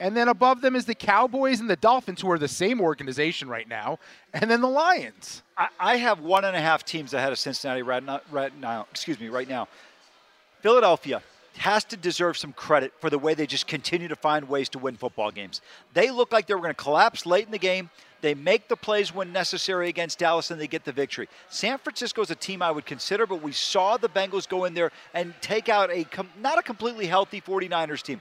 And 0.00 0.16
then 0.16 0.26
above 0.26 0.62
them 0.62 0.74
is 0.74 0.84
the 0.84 0.96
Cowboys 0.96 1.60
and 1.60 1.70
the 1.70 1.76
Dolphins, 1.76 2.20
who 2.20 2.30
are 2.30 2.38
the 2.38 2.48
same 2.48 2.80
organization 2.80 3.48
right 3.48 3.68
now. 3.68 4.00
And 4.34 4.50
then 4.50 4.60
the 4.60 4.68
Lions. 4.68 5.42
I, 5.56 5.68
I 5.78 5.96
have 5.98 6.18
one 6.20 6.44
and 6.44 6.56
a 6.56 6.60
half 6.60 6.84
teams 6.84 7.14
ahead 7.14 7.30
of 7.30 7.38
Cincinnati 7.38 7.82
right 7.82 8.02
now, 8.02 8.20
right 8.32 8.54
now. 8.58 8.86
Excuse 8.90 9.20
me, 9.20 9.28
right 9.28 9.48
now. 9.48 9.68
Philadelphia 10.60 11.22
has 11.58 11.84
to 11.84 11.96
deserve 11.96 12.36
some 12.36 12.52
credit 12.52 12.92
for 13.00 13.10
the 13.10 13.18
way 13.18 13.34
they 13.34 13.46
just 13.46 13.66
continue 13.66 14.08
to 14.08 14.16
find 14.16 14.48
ways 14.48 14.68
to 14.70 14.78
win 14.78 14.96
football 14.96 15.30
games. 15.30 15.60
They 15.94 16.10
look 16.10 16.32
like 16.32 16.46
they 16.46 16.54
were 16.54 16.60
going 16.60 16.74
to 16.74 16.82
collapse 16.82 17.26
late 17.26 17.46
in 17.46 17.52
the 17.52 17.58
game. 17.58 17.90
They 18.22 18.34
make 18.34 18.68
the 18.68 18.76
plays 18.76 19.12
when 19.12 19.32
necessary 19.32 19.88
against 19.88 20.20
Dallas 20.20 20.50
and 20.50 20.60
they 20.60 20.68
get 20.68 20.84
the 20.84 20.92
victory. 20.92 21.28
San 21.48 21.78
Francisco 21.78 22.22
is 22.22 22.30
a 22.30 22.36
team 22.36 22.62
I 22.62 22.70
would 22.70 22.86
consider, 22.86 23.26
but 23.26 23.42
we 23.42 23.52
saw 23.52 23.96
the 23.96 24.08
Bengals 24.08 24.48
go 24.48 24.64
in 24.64 24.74
there 24.74 24.92
and 25.12 25.34
take 25.40 25.68
out 25.68 25.90
a 25.90 26.04
com- 26.04 26.30
not 26.40 26.56
a 26.56 26.62
completely 26.62 27.06
healthy 27.06 27.40
49ers 27.40 28.02
team. 28.02 28.20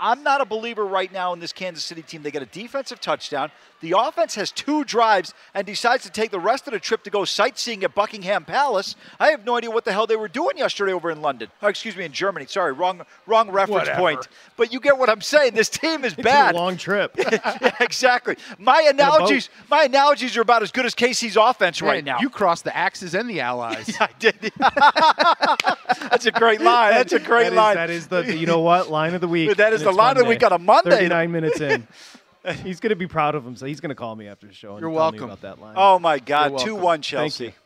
I'm 0.00 0.22
not 0.22 0.40
a 0.40 0.44
believer 0.46 0.84
right 0.86 1.12
now 1.12 1.32
in 1.34 1.40
this 1.40 1.52
Kansas 1.52 1.84
City 1.84 2.02
team. 2.02 2.22
They 2.22 2.30
get 2.30 2.42
a 2.42 2.46
defensive 2.46 3.00
touchdown. 3.00 3.50
The 3.80 3.94
offense 3.96 4.34
has 4.34 4.50
two 4.52 4.84
drives 4.84 5.32
and 5.54 5.66
decides 5.66 6.04
to 6.04 6.10
take 6.10 6.30
the 6.30 6.40
rest 6.40 6.66
of 6.66 6.72
the 6.74 6.78
trip 6.78 7.02
to 7.04 7.10
go 7.10 7.24
sightseeing 7.24 7.82
at 7.84 7.94
Buckingham 7.94 8.44
Palace. 8.44 8.94
I 9.18 9.28
have 9.30 9.44
no 9.46 9.56
idea 9.56 9.70
what 9.70 9.84
the 9.86 9.92
hell 9.92 10.06
they 10.06 10.16
were 10.16 10.28
doing 10.28 10.58
yesterday 10.58 10.92
over 10.92 11.10
in 11.10 11.22
London. 11.22 11.48
Oh, 11.62 11.68
excuse 11.68 11.96
me, 11.96 12.04
in 12.04 12.12
Germany. 12.12 12.44
Sorry, 12.46 12.72
wrong 12.72 13.02
wrong 13.26 13.50
reference 13.50 13.88
Whatever. 13.88 13.98
point. 13.98 14.28
But 14.58 14.72
you 14.72 14.80
get 14.80 14.98
what 14.98 15.08
I'm 15.08 15.22
saying. 15.22 15.54
This 15.54 15.70
team 15.70 16.04
is 16.04 16.12
It's 16.12 16.22
bad. 16.22 16.54
a 16.54 16.58
long 16.58 16.76
trip. 16.76 17.14
Yeah, 17.30 17.74
exactly. 17.80 18.36
My 18.58 18.82
analogies, 18.90 19.48
my 19.70 19.84
analogies 19.84 20.36
are 20.36 20.40
about 20.42 20.62
as 20.62 20.70
good 20.72 20.84
as 20.86 20.94
KC's 20.94 21.36
offense 21.36 21.80
right 21.80 22.04
now. 22.04 22.18
You 22.20 22.28
crossed 22.28 22.64
the 22.64 22.76
Axes 22.76 23.14
and 23.14 23.28
the 23.30 23.40
Allies. 23.40 23.96
I 24.00 24.08
did. 24.18 24.34
That's 26.10 26.26
a 26.26 26.32
great 26.32 26.60
line. 26.60 26.92
That's 26.92 27.12
a 27.12 27.18
great 27.18 27.44
That 27.44 27.52
is- 27.52 27.56
line. 27.56 27.74
that 27.76 27.90
is 27.90 28.06
the 28.08 28.36
you 28.36 28.46
know 28.46 28.60
what 28.60 28.90
line 28.90 29.14
of 29.14 29.20
the 29.20 29.28
week. 29.28 29.56
That 29.56 29.72
is 29.72 29.82
and 29.90 29.98
the 29.98 29.98
it's 29.98 29.98
line 29.98 30.16
of 30.16 30.26
the 30.26 30.46
Monday. 30.48 30.54
a 30.54 30.58
Monday. 30.58 30.90
39 30.90 31.32
minutes 31.32 31.60
in. 31.60 31.88
He's 32.64 32.80
going 32.80 32.90
to 32.90 32.96
be 32.96 33.06
proud 33.06 33.34
of 33.34 33.44
himself. 33.44 33.68
He's 33.68 33.80
going 33.80 33.90
to 33.90 33.94
call 33.94 34.16
me 34.16 34.26
after 34.26 34.46
the 34.46 34.54
show 34.54 34.72
and 34.72 34.80
You're 34.80 34.90
tell 34.90 34.96
welcome. 34.96 35.20
me 35.20 35.24
about 35.26 35.42
that 35.42 35.60
line. 35.60 35.74
Oh 35.76 35.98
my 35.98 36.18
God, 36.18 36.58
two-one 36.58 37.02
Chelsea. 37.02 37.44
Thank 37.46 37.52
you. 37.52 37.60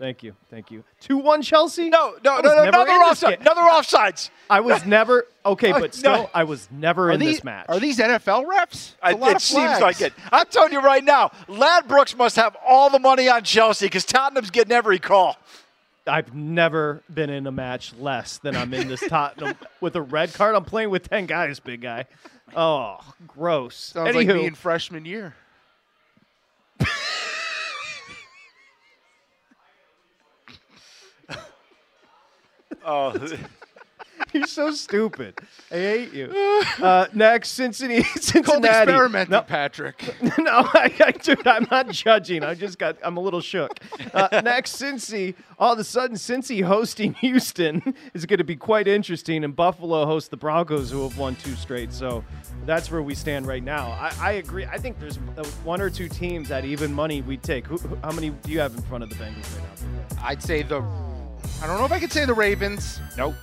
Thank 0.00 0.22
you. 0.22 0.34
Thank 0.48 0.70
you. 0.70 0.82
2 1.00 1.18
1 1.18 1.42
Chelsea? 1.42 1.90
No, 1.90 2.14
no, 2.24 2.40
no, 2.40 2.54
no, 2.54 2.62
another 2.62 2.90
offside. 2.92 3.42
Another 3.42 3.60
offsides. 3.60 4.30
I 4.48 4.60
was 4.60 4.86
never 4.86 5.26
okay, 5.44 5.72
but 5.78 5.94
still, 5.94 6.12
no. 6.12 6.30
I 6.32 6.44
was 6.44 6.70
never 6.70 7.10
Are 7.10 7.12
in 7.12 7.20
these, 7.20 7.36
this 7.36 7.44
match. 7.44 7.66
Are 7.68 7.78
these 7.78 7.98
NFL 7.98 8.46
reps? 8.46 8.96
I, 9.02 9.12
A 9.12 9.16
lot 9.16 9.36
it 9.36 9.42
seems 9.42 9.78
like 9.78 10.00
it. 10.00 10.14
I'm 10.32 10.46
telling 10.46 10.72
you 10.72 10.80
right 10.80 11.04
now, 11.04 11.32
Ladbrokes 11.48 12.16
must 12.16 12.36
have 12.36 12.56
all 12.66 12.88
the 12.88 12.98
money 12.98 13.28
on 13.28 13.44
Chelsea 13.44 13.86
because 13.86 14.06
Tottenham's 14.06 14.50
getting 14.50 14.72
every 14.72 14.98
call. 14.98 15.36
I've 16.10 16.34
never 16.34 17.02
been 17.12 17.30
in 17.30 17.46
a 17.46 17.52
match 17.52 17.94
less 17.94 18.38
than 18.38 18.56
I'm 18.56 18.74
in 18.74 18.88
this 18.88 19.00
Tottenham 19.08 19.56
with 19.80 19.96
a 19.96 20.02
red 20.02 20.34
card. 20.34 20.54
I'm 20.54 20.64
playing 20.64 20.90
with 20.90 21.08
ten 21.08 21.26
guys, 21.26 21.60
big 21.60 21.80
guy. 21.80 22.06
Oh, 22.54 22.98
gross. 23.26 23.76
Sounds 23.76 24.14
like 24.14 24.26
Anywho, 24.26 24.34
me 24.34 24.46
in 24.46 24.54
freshman 24.54 25.04
year. 25.04 25.34
Oh, 32.82 33.12
You're 34.34 34.46
so 34.46 34.70
stupid. 34.70 35.38
I 35.70 35.74
hate 35.74 36.12
you. 36.12 36.32
Uh, 36.80 37.06
next, 37.12 37.50
Cincinnati. 37.50 38.02
Cincinnati. 38.14 38.42
Called 38.46 38.64
experimenting, 38.64 39.30
No, 39.32 39.42
Patrick. 39.42 40.02
no, 40.38 40.62
I, 40.72 40.92
I, 41.00 41.10
dude, 41.12 41.46
I'm 41.46 41.66
not 41.70 41.90
judging. 41.90 42.42
I 42.42 42.54
just 42.54 42.78
got, 42.78 42.96
I'm 43.02 43.16
a 43.16 43.20
little 43.20 43.40
shook. 43.40 43.78
Uh, 44.14 44.40
next, 44.42 44.80
Cincy. 44.80 45.34
All 45.58 45.72
of 45.74 45.78
a 45.78 45.84
sudden, 45.84 46.16
Cincy 46.16 46.62
hosting 46.64 47.12
Houston 47.14 47.94
is 48.14 48.24
going 48.24 48.38
to 48.38 48.44
be 48.44 48.56
quite 48.56 48.88
interesting, 48.88 49.44
and 49.44 49.54
Buffalo 49.54 50.06
hosts 50.06 50.28
the 50.30 50.36
Broncos, 50.38 50.90
who 50.90 51.02
have 51.06 51.18
won 51.18 51.34
two 51.36 51.54
straight. 51.54 51.92
So 51.92 52.24
that's 52.66 52.90
where 52.90 53.02
we 53.02 53.14
stand 53.14 53.46
right 53.46 53.62
now. 53.62 53.88
I, 53.90 54.12
I 54.20 54.32
agree. 54.32 54.64
I 54.64 54.78
think 54.78 54.98
there's 55.00 55.18
uh, 55.36 55.44
one 55.64 55.80
or 55.82 55.90
two 55.90 56.08
teams 56.08 56.50
at 56.50 56.64
even 56.64 56.92
money 56.94 57.20
we 57.20 57.36
take. 57.36 57.66
Who, 57.66 57.76
who- 57.76 57.96
how 58.02 58.12
many 58.12 58.30
do 58.30 58.50
you 58.52 58.60
have 58.60 58.74
in 58.74 58.82
front 58.82 59.02
of 59.04 59.10
the 59.10 59.16
Bengals 59.16 59.54
right 59.58 59.64
now? 60.12 60.24
I'd 60.24 60.42
say 60.42 60.62
the. 60.62 60.80
I 61.62 61.66
don't 61.66 61.78
know 61.78 61.84
if 61.84 61.92
I 61.92 62.00
could 62.00 62.12
say 62.12 62.24
the 62.24 62.34
Ravens. 62.34 63.00
Nope. 63.18 63.34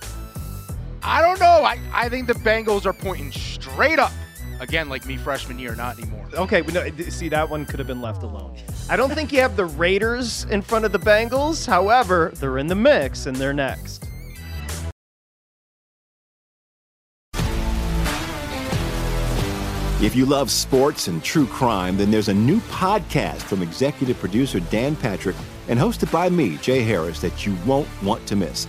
I 1.02 1.22
don't 1.22 1.40
know. 1.40 1.64
I, 1.64 1.78
I 1.92 2.08
think 2.08 2.26
the 2.26 2.34
Bengals 2.34 2.86
are 2.86 2.92
pointing 2.92 3.32
straight 3.32 3.98
up. 3.98 4.12
Again, 4.60 4.88
like 4.88 5.06
me 5.06 5.16
freshman 5.16 5.58
year, 5.58 5.74
not 5.74 5.98
anymore. 5.98 6.26
Okay, 6.34 6.62
we 6.62 6.72
know, 6.72 6.88
see 7.08 7.28
that 7.28 7.48
one 7.48 7.64
could 7.64 7.78
have 7.78 7.86
been 7.86 8.00
left 8.00 8.22
alone. 8.22 8.56
I 8.90 8.96
don't 8.96 9.12
think 9.12 9.32
you 9.32 9.40
have 9.40 9.56
the 9.56 9.66
Raiders 9.66 10.44
in 10.44 10.62
front 10.62 10.84
of 10.84 10.92
the 10.92 10.98
Bengals. 10.98 11.66
However, 11.66 12.32
they're 12.36 12.58
in 12.58 12.66
the 12.66 12.74
mix 12.74 13.26
and 13.26 13.36
they're 13.36 13.52
next. 13.52 14.08
If 20.00 20.14
you 20.14 20.26
love 20.26 20.48
sports 20.48 21.08
and 21.08 21.22
true 21.24 21.46
crime, 21.46 21.96
then 21.96 22.12
there's 22.12 22.28
a 22.28 22.34
new 22.34 22.60
podcast 22.60 23.42
from 23.42 23.62
executive 23.62 24.16
producer 24.18 24.60
Dan 24.60 24.94
Patrick 24.94 25.34
and 25.66 25.78
hosted 25.78 26.12
by 26.12 26.28
me, 26.28 26.56
Jay 26.58 26.82
Harris, 26.82 27.20
that 27.20 27.44
you 27.44 27.56
won't 27.66 27.88
want 28.02 28.24
to 28.28 28.36
miss. 28.36 28.68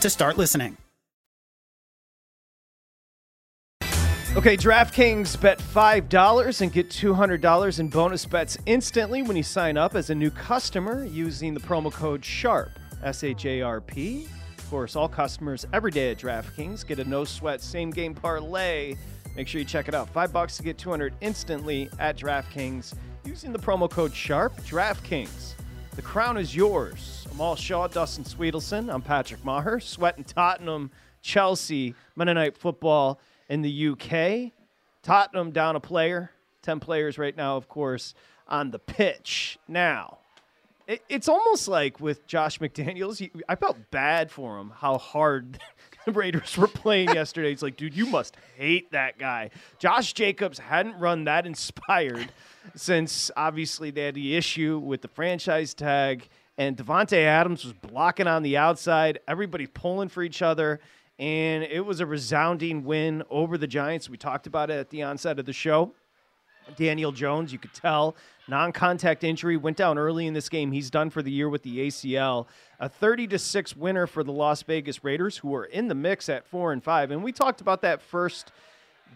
to 0.00 0.10
start 0.10 0.36
listening. 0.36 0.76
Okay, 4.36 4.56
DraftKings 4.56 5.40
bet 5.40 5.58
$5 5.58 6.60
and 6.60 6.72
get 6.72 6.88
$200 6.88 7.80
in 7.80 7.88
bonus 7.88 8.24
bets 8.24 8.56
instantly 8.64 9.22
when 9.22 9.36
you 9.36 9.42
sign 9.42 9.76
up 9.76 9.96
as 9.96 10.10
a 10.10 10.14
new 10.14 10.30
customer 10.30 11.04
using 11.04 11.52
the 11.52 11.58
promo 11.58 11.92
code 11.92 12.22
SHARP, 12.22 12.70
S 13.02 13.24
H 13.24 13.44
A 13.44 13.60
R 13.60 13.80
P. 13.80 14.28
Of 14.56 14.70
course, 14.70 14.94
all 14.94 15.08
customers 15.08 15.66
every 15.72 15.90
day 15.90 16.12
at 16.12 16.18
DraftKings 16.18 16.86
get 16.86 17.00
a 17.00 17.04
no 17.04 17.24
sweat 17.24 17.60
same 17.60 17.90
game 17.90 18.14
parlay. 18.14 18.94
Make 19.34 19.48
sure 19.48 19.58
you 19.58 19.64
check 19.64 19.88
it 19.88 19.96
out. 19.96 20.08
5 20.10 20.32
bucks 20.32 20.56
to 20.58 20.62
get 20.62 20.78
200 20.78 21.12
instantly 21.20 21.90
at 21.98 22.16
DraftKings 22.16 22.94
using 23.24 23.52
the 23.52 23.58
promo 23.58 23.90
code 23.90 24.12
SHARP. 24.12 24.52
DraftKings. 24.62 25.54
The 25.96 26.02
crown 26.02 26.36
is 26.36 26.54
yours. 26.54 27.19
Amal 27.30 27.56
Shah, 27.56 27.86
Dustin 27.86 28.24
Swedelson. 28.24 28.92
I'm 28.92 29.02
Patrick 29.02 29.42
Meagher. 29.42 29.82
Sweating 29.82 30.24
Tottenham, 30.24 30.90
Chelsea, 31.22 31.94
Monday 32.16 32.34
Night 32.34 32.56
Football 32.56 33.20
in 33.48 33.62
the 33.62 33.88
UK. 33.88 34.52
Tottenham 35.02 35.50
down 35.50 35.76
a 35.76 35.80
player. 35.80 36.32
10 36.62 36.80
players 36.80 37.18
right 37.18 37.36
now, 37.36 37.56
of 37.56 37.68
course, 37.68 38.14
on 38.48 38.70
the 38.70 38.78
pitch. 38.78 39.58
Now, 39.68 40.18
it, 40.86 41.02
it's 41.08 41.28
almost 41.28 41.68
like 41.68 42.00
with 42.00 42.26
Josh 42.26 42.58
McDaniels, 42.58 43.20
you, 43.20 43.30
I 43.48 43.54
felt 43.54 43.78
bad 43.90 44.30
for 44.30 44.58
him 44.58 44.72
how 44.74 44.98
hard 44.98 45.58
the 46.04 46.12
Raiders 46.12 46.56
were 46.56 46.66
playing 46.66 47.10
yesterday. 47.10 47.52
It's 47.52 47.62
like, 47.62 47.76
dude, 47.76 47.94
you 47.94 48.06
must 48.06 48.36
hate 48.56 48.90
that 48.90 49.18
guy. 49.18 49.50
Josh 49.78 50.12
Jacobs 50.12 50.58
hadn't 50.58 50.98
run 50.98 51.24
that 51.24 51.46
inspired 51.46 52.32
since 52.74 53.30
obviously 53.36 53.90
they 53.90 54.02
had 54.06 54.14
the 54.14 54.36
issue 54.36 54.78
with 54.78 55.00
the 55.00 55.08
franchise 55.08 55.74
tag, 55.74 56.28
and 56.60 56.76
Davante 56.76 57.16
Adams 57.16 57.64
was 57.64 57.72
blocking 57.72 58.26
on 58.26 58.42
the 58.42 58.58
outside. 58.58 59.18
Everybody 59.26 59.66
pulling 59.66 60.10
for 60.10 60.22
each 60.22 60.42
other, 60.42 60.78
and 61.18 61.64
it 61.64 61.80
was 61.80 62.00
a 62.00 62.06
resounding 62.06 62.84
win 62.84 63.22
over 63.30 63.56
the 63.56 63.66
Giants. 63.66 64.10
We 64.10 64.18
talked 64.18 64.46
about 64.46 64.68
it 64.68 64.74
at 64.74 64.90
the 64.90 65.02
onset 65.02 65.38
of 65.38 65.46
the 65.46 65.54
show. 65.54 65.94
Daniel 66.76 67.12
Jones, 67.12 67.50
you 67.50 67.58
could 67.58 67.72
tell, 67.72 68.14
non 68.46 68.72
contact 68.72 69.24
injury, 69.24 69.56
went 69.56 69.78
down 69.78 69.96
early 69.96 70.26
in 70.26 70.34
this 70.34 70.50
game. 70.50 70.70
He's 70.70 70.90
done 70.90 71.08
for 71.08 71.22
the 71.22 71.30
year 71.30 71.48
with 71.48 71.62
the 71.62 71.78
ACL. 71.88 72.46
A 72.78 72.90
30 72.90 73.28
to 73.28 73.38
6 73.38 73.74
winner 73.74 74.06
for 74.06 74.22
the 74.22 74.30
Las 74.30 74.62
Vegas 74.62 75.02
Raiders, 75.02 75.38
who 75.38 75.54
are 75.54 75.64
in 75.64 75.88
the 75.88 75.94
mix 75.94 76.28
at 76.28 76.46
4 76.46 76.74
and 76.74 76.84
5. 76.84 77.10
And 77.10 77.24
we 77.24 77.32
talked 77.32 77.62
about 77.62 77.80
that 77.80 78.02
first 78.02 78.52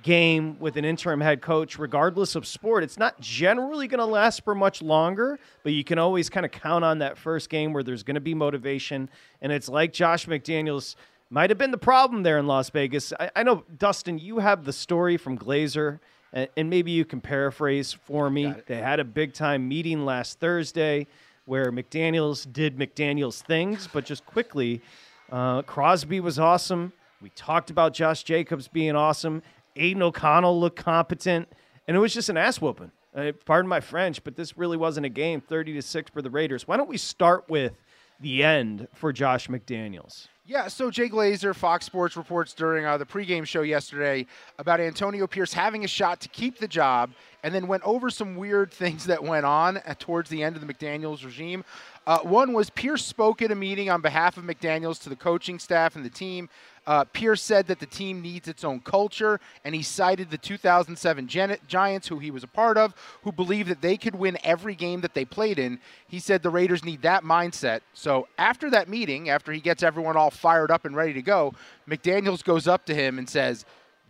game 0.03 0.59
with 0.61 0.77
an 0.77 0.85
interim 0.85 1.21
head 1.21 1.41
coach, 1.41 1.79
regardless 1.79 2.35
of 2.35 2.47
sport. 2.47 2.85
It's 2.85 2.99
not 2.99 3.21
generally 3.21 3.89
going 3.89 3.99
to 3.99 4.05
last 4.05 4.45
for 4.45 4.55
much 4.55 4.83
longer, 4.83 5.39
but 5.63 5.73
you 5.73 5.85
can 5.85 5.99
always 5.99 6.29
kind 6.29 6.45
of 6.45 6.53
count 6.53 6.85
on 6.85 6.99
that 6.99 7.17
first 7.17 7.49
game 7.49 7.73
where 7.73 7.83
there's 7.83 8.03
going 8.03 8.17
to 8.17 8.21
be 8.21 8.35
motivation. 8.35 9.09
And 9.41 9.51
it's 9.53 9.69
like 9.69 9.93
Josh 9.93 10.27
McDaniels 10.27 10.97
might 11.31 11.51
have 11.51 11.59
been 11.59 11.71
the 11.71 11.79
problem 11.79 12.23
there 12.23 12.39
in 12.39 12.47
Las 12.47 12.71
Vegas. 12.71 13.13
I, 13.19 13.31
I 13.37 13.43
know, 13.43 13.65
Dustin, 13.79 14.19
you 14.19 14.39
have 14.39 14.65
the 14.65 14.73
story 14.73 15.17
from 15.17 15.39
Glazer 15.39 16.01
and, 16.35 16.49
and 16.57 16.69
maybe 16.69 16.91
you 16.91 17.05
can 17.05 17.21
paraphrase 17.21 17.93
for 17.93 18.29
me. 18.29 18.53
They 18.67 18.77
had 18.77 19.01
a 19.01 19.05
big 19.05 19.33
time 19.33 19.67
meeting 19.67 20.05
last 20.05 20.39
Thursday 20.39 21.07
where 21.47 21.71
McDaniels 21.71 22.51
did 22.53 22.77
McDaniels 22.77 23.43
things, 23.43 23.89
but 23.93 24.05
just 24.05 24.27
quickly, 24.27 24.83
uh, 25.31 25.63
Crosby 25.63 26.21
was 26.21 26.39
awesome. 26.39 26.93
We 27.21 27.31
talked 27.31 27.71
about 27.71 27.95
Josh 27.95 28.23
Jacobs 28.23 28.69
being 28.69 28.97
awesome. 28.97 29.43
Aidan 29.77 30.03
O'Connell 30.03 30.59
looked 30.59 30.79
competent, 30.79 31.49
and 31.87 31.97
it 31.97 32.01
was 32.01 32.15
just 32.15 32.29
an 32.29 32.37
ass 32.37 32.61
whooping. 32.61 32.93
Uh, 33.15 33.33
pardon 33.45 33.69
my 33.69 33.81
French, 33.81 34.25
but 34.25 34.37
this 34.37 34.57
really 34.57 34.77
wasn't 34.77 35.07
a 35.07 35.11
game. 35.11 35.41
Thirty 35.41 35.73
to 35.75 35.83
six 35.83 36.11
for 36.11 36.23
the 36.23 36.31
Raiders. 36.31 36.67
Why 36.67 36.77
don't 36.77 36.89
we 36.89 36.99
start 36.99 37.49
with 37.49 37.73
the 38.21 38.43
end 38.43 38.89
for 38.93 39.13
Josh 39.13 39.49
McDaniels? 39.49 40.29
Yeah, 40.47 40.69
so 40.69 40.91
Jay 40.91 41.09
Glazer, 41.09 41.55
Fox 41.55 41.87
Sports 41.87 42.19
reports 42.19 42.53
during 42.53 42.85
uh, 42.85 42.99
the 42.99 43.07
pregame 43.07 43.47
show 43.47 43.63
yesterday 43.63 44.27
about 44.59 44.79
Antonio 44.79 45.27
Pierce 45.27 45.55
having 45.55 45.85
a 45.85 45.89
shot 45.89 46.21
to 46.21 46.29
keep 46.29 46.59
the 46.59 46.69
job, 46.69 47.13
and 47.43 47.55
then 47.55 47.67
went 47.67 47.83
over 47.83 48.11
some 48.11 48.37
weird 48.37 48.71
things 48.71 49.07
that 49.07 49.23
went 49.23 49.47
on 49.47 49.79
at, 49.79 50.01
towards 50.01 50.29
the 50.29 50.43
end 50.43 50.55
of 50.55 50.67
the 50.67 50.71
McDaniels 50.71 51.25
regime. 51.25 51.65
Uh, 52.07 52.19
one 52.19 52.53
was 52.53 52.69
Pierce 52.69 53.03
spoke 53.07 53.41
at 53.41 53.51
a 53.53 53.55
meeting 53.55 53.89
on 53.89 54.03
behalf 54.03 54.37
of 54.37 54.45
McDaniels 54.45 55.03
to 55.05 55.09
the 55.09 55.17
coaching 55.17 55.59
staff 55.59 55.97
and 55.97 56.05
the 56.05 56.11
team. 56.11 56.51
Uh, 56.87 57.05
Pierce 57.05 57.41
said 57.41 57.67
that 57.69 57.81
the 57.81 57.87
team 57.87 58.21
needs 58.21 58.49
its 58.49 58.65
own 58.65 58.81
culture, 58.81 59.41
and 59.65 59.75
he 59.75 59.83
cited 59.83 60.31
the 60.31 60.39
2007 60.39 61.27
Gen- 61.27 61.57
Giants, 61.67 62.09
who 62.09 62.19
he 62.19 62.31
was 62.31 62.45
a 62.45 62.49
part 62.49 62.77
of, 62.77 62.95
who 63.23 63.33
believed 63.33 63.69
that 63.71 63.81
they 63.81 63.97
could 63.97 64.15
win 64.15 64.37
every 64.45 64.75
game 64.75 65.01
that 65.01 65.15
they 65.15 65.25
played 65.25 65.59
in. 65.59 65.79
He 66.07 66.19
said 66.19 66.43
the 66.43 66.51
Raiders 66.51 66.85
need 66.85 67.03
that 67.03 67.25
mindset. 67.25 67.81
So 67.95 68.29
after 68.39 68.71
that 68.71 68.89
meeting, 68.89 69.31
after 69.31 69.53
he 69.53 69.61
gets 69.61 69.83
everyone 69.83 70.17
all 70.17 70.31
fired 70.31 70.71
up 70.71 70.85
and 70.85 70.95
ready 70.95 71.15
to 71.15 71.23
go, 71.23 71.55
McDaniels 71.89 72.45
goes 72.45 72.69
up 72.69 72.85
to 72.87 72.95
him 72.95 73.19
and 73.19 73.29
says, 73.29 73.65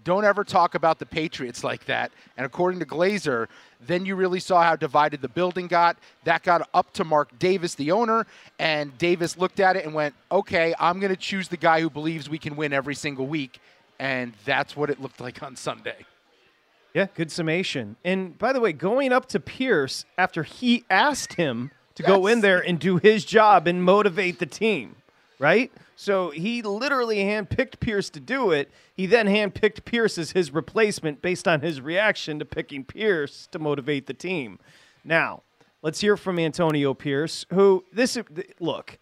don't 0.05 0.25
ever 0.25 0.45
talk 0.45 0.75
about 0.75 0.99
the 0.99 1.07
Patriots 1.07 1.65
like 1.65 1.87
that. 1.87 2.13
And 2.37 2.47
according 2.47 2.81
to 2.81 2.87
Glazer, 2.87 3.49
then 3.81 4.07
you 4.07 4.15
really 4.17 4.41
saw 4.41 4.63
how 4.63 4.77
divided 4.77 5.23
the 5.23 5.29
building 5.29 5.67
got. 5.67 5.97
That 6.25 6.43
got 6.43 6.69
up 6.73 6.93
to 6.95 7.05
Mark 7.05 7.39
Davis, 7.39 7.75
the 7.75 7.91
owner, 7.91 8.27
and 8.59 8.97
Davis 8.99 9.37
looked 9.37 9.61
at 9.61 9.77
it 9.77 9.85
and 9.85 9.95
went, 9.95 10.15
okay, 10.31 10.75
I'm 10.79 11.01
going 11.01 11.13
to 11.13 11.21
choose 11.21 11.49
the 11.49 11.57
guy 11.57 11.81
who 11.81 11.91
believes 11.91 12.29
we 12.29 12.39
can 12.39 12.57
win 12.57 12.73
every 12.73 12.95
single 12.95 13.27
week. 13.27 13.61
And 13.99 14.33
that's 14.45 14.77
what 14.77 14.91
it 14.91 15.01
looked 15.01 15.21
like 15.21 15.43
on 15.43 15.57
Sunday. 15.57 16.07
Yeah, 16.95 17.09
good 17.15 17.33
summation. 17.33 17.97
And 18.05 18.39
by 18.39 18.53
the 18.53 18.61
way, 18.61 18.73
going 18.73 19.13
up 19.13 19.27
to 19.31 19.41
Pierce 19.41 20.05
after 20.17 20.45
he 20.45 20.85
asked 20.89 21.35
him 21.35 21.73
to 21.97 22.03
go 22.03 22.27
in 22.27 22.41
there 22.41 22.61
and 22.61 22.79
do 22.79 22.99
his 22.99 23.25
job 23.25 23.67
and 23.67 23.83
motivate 23.83 24.39
the 24.39 24.47
team, 24.47 24.97
right? 25.39 25.72
So 25.97 26.30
he 26.30 26.62
literally 26.62 27.18
handpicked 27.18 27.80
Pierce 27.80 28.11
to 28.11 28.20
do 28.20 28.51
it. 28.51 28.70
He 28.95 29.07
then 29.07 29.26
handpicked 29.26 29.85
Pierce 29.85 30.18
as 30.18 30.32
his 30.32 30.53
replacement 30.53 31.22
based 31.22 31.47
on 31.47 31.61
his 31.61 31.80
reaction 31.80 32.39
to 32.39 32.45
picking 32.45 32.85
Pierce 32.85 33.49
to 33.53 33.59
motivate 33.59 34.07
the 34.07 34.14
team. 34.14 34.59
Now, 35.05 35.43
let's 35.82 36.01
hear 36.01 36.16
from 36.16 36.39
Antonio 36.39 36.95
Pierce, 36.95 37.47
who 37.51 37.85
this 37.93 38.18
look, 38.59 38.99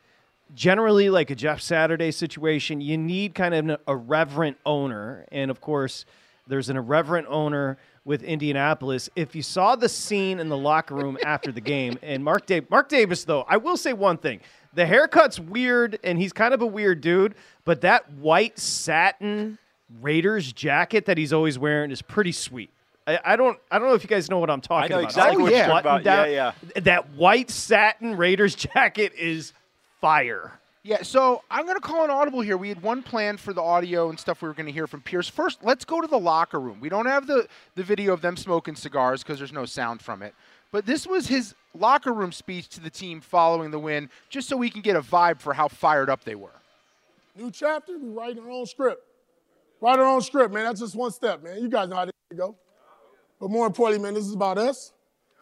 generally 0.55 1.09
like 1.11 1.31
a 1.31 1.35
Jeff 1.35 1.61
Saturday 1.61 2.11
situation, 2.11 2.81
you 2.81 2.99
need 2.99 3.35
kind 3.35 3.55
of 3.55 3.69
an 3.69 3.77
irreverent 3.89 4.59
owner. 4.67 5.27
And 5.33 5.51
of 5.51 5.61
course, 5.61 6.05
there's 6.47 6.69
an 6.69 6.77
irreverent 6.77 7.27
owner 7.29 7.79
with 8.05 8.23
Indianapolis. 8.25 9.09
If 9.15 9.35
you 9.37 9.43
saw 9.43 9.77
the 9.77 9.89
scene 9.89 10.41
in 10.41 10.49
the 10.49 10.57
locker 10.57 10.95
room 10.95 11.17
after 11.25 11.53
the 11.53 11.61
game, 11.61 11.99
and 12.03 12.25
Mark, 12.25 12.47
da- 12.47 12.67
Mark 12.69 12.89
Davis, 12.89 13.25
though, 13.25 13.43
I 13.49 13.59
will 13.59 13.77
say 13.77 13.93
one 13.93 14.19
thing. 14.19 14.41
The 14.75 14.87
haircut's 14.87 15.39
weird, 15.39 15.99
and 16.03 16.19
he's 16.19 16.33
kind 16.33 16.55
of 16.55 16.63
a 16.63 16.67
weird 16.67 17.01
dude, 17.01 17.35
but 17.65 17.83
that 17.83 18.11
white 18.15 18.59
satin 18.59 19.59
Raiders 20.01 20.53
jacket 20.53 21.05
that 21.07 21.19
he's 21.19 21.33
always 21.33 21.59
wearing 21.59 21.91
is 21.91 22.01
pretty 22.01 22.33
sweet. 22.33 22.71
I, 23.07 23.19
I 23.25 23.37
don't 23.37 23.59
I 23.71 23.79
don't 23.79 23.89
know 23.89 23.95
if 23.95 24.03
you 24.05 24.09
guys 24.09 24.31
know 24.31 24.39
what 24.39 24.49
I'm 24.49 24.61
talking 24.61 24.85
I 24.85 24.89
know 24.89 25.01
about. 25.01 25.11
exactly 25.11 25.37
Like 25.37 25.43
what 25.43 25.51
the 25.51 25.57
you're 25.59 25.67
talking 25.67 25.81
about. 25.81 26.03
down- 26.05 26.31
Yeah, 26.33 26.53
That 26.83 27.11
white 27.11 27.51
satin 27.51 28.17
Raiders 28.17 28.55
jacket 28.75 29.13
is 29.19 29.53
fire. 30.01 30.53
Yeah, 30.85 31.03
so 31.03 31.43
I'm 31.51 31.65
going 31.65 31.77
to 31.77 31.81
call 31.81 32.03
an 32.05 32.11
audible 32.11 32.41
here. 32.41 32.57
We 32.57 32.69
had 32.69 32.83
one 32.83 33.03
plan 33.05 33.37
for 33.37 33.53
the 33.53 33.63
audio 33.63 34.09
and 34.09 34.19
stuff 34.19 34.43
we 34.43 34.49
were 34.49 34.55
going 34.55 34.67
to 34.67 34.73
hear 34.73 34.89
from 34.89 35.01
Pierce. 35.01 35.29
First, 35.29 35.63
let's 35.63 35.85
go 35.85 36.01
to 36.01 36.09
the 36.09 36.19
locker 36.19 36.59
room. 36.59 36.81
We 36.81 36.89
don't 36.89 37.07
have 37.07 37.29
the, 37.29 37.47
the 37.77 37.85
video 37.85 38.13
of 38.13 38.21
them 38.21 38.37
smoking 38.37 38.75
cigars 38.75 39.23
because 39.23 39.39
there's 39.39 39.53
no 39.53 39.65
sound 39.65 40.03
from 40.03 40.23
it. 40.23 40.35
But 40.73 40.85
this 40.87 41.07
was 41.07 41.29
his 41.29 41.55
locker 41.75 42.13
room 42.13 42.33
speech 42.33 42.69
to 42.71 42.81
the 42.81 42.91
team 42.91 43.21
following 43.21 43.71
the 43.71 43.79
win, 43.79 44.11
just 44.29 44.49
so 44.49 44.57
we 44.57 44.71
can 44.71 44.83
get 44.83 44.97
a 44.97 45.03
vibe 45.03 45.41
for 45.41 45.55
how 45.55 45.69
fired 45.69 46.11
up 46.11 46.25
they 46.25 46.35
were. 46.35 46.51
New 47.37 47.51
chapter, 47.51 47.99
we 47.99 48.11
write 48.11 48.39
our 48.39 48.51
own 48.51 48.67
script. 48.67 49.03
Write 49.81 49.99
our 49.99 50.07
own 50.07 50.21
script, 50.21 50.53
man. 50.53 50.65
That's 50.65 50.81
just 50.81 50.95
one 50.95 51.11
step, 51.11 51.43
man. 51.43 51.61
You 51.61 51.69
guys 51.69 51.89
know 51.89 51.97
how 51.97 52.05
this 52.05 52.13
go. 52.37 52.57
But 53.41 53.51
more 53.51 53.67
importantly, 53.67 54.05
man, 54.05 54.15
this 54.15 54.27
is 54.27 54.35
about 54.35 54.59
us. 54.59 54.93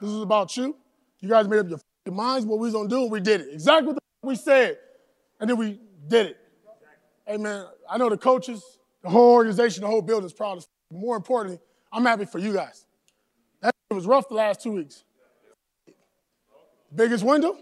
This 0.00 0.10
is 0.10 0.22
about 0.22 0.56
you. 0.56 0.76
You 1.20 1.28
guys 1.28 1.46
made 1.46 1.58
up 1.58 1.80
your 2.06 2.14
minds 2.14 2.46
what 2.46 2.58
we 2.58 2.64
was 2.64 2.72
gonna 2.72 2.88
do, 2.88 3.02
and 3.02 3.10
we 3.10 3.20
did 3.20 3.42
it. 3.42 3.48
Exactly 3.52 3.92
what 3.92 4.02
we 4.22 4.34
said, 4.34 4.78
and 5.38 5.50
then 5.50 5.58
we 5.58 5.78
did 6.08 6.26
it. 6.26 6.36
Hey, 7.26 7.36
man, 7.36 7.66
I 7.88 7.98
know 7.98 8.08
the 8.08 8.16
coaches, 8.16 8.78
the 9.02 9.10
whole 9.10 9.34
organization, 9.34 9.82
the 9.82 9.88
whole 9.88 10.00
building 10.02 10.26
is 10.26 10.32
proud. 10.32 10.64
More 10.90 11.16
importantly, 11.16 11.60
I'm 11.92 12.04
happy 12.04 12.24
for 12.24 12.38
you 12.38 12.52
guys. 12.52 12.86
That 13.60 13.74
was 13.90 14.06
rough 14.06 14.28
the 14.28 14.34
last 14.34 14.62
two 14.62 14.72
weeks. 14.72 15.04
Biggest 16.94 17.24
window, 17.24 17.56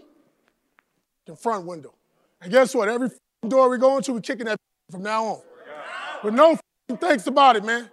the 1.25 1.35
front 1.35 1.65
window. 1.65 1.93
And 2.41 2.51
guess 2.51 2.73
what? 2.73 2.89
Every 2.89 3.09
door 3.47 3.69
we 3.69 3.77
go 3.77 3.97
into, 3.97 4.13
we're 4.13 4.21
kicking 4.21 4.45
that 4.45 4.57
from 4.89 5.03
now 5.03 5.25
on. 5.25 5.41
But 6.23 6.33
no 6.33 6.57
thanks 6.97 7.27
about 7.27 7.55
it, 7.55 7.63
man. 7.63 7.89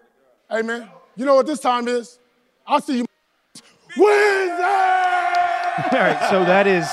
Hey, 0.51 0.63
man, 0.63 0.89
you 1.17 1.27
know 1.27 1.35
what 1.35 1.47
this 1.47 1.61
time 1.61 1.89
is? 1.89 2.19
I'll 2.67 2.81
see 2.81 2.99
you 2.99 3.07
Wednesday! 3.97 4.63
All 5.93 6.03
right, 6.03 6.27
so 6.31 6.45
that 6.45 6.67
is 6.67 6.87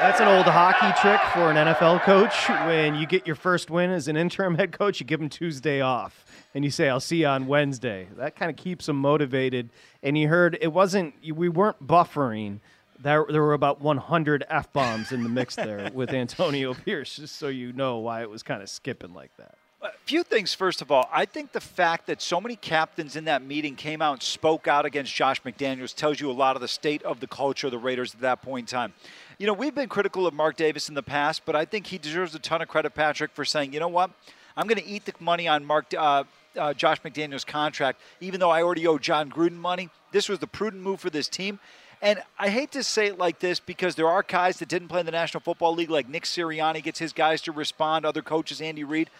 that's 0.00 0.18
an 0.18 0.28
old 0.28 0.46
hockey 0.46 0.98
trick 0.98 1.20
for 1.34 1.50
an 1.50 1.56
NFL 1.56 2.00
coach. 2.04 2.48
When 2.66 2.94
you 2.94 3.06
get 3.06 3.26
your 3.26 3.36
first 3.36 3.68
win 3.68 3.90
as 3.90 4.08
an 4.08 4.16
interim 4.16 4.54
head 4.54 4.72
coach, 4.72 4.98
you 4.98 5.04
give 5.04 5.20
him 5.20 5.28
Tuesday 5.28 5.82
off, 5.82 6.24
and 6.54 6.64
you 6.64 6.70
say, 6.70 6.88
"I'll 6.88 7.00
see 7.00 7.18
you 7.18 7.26
on 7.26 7.46
Wednesday." 7.46 8.08
That 8.16 8.34
kind 8.34 8.50
of 8.50 8.56
keeps 8.56 8.86
them 8.86 8.96
motivated. 8.96 9.68
And 10.02 10.16
you 10.16 10.28
heard 10.28 10.56
it 10.62 10.72
wasn't 10.72 11.14
we 11.34 11.50
weren't 11.50 11.86
buffering. 11.86 12.60
There, 13.02 13.24
there 13.30 13.42
were 13.42 13.54
about 13.54 13.80
100 13.80 14.44
f 14.48 14.72
bombs 14.72 15.10
in 15.10 15.22
the 15.22 15.28
mix 15.28 15.56
there 15.56 15.90
with 15.94 16.10
Antonio 16.14 16.74
Pierce, 16.74 17.16
just 17.16 17.36
so 17.36 17.48
you 17.48 17.72
know 17.72 17.98
why 17.98 18.20
it 18.22 18.28
was 18.28 18.42
kind 18.42 18.62
of 18.62 18.68
skipping 18.68 19.14
like 19.14 19.34
that. 19.38 19.54
A 19.82 19.92
few 20.04 20.22
things, 20.22 20.52
first 20.52 20.82
of 20.82 20.92
all. 20.92 21.08
I 21.10 21.24
think 21.24 21.52
the 21.52 21.60
fact 21.60 22.06
that 22.08 22.20
so 22.20 22.38
many 22.38 22.54
captains 22.54 23.16
in 23.16 23.24
that 23.24 23.40
meeting 23.40 23.76
came 23.76 24.02
out 24.02 24.12
and 24.12 24.22
spoke 24.22 24.68
out 24.68 24.84
against 24.84 25.14
Josh 25.14 25.40
McDaniels 25.42 25.94
tells 25.94 26.20
you 26.20 26.30
a 26.30 26.32
lot 26.32 26.54
of 26.54 26.60
the 26.60 26.68
state 26.68 27.02
of 27.02 27.20
the 27.20 27.26
culture 27.26 27.68
of 27.68 27.70
the 27.70 27.78
Raiders 27.78 28.14
at 28.14 28.20
that 28.20 28.42
point 28.42 28.70
in 28.70 28.76
time. 28.76 28.92
You 29.38 29.46
know, 29.46 29.54
we've 29.54 29.74
been 29.74 29.88
critical 29.88 30.26
of 30.26 30.34
Mark 30.34 30.56
Davis 30.56 30.90
in 30.90 30.94
the 30.94 31.02
past, 31.02 31.46
but 31.46 31.56
I 31.56 31.64
think 31.64 31.86
he 31.86 31.96
deserves 31.96 32.34
a 32.34 32.38
ton 32.38 32.60
of 32.60 32.68
credit, 32.68 32.94
Patrick, 32.94 33.30
for 33.32 33.46
saying, 33.46 33.72
you 33.72 33.80
know 33.80 33.88
what? 33.88 34.10
I'm 34.54 34.66
going 34.66 34.82
to 34.82 34.86
eat 34.86 35.06
the 35.06 35.14
money 35.18 35.48
on 35.48 35.64
Mark 35.64 35.86
uh, 35.96 36.24
uh, 36.58 36.74
Josh 36.74 37.00
McDaniels' 37.00 37.46
contract, 37.46 38.00
even 38.20 38.40
though 38.40 38.50
I 38.50 38.62
already 38.62 38.86
owe 38.86 38.98
Jon 38.98 39.30
Gruden 39.30 39.56
money. 39.56 39.88
This 40.12 40.28
was 40.28 40.40
the 40.40 40.46
prudent 40.46 40.82
move 40.82 41.00
for 41.00 41.08
this 41.08 41.28
team. 41.28 41.58
And 42.02 42.22
I 42.38 42.48
hate 42.48 42.72
to 42.72 42.82
say 42.82 43.08
it 43.08 43.18
like 43.18 43.40
this 43.40 43.60
because 43.60 43.94
there 43.94 44.08
are 44.08 44.22
guys 44.22 44.58
that 44.58 44.68
didn't 44.68 44.88
play 44.88 45.00
in 45.00 45.06
the 45.06 45.12
National 45.12 45.40
Football 45.40 45.74
League, 45.74 45.90
like 45.90 46.08
Nick 46.08 46.24
Sirianni 46.24 46.82
gets 46.82 46.98
his 46.98 47.12
guys 47.12 47.42
to 47.42 47.52
respond, 47.52 48.06
other 48.06 48.22
coaches, 48.22 48.60
Andy 48.60 48.84
Reid. 48.84 49.10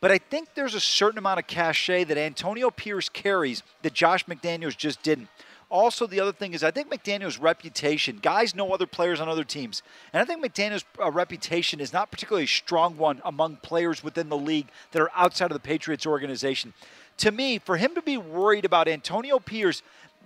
But 0.00 0.12
I 0.12 0.18
think 0.18 0.54
there's 0.54 0.74
a 0.74 0.80
certain 0.80 1.18
amount 1.18 1.40
of 1.40 1.48
cachet 1.48 2.04
that 2.04 2.16
Antonio 2.16 2.70
Pierce 2.70 3.08
carries 3.08 3.64
that 3.82 3.92
Josh 3.92 4.24
McDaniels 4.26 4.76
just 4.76 5.02
didn't. 5.02 5.28
Also, 5.70 6.06
the 6.06 6.20
other 6.20 6.32
thing 6.32 6.54
is, 6.54 6.64
I 6.64 6.70
think 6.70 6.90
McDaniels' 6.90 7.40
reputation, 7.40 8.20
guys 8.22 8.54
know 8.54 8.72
other 8.72 8.86
players 8.86 9.20
on 9.20 9.28
other 9.28 9.44
teams. 9.44 9.82
And 10.12 10.22
I 10.22 10.24
think 10.24 10.42
McDaniels' 10.42 10.84
uh, 11.02 11.10
reputation 11.10 11.78
is 11.78 11.92
not 11.92 12.10
particularly 12.10 12.44
a 12.44 12.48
strong 12.48 12.96
one 12.96 13.20
among 13.24 13.56
players 13.56 14.02
within 14.02 14.30
the 14.30 14.36
league 14.36 14.68
that 14.92 15.02
are 15.02 15.10
outside 15.14 15.50
of 15.50 15.54
the 15.54 15.60
Patriots 15.60 16.06
organization. 16.06 16.72
To 17.18 17.32
me, 17.32 17.58
for 17.58 17.76
him 17.76 17.94
to 17.96 18.02
be 18.02 18.16
worried 18.16 18.64
about 18.64 18.88
Antonio 18.88 19.40
Pierce 19.40 19.82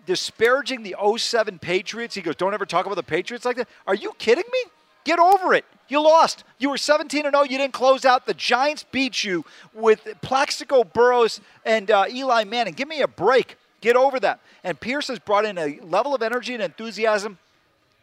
disparaging 0.07 0.82
the 0.82 0.96
07 1.16 1.59
Patriots, 1.59 2.14
he 2.14 2.22
goes, 2.22 2.36
Don't 2.36 2.55
ever 2.55 2.66
talk 2.66 2.86
about 2.86 2.96
the 2.96 3.03
Patriots 3.03 3.44
like 3.44 3.57
that. 3.57 3.68
Are 3.86 3.94
you 3.94 4.12
kidding 4.18 4.44
me? 4.53 4.70
Get 5.05 5.18
over 5.18 5.55
it. 5.55 5.64
You 5.88 6.00
lost. 6.00 6.44
You 6.59 6.70
were 6.70 6.78
17 6.78 7.22
0. 7.22 7.42
You 7.42 7.59
didn't 7.59 7.72
close 7.72 8.05
out. 8.05 8.26
The 8.26 8.34
Giants 8.34 8.84
beat 8.90 9.24
you 9.24 9.44
with 9.74 10.07
Plaxico 10.22 10.84
Burress 10.84 11.40
and 11.64 11.90
uh, 11.90 12.07
Eli 12.09 12.44
Manning. 12.44 12.74
Give 12.74 12.88
me 12.88 13.03
a 13.03 13.09
break. 13.09 13.57
Get 13.80 13.96
over 13.96 14.20
that. 14.20 14.40
And 14.62 14.78
Pierce 14.78 15.09
has 15.09 15.18
brought 15.18 15.44
in 15.44 15.59
a 15.59 15.80
level 15.80 16.14
of 16.14 16.22
energy 16.22 16.55
and 16.55 16.62
enthusiasm 16.62 17.38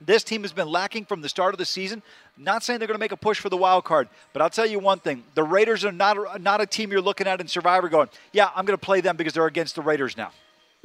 this 0.02 0.24
team 0.24 0.43
has 0.43 0.54
been 0.54 0.70
lacking 0.70 1.06
from 1.06 1.22
the 1.22 1.30
start 1.30 1.54
of 1.54 1.58
the 1.58 1.66
season. 1.66 2.02
Not 2.38 2.64
saying 2.64 2.80
they're 2.80 2.88
going 2.88 2.97
to 2.97 3.04
make 3.04 3.12
a 3.12 3.18
push 3.18 3.39
for 3.39 3.50
the 3.50 3.58
wild 3.58 3.84
card, 3.84 4.08
but 4.32 4.41
I'll 4.41 4.50
tell 4.50 4.66
you 4.66 4.80
one 4.80 5.00
thing: 5.00 5.24
the 5.36 5.43
Raiders 5.43 5.84
are 5.84 5.91
not 5.91 6.41
not 6.41 6.62
a 6.62 6.66
team 6.66 6.91
you're 6.91 7.02
looking 7.02 7.28
at 7.28 7.41
in 7.41 7.47
Survivor 7.47 7.89
going, 7.89 8.08
"Yeah, 8.32 8.50
I'm 8.56 8.66
going 8.66 8.78
to 8.78 8.86
play 8.86 9.02
them 9.02 9.18
because 9.18 9.34
they're 9.34 9.45
against 9.45 9.76
the 9.76 9.82
Raiders 9.82 10.16
now." 10.16 10.32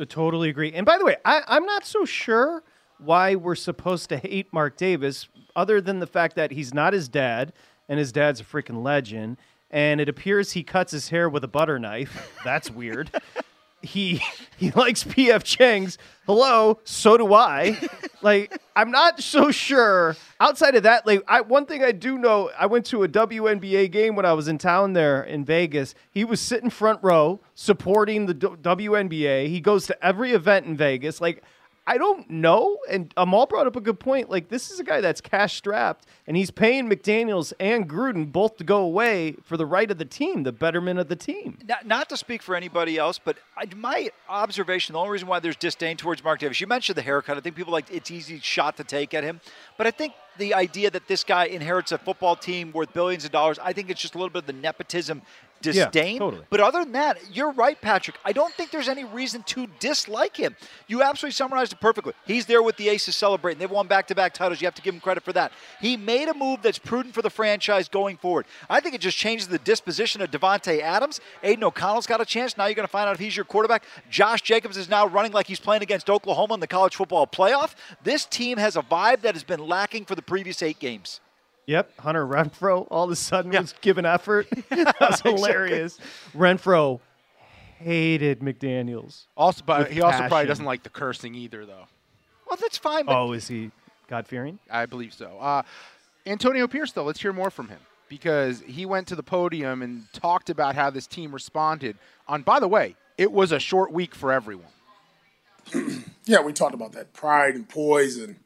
Totally 0.09 0.49
agree. 0.49 0.73
And 0.73 0.85
by 0.85 0.99
the 0.99 1.05
way, 1.05 1.17
I, 1.25 1.43
I'm 1.47 1.65
not 1.67 1.87
so 1.87 2.05
sure 2.05 2.63
why 2.99 3.35
we're 3.37 3.55
supposed 3.55 4.09
to 4.09 4.17
hate 4.17 4.53
Mark 4.53 4.77
Davis, 4.77 5.29
other 5.55 5.81
than 5.81 6.01
the 6.01 6.07
fact 6.07 6.37
that 6.37 6.51
he's 6.51 6.75
not 6.75 6.93
his 6.93 7.09
dad, 7.09 7.53
and 7.89 7.99
his 7.99 8.13
dad's 8.13 8.41
a 8.41 8.45
freaking 8.45 8.83
legend. 8.83 9.37
And 9.71 10.01
it 10.01 10.09
appears 10.09 10.53
he 10.53 10.63
cuts 10.63 10.93
his 10.93 11.09
hair 11.09 11.29
with 11.29 11.45
a 11.45 11.49
butter 11.49 11.79
knife. 11.79 12.33
That's 12.45 12.71
weird. 12.71 13.11
he 13.85 14.23
he 14.57 14.71
likes 14.73 15.05
PF 15.05 15.43
Chang's. 15.43 15.99
Hello, 16.27 16.81
so 16.85 17.17
do 17.17 17.35
I. 17.35 17.79
like 18.23 18.59
I'm 18.75 18.91
not 18.91 19.23
so 19.23 19.51
sure. 19.51 20.17
Outside 20.41 20.75
of 20.75 20.83
that, 20.85 21.07
like 21.07 21.23
I, 21.29 21.43
one 21.43 21.67
thing 21.67 21.85
I 21.85 21.93
do 21.93 22.19
know, 22.19 22.51
I 22.59 22.67
went 22.67 22.87
to 22.87 23.03
a 23.05 23.09
WNBA 23.09 23.91
game 23.91 24.17
when 24.17 24.27
I 24.27 24.33
was 24.33 24.49
in 24.49 24.59
town 24.59 24.95
there 24.95 25.23
in 25.23 25.45
Vegas. 25.45 25.95
He 26.11 26.25
was 26.25 26.41
sitting 26.41 26.71
front 26.71 27.01
row 27.03 27.41
supporting 27.55 28.27
the 28.27 28.35
WNBA. 28.35 29.49
He 29.49 29.61
goes 29.61 29.87
to 29.87 30.05
every 30.05 30.33
event 30.33 30.67
in 30.67 30.77
Vegas. 30.77 31.21
Like 31.21 31.43
I 31.87 31.99
don't 31.99 32.29
know. 32.31 32.79
And 32.89 33.13
Amal 33.17 33.47
brought 33.47 33.67
up 33.67 33.77
a 33.77 33.81
good 33.81 34.01
point. 34.01 34.31
Like, 34.31 34.49
this 34.49 34.71
is 34.71 34.81
a 34.81 34.85
guy 34.85 35.01
that's 35.01 35.21
cash 35.21 35.57
strapped, 35.57 36.07
and 36.27 36.37
he's 36.37 36.51
paying 36.51 36.89
McDaniels 36.89 37.53
and 37.61 37.89
Gruden 37.89 38.33
both 38.33 38.57
to 38.57 38.65
go 38.65 38.79
away 38.79 39.33
for 39.45 39.57
the 39.57 39.67
right 39.67 39.91
of 39.91 39.99
the 39.99 40.05
team, 40.05 40.45
the 40.45 40.53
betterment 40.53 40.99
of 40.99 41.09
the 41.09 41.17
team. 41.17 41.59
Not, 41.69 41.87
not 41.87 42.09
to 42.09 42.17
speak 42.17 42.43
for 42.43 42.55
anybody 42.55 42.97
else, 42.97 43.19
but 43.23 43.37
I, 43.57 43.67
my 43.77 44.11
observation, 44.29 44.95
the 44.95 44.99
only 44.99 45.11
reason 45.11 45.29
why 45.29 45.41
there's 45.41 45.57
disdain 45.57 45.97
towards 45.97 46.25
Mark 46.25 46.41
Davis, 46.41 46.61
you 46.61 46.67
mentioned 46.67 46.97
the 46.97 47.03
haircut. 47.03 47.37
I 47.37 47.41
think 47.41 47.55
people 47.55 47.73
like 47.73 47.91
it's 47.91 48.11
easy 48.11 48.39
shot 48.41 48.77
to 48.79 48.85
take 48.85 49.13
at 49.13 49.23
him. 49.23 49.41
But 49.77 49.87
I 49.87 49.91
think 49.91 50.15
the 50.39 50.55
idea 50.55 50.91
that 50.91 51.07
this 51.07 51.23
guy 51.23 51.45
inherits 51.47 51.93
a 51.93 51.99
football 51.99 52.35
team 52.35 52.73
worth 52.73 52.93
billions 52.93 53.25
of 53.25 53.31
dollars, 53.31 53.59
I 53.59 53.73
think 53.73 53.91
it's 53.91 54.01
just 54.01 54.15
a 54.15 54.19
little 54.19 54.31
bit 54.31 54.41
of 54.41 54.47
the 54.47 54.53
nepotism 54.55 55.23
disdain. 55.65 56.15
Yeah, 56.15 56.19
totally. 56.19 56.45
But 56.51 56.61
other 56.61 56.85
than 56.85 56.93
that, 56.93 57.19
you're 57.33 57.53
right, 57.53 57.81
Patrick. 57.81 58.17
I 58.25 58.33
don't 58.33 58.53
think 58.55 58.71
there's 58.71 58.89
any 58.89 59.05
reason 59.05 59.43
to 59.45 59.67
dislike 59.81 60.37
him. 60.37 60.55
You 60.87 61.03
absolutely 61.03 61.33
summarized 61.33 61.73
it 61.73 61.81
perfectly. 61.81 62.13
He's 62.27 62.47
there 62.47 62.63
with 62.63 62.77
the 62.77 62.89
Aces 62.89 63.17
celebrating. 63.17 63.59
They've 63.59 63.71
won 63.71 63.87
back 63.87 64.07
to 64.09 64.15
back 64.15 64.35
titles. 64.35 64.61
You 64.61 64.67
have 64.67 64.75
to 64.77 64.83
give 64.83 64.95
him 64.95 65.01
credit 65.01 65.25
for 65.25 65.33
that. 65.33 65.53
He 65.81 65.97
made 65.97 66.29
a 66.29 66.35
move 66.35 66.63
that's 66.63 66.79
prudent 66.79 67.15
for 67.15 67.23
the 67.23 67.31
franchise 67.31 67.89
going 67.89 68.17
forward. 68.17 68.47
I 68.71 68.81
think 68.81 68.95
it 68.95 69.01
just 69.01 69.17
changes 69.17 69.49
the 69.49 69.59
disposition 69.59 70.23
of 70.23 70.31
Davante 70.31 70.81
Adams. 70.81 71.21
Aidan 71.43 71.65
O'Connell's 71.65 72.07
got 72.07 72.21
a 72.21 72.25
chance. 72.25 72.57
Now 72.57 72.67
you're 72.67 72.75
going 72.75 72.87
to 72.87 72.93
find 72.93 73.09
out 73.09 73.15
if 73.15 73.21
he's 73.21 73.37
your 73.37 73.45
quarterback. 73.45 73.85
Josh 74.11 74.43
Jacobs 74.43 74.77
is 74.77 74.89
now 74.89 75.07
running 75.07 75.33
like 75.33 75.47
he's 75.47 75.61
playing 75.61 75.83
against 75.83 76.09
Oklahoma 76.09 76.55
in 76.55 76.61
the 76.61 76.67
college 76.67 76.95
football 76.95 77.27
playoff. 77.27 77.75
This 78.03 78.25
team 78.27 78.59
has 78.59 78.77
a 78.77 78.83
vibe 78.83 79.23
that 79.23 79.35
has 79.35 79.45
been 79.45 79.67
lacking 79.67 80.05
for 80.05 80.15
the 80.15 80.23
previous 80.23 80.63
eight 80.63 80.79
games. 80.79 81.21
Yep, 81.67 81.99
Hunter 81.99 82.27
Renfrow 82.27 82.87
all 82.91 83.05
of 83.05 83.11
a 83.11 83.17
sudden 83.17 83.53
yeah. 83.53 83.61
was 83.61 83.75
giving 83.81 84.05
effort. 84.05 84.47
That's 84.71 85.21
hilarious. 85.23 85.99
Renfrow 86.35 87.01
hated 87.79 88.41
McDaniels. 88.41 89.25
Also, 89.37 89.63
but 89.65 89.91
he 89.91 90.01
also 90.01 90.19
probably 90.29 90.47
doesn't 90.47 90.65
like 90.65 90.83
the 90.83 90.91
cursing 90.91 91.35
either, 91.35 91.67
though. 91.67 91.87
Well, 92.47 92.59
that's 92.61 92.79
fine. 92.79 93.05
oh, 93.09 93.33
is 93.33 93.49
he 93.49 93.71
God 94.09 94.27
fearing? 94.27 94.59
I 94.71 94.87
believe 94.87 95.13
so. 95.13 95.39
Uh, 95.39 95.63
Antonio 96.27 96.69
Pierce, 96.69 96.93
though, 96.93 97.05
let's 97.05 97.21
hear 97.21 97.33
more 97.33 97.51
from 97.51 97.69
him 97.69 97.81
because 98.09 98.61
he 98.67 98.87
went 98.87 99.09
to 99.09 99.17
the 99.17 99.23
podium 99.23 99.83
and 99.83 100.05
talked 100.13 100.51
about 100.51 100.75
how 100.75 100.91
this 100.91 101.07
team 101.07 101.33
responded. 101.33 101.97
On, 102.29 102.43
by 102.43 102.61
the 102.61 102.69
way, 102.69 102.97
it 103.19 103.33
was 103.33 103.51
a 103.51 103.59
short 103.59 103.93
week 103.93 104.15
for 104.15 104.31
everyone. 104.31 104.69
yeah, 106.27 106.41
we 106.43 106.53
talked 106.53 106.75
about 106.75 106.93
that 106.93 107.13
pride 107.13 107.55
and 107.55 107.69
poise 107.69 108.19
and 108.19 108.37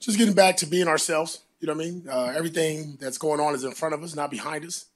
just 0.00 0.18
getting 0.18 0.34
back 0.34 0.56
to 0.58 0.66
being 0.66 0.88
ourselves 0.88 1.40
you 1.60 1.66
know 1.66 1.74
what 1.74 1.84
I 1.84 1.86
mean? 1.86 2.04
Uh, 2.08 2.32
everything 2.36 2.96
that's 3.00 3.18
going 3.18 3.40
on 3.40 3.54
is 3.54 3.64
in 3.64 3.72
front 3.72 3.94
of 3.94 4.02
us, 4.02 4.14
not 4.14 4.30
behind 4.30 4.64
us. 4.64 4.86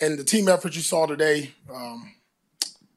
And 0.00 0.18
the 0.18 0.24
team 0.24 0.48
effort 0.48 0.76
you 0.76 0.82
saw 0.82 1.06
today 1.06 1.52
um, 1.72 2.14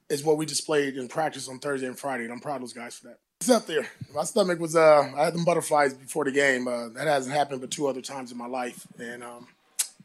is 0.09 0.23
what 0.23 0.37
we 0.37 0.45
displayed 0.45 0.97
in 0.97 1.07
practice 1.07 1.49
on 1.49 1.59
Thursday 1.59 1.87
and 1.87 1.97
Friday, 1.97 2.25
and 2.25 2.33
I'm 2.33 2.39
proud 2.39 2.55
of 2.55 2.61
those 2.61 2.73
guys 2.73 2.95
for 2.95 3.07
that. 3.07 3.19
It's 3.39 3.49
up 3.49 3.65
there. 3.65 3.87
My 4.13 4.23
stomach 4.23 4.59
was, 4.59 4.75
uh, 4.75 5.11
I 5.17 5.25
had 5.25 5.33
them 5.33 5.43
butterflies 5.43 5.95
before 5.95 6.25
the 6.25 6.31
game. 6.31 6.67
Uh, 6.67 6.89
that 6.89 7.07
hasn't 7.07 7.35
happened 7.35 7.61
but 7.61 7.71
two 7.71 7.87
other 7.87 8.01
times 8.01 8.31
in 8.31 8.37
my 8.37 8.45
life, 8.45 8.85
and 8.99 9.23
um, 9.23 9.47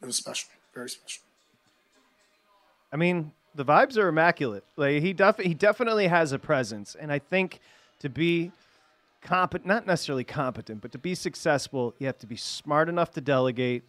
it 0.00 0.06
was 0.06 0.16
special, 0.16 0.48
very 0.74 0.88
special. 0.88 1.22
I 2.90 2.96
mean, 2.96 3.32
the 3.54 3.64
vibes 3.64 3.98
are 3.98 4.08
immaculate. 4.08 4.64
Like 4.76 5.02
he 5.02 5.12
def- 5.12 5.38
he 5.38 5.52
definitely 5.52 6.06
has 6.06 6.32
a 6.32 6.38
presence, 6.38 6.96
and 6.98 7.12
I 7.12 7.18
think 7.18 7.60
to 8.00 8.08
be 8.08 8.52
competent, 9.22 9.66
not 9.66 9.86
necessarily 9.86 10.24
competent, 10.24 10.80
but 10.80 10.92
to 10.92 10.98
be 10.98 11.14
successful, 11.14 11.94
you 11.98 12.06
have 12.06 12.18
to 12.18 12.26
be 12.26 12.36
smart 12.36 12.88
enough 12.88 13.10
to 13.12 13.20
delegate 13.20 13.84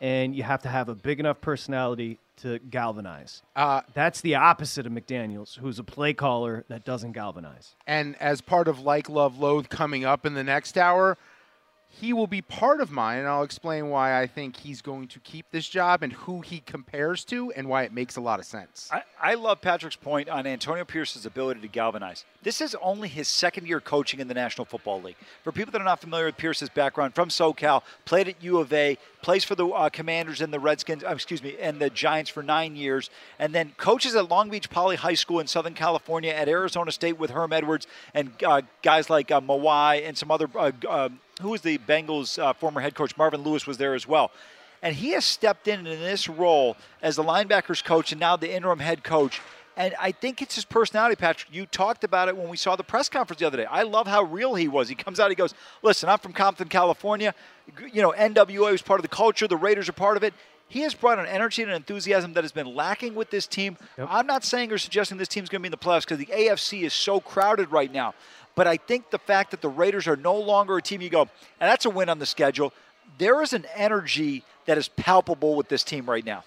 and 0.00 0.36
you 0.36 0.42
have 0.42 0.62
to 0.62 0.68
have 0.68 0.88
a 0.88 0.94
big 0.94 1.20
enough 1.20 1.40
personality 1.40 2.18
to 2.36 2.58
galvanize. 2.58 3.42
Uh, 3.54 3.80
That's 3.94 4.20
the 4.20 4.34
opposite 4.34 4.86
of 4.86 4.92
McDaniels, 4.92 5.58
who's 5.58 5.78
a 5.78 5.84
play 5.84 6.12
caller 6.12 6.64
that 6.68 6.84
doesn't 6.84 7.12
galvanize. 7.12 7.74
And 7.86 8.14
as 8.20 8.42
part 8.42 8.68
of 8.68 8.80
Like, 8.80 9.08
Love, 9.08 9.38
Loathe 9.38 9.68
coming 9.68 10.04
up 10.04 10.26
in 10.26 10.34
the 10.34 10.44
next 10.44 10.76
hour, 10.76 11.16
he 11.88 12.12
will 12.12 12.26
be 12.26 12.42
part 12.42 12.80
of 12.82 12.90
mine, 12.90 13.20
and 13.20 13.28
I'll 13.28 13.42
explain 13.42 13.88
why 13.88 14.20
I 14.20 14.26
think 14.26 14.58
he's 14.58 14.82
going 14.82 15.08
to 15.08 15.20
keep 15.20 15.46
this 15.50 15.66
job 15.66 16.02
and 16.02 16.12
who 16.12 16.42
he 16.42 16.60
compares 16.60 17.24
to 17.26 17.50
and 17.52 17.68
why 17.68 17.84
it 17.84 17.92
makes 17.92 18.16
a 18.16 18.20
lot 18.20 18.38
of 18.38 18.44
sense. 18.44 18.90
I, 18.92 19.02
I 19.20 19.34
love 19.34 19.62
Patrick's 19.62 19.96
point 19.96 20.28
on 20.28 20.46
Antonio 20.46 20.84
Pierce's 20.84 21.24
ability 21.24 21.60
to 21.62 21.68
galvanize. 21.68 22.26
This 22.42 22.60
is 22.60 22.76
only 22.82 23.08
his 23.08 23.28
second 23.28 23.66
year 23.66 23.80
coaching 23.80 24.20
in 24.20 24.28
the 24.28 24.34
National 24.34 24.66
Football 24.66 25.00
League. 25.00 25.16
For 25.42 25.52
people 25.52 25.72
that 25.72 25.80
are 25.80 25.84
not 25.84 26.00
familiar 26.00 26.26
with 26.26 26.36
Pierce's 26.36 26.68
background, 26.68 27.14
from 27.14 27.30
SoCal, 27.30 27.82
played 28.04 28.28
at 28.28 28.42
U 28.42 28.58
of 28.58 28.72
A, 28.74 28.98
plays 29.22 29.44
for 29.44 29.54
the 29.54 29.66
uh, 29.66 29.88
Commanders 29.88 30.42
and 30.42 30.52
the 30.52 30.60
Redskins, 30.60 31.02
uh, 31.02 31.08
excuse 31.08 31.42
me, 31.42 31.56
and 31.58 31.80
the 31.80 31.88
Giants 31.88 32.30
for 32.30 32.42
nine 32.42 32.76
years, 32.76 33.08
and 33.38 33.54
then 33.54 33.72
coaches 33.78 34.14
at 34.14 34.28
Long 34.28 34.50
Beach 34.50 34.68
Poly 34.68 34.96
High 34.96 35.14
School 35.14 35.40
in 35.40 35.46
Southern 35.46 35.74
California, 35.74 36.30
at 36.30 36.48
Arizona 36.48 36.92
State 36.92 37.18
with 37.18 37.30
Herm 37.30 37.52
Edwards, 37.52 37.86
and 38.12 38.30
uh, 38.44 38.60
guys 38.82 39.08
like 39.08 39.30
uh, 39.30 39.40
Mawai 39.40 40.06
and 40.06 40.16
some 40.16 40.30
other 40.30 40.48
uh, 40.54 40.72
uh, 40.88 41.08
who 41.40 41.50
was 41.50 41.60
the 41.60 41.78
Bengals' 41.78 42.38
uh, 42.38 42.52
former 42.52 42.80
head 42.80 42.94
coach? 42.94 43.16
Marvin 43.16 43.42
Lewis 43.42 43.66
was 43.66 43.78
there 43.78 43.94
as 43.94 44.06
well. 44.06 44.30
And 44.82 44.94
he 44.94 45.10
has 45.10 45.24
stepped 45.24 45.68
in 45.68 45.86
in 45.86 46.00
this 46.00 46.28
role 46.28 46.76
as 47.02 47.16
the 47.16 47.24
linebackers 47.24 47.82
coach 47.82 48.12
and 48.12 48.20
now 48.20 48.36
the 48.36 48.52
interim 48.52 48.78
head 48.78 49.02
coach. 49.02 49.40
And 49.76 49.94
I 50.00 50.10
think 50.12 50.40
it's 50.40 50.54
his 50.54 50.64
personality, 50.64 51.16
Patrick. 51.16 51.52
You 51.52 51.66
talked 51.66 52.02
about 52.02 52.28
it 52.28 52.36
when 52.36 52.48
we 52.48 52.56
saw 52.56 52.76
the 52.76 52.84
press 52.84 53.10
conference 53.10 53.40
the 53.40 53.46
other 53.46 53.58
day. 53.58 53.66
I 53.66 53.82
love 53.82 54.06
how 54.06 54.22
real 54.22 54.54
he 54.54 54.68
was. 54.68 54.88
He 54.88 54.94
comes 54.94 55.20
out, 55.20 55.28
he 55.30 55.34
goes, 55.34 55.54
Listen, 55.82 56.08
I'm 56.08 56.18
from 56.18 56.32
Compton, 56.32 56.68
California. 56.68 57.34
You 57.92 58.00
know, 58.00 58.12
NWA 58.16 58.72
was 58.72 58.80
part 58.80 59.00
of 59.00 59.02
the 59.02 59.08
culture, 59.08 59.46
the 59.46 59.56
Raiders 59.56 59.88
are 59.88 59.92
part 59.92 60.16
of 60.16 60.22
it. 60.22 60.32
He 60.68 60.80
has 60.80 60.94
brought 60.94 61.18
an 61.18 61.26
energy 61.26 61.62
and 61.62 61.70
an 61.70 61.76
enthusiasm 61.76 62.32
that 62.32 62.42
has 62.42 62.52
been 62.52 62.74
lacking 62.74 63.14
with 63.14 63.30
this 63.30 63.46
team. 63.46 63.76
Yep. 63.98 64.08
I'm 64.10 64.26
not 64.26 64.44
saying 64.44 64.72
or 64.72 64.78
suggesting 64.78 65.16
this 65.16 65.28
team's 65.28 65.48
going 65.48 65.60
to 65.60 65.62
be 65.62 65.68
in 65.68 65.70
the 65.70 65.76
playoffs 65.76 66.02
because 66.02 66.18
the 66.18 66.26
AFC 66.26 66.82
is 66.82 66.92
so 66.92 67.20
crowded 67.20 67.70
right 67.70 67.92
now. 67.92 68.14
But 68.56 68.66
I 68.66 68.78
think 68.78 69.10
the 69.10 69.18
fact 69.18 69.52
that 69.52 69.60
the 69.60 69.68
Raiders 69.68 70.08
are 70.08 70.16
no 70.16 70.34
longer 70.34 70.76
a 70.78 70.82
team 70.82 71.00
you 71.00 71.10
go, 71.10 71.20
and 71.20 71.30
that's 71.70 71.84
a 71.84 71.90
win 71.90 72.08
on 72.08 72.18
the 72.18 72.26
schedule, 72.26 72.72
there 73.18 73.40
is 73.42 73.52
an 73.52 73.66
energy 73.76 74.42
that 74.64 74.76
is 74.76 74.88
palpable 74.88 75.54
with 75.54 75.68
this 75.68 75.84
team 75.84 76.10
right 76.10 76.24
now. 76.24 76.42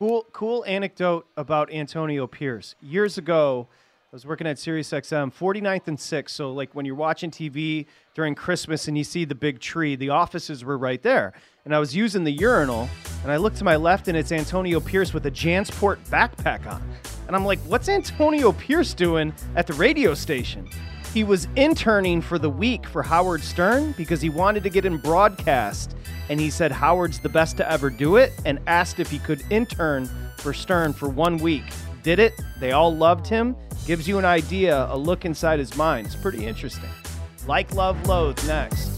Cool, 0.00 0.26
cool 0.32 0.64
anecdote 0.64 1.26
about 1.36 1.72
Antonio 1.72 2.26
Pierce. 2.26 2.74
Years 2.80 3.18
ago, 3.18 3.68
I 4.10 4.16
was 4.16 4.24
working 4.24 4.46
at 4.46 4.56
SiriusXM, 4.56 5.34
49th 5.34 5.86
and 5.86 5.98
6th. 5.98 6.30
So, 6.30 6.50
like 6.52 6.74
when 6.74 6.86
you're 6.86 6.94
watching 6.94 7.30
TV 7.30 7.84
during 8.14 8.34
Christmas 8.34 8.88
and 8.88 8.96
you 8.96 9.04
see 9.04 9.26
the 9.26 9.34
big 9.34 9.60
tree, 9.60 9.96
the 9.96 10.08
offices 10.08 10.64
were 10.64 10.78
right 10.78 11.02
there. 11.02 11.34
And 11.66 11.74
I 11.74 11.78
was 11.78 11.94
using 11.94 12.24
the 12.24 12.32
urinal, 12.32 12.88
and 13.22 13.30
I 13.30 13.36
look 13.36 13.54
to 13.56 13.64
my 13.64 13.76
left, 13.76 14.08
and 14.08 14.16
it's 14.16 14.32
Antonio 14.32 14.80
Pierce 14.80 15.12
with 15.12 15.26
a 15.26 15.30
Jansport 15.30 15.98
backpack 16.08 16.66
on. 16.66 16.82
And 17.26 17.36
I'm 17.36 17.44
like, 17.44 17.58
what's 17.66 17.90
Antonio 17.90 18.52
Pierce 18.52 18.94
doing 18.94 19.34
at 19.56 19.66
the 19.66 19.74
radio 19.74 20.14
station? 20.14 20.66
He 21.14 21.24
was 21.24 21.48
interning 21.56 22.20
for 22.20 22.38
the 22.38 22.50
week 22.50 22.86
for 22.86 23.02
Howard 23.02 23.42
Stern 23.42 23.92
because 23.96 24.20
he 24.20 24.28
wanted 24.28 24.62
to 24.62 24.70
get 24.70 24.84
in 24.84 24.98
broadcast. 24.98 25.96
And 26.28 26.38
he 26.38 26.50
said 26.50 26.70
Howard's 26.70 27.18
the 27.18 27.28
best 27.28 27.56
to 27.56 27.70
ever 27.70 27.88
do 27.88 28.16
it 28.16 28.32
and 28.44 28.58
asked 28.66 29.00
if 29.00 29.10
he 29.10 29.18
could 29.18 29.42
intern 29.50 30.08
for 30.36 30.52
Stern 30.52 30.92
for 30.92 31.08
one 31.08 31.38
week. 31.38 31.64
Did 32.02 32.18
it. 32.18 32.34
They 32.60 32.72
all 32.72 32.94
loved 32.94 33.26
him. 33.26 33.56
Gives 33.86 34.06
you 34.06 34.18
an 34.18 34.24
idea, 34.24 34.86
a 34.90 34.96
look 34.96 35.24
inside 35.24 35.58
his 35.58 35.76
mind. 35.76 36.06
It's 36.06 36.16
pretty 36.16 36.46
interesting. 36.46 36.90
Like, 37.46 37.74
love, 37.74 38.06
loathe 38.06 38.46
next. 38.46 38.97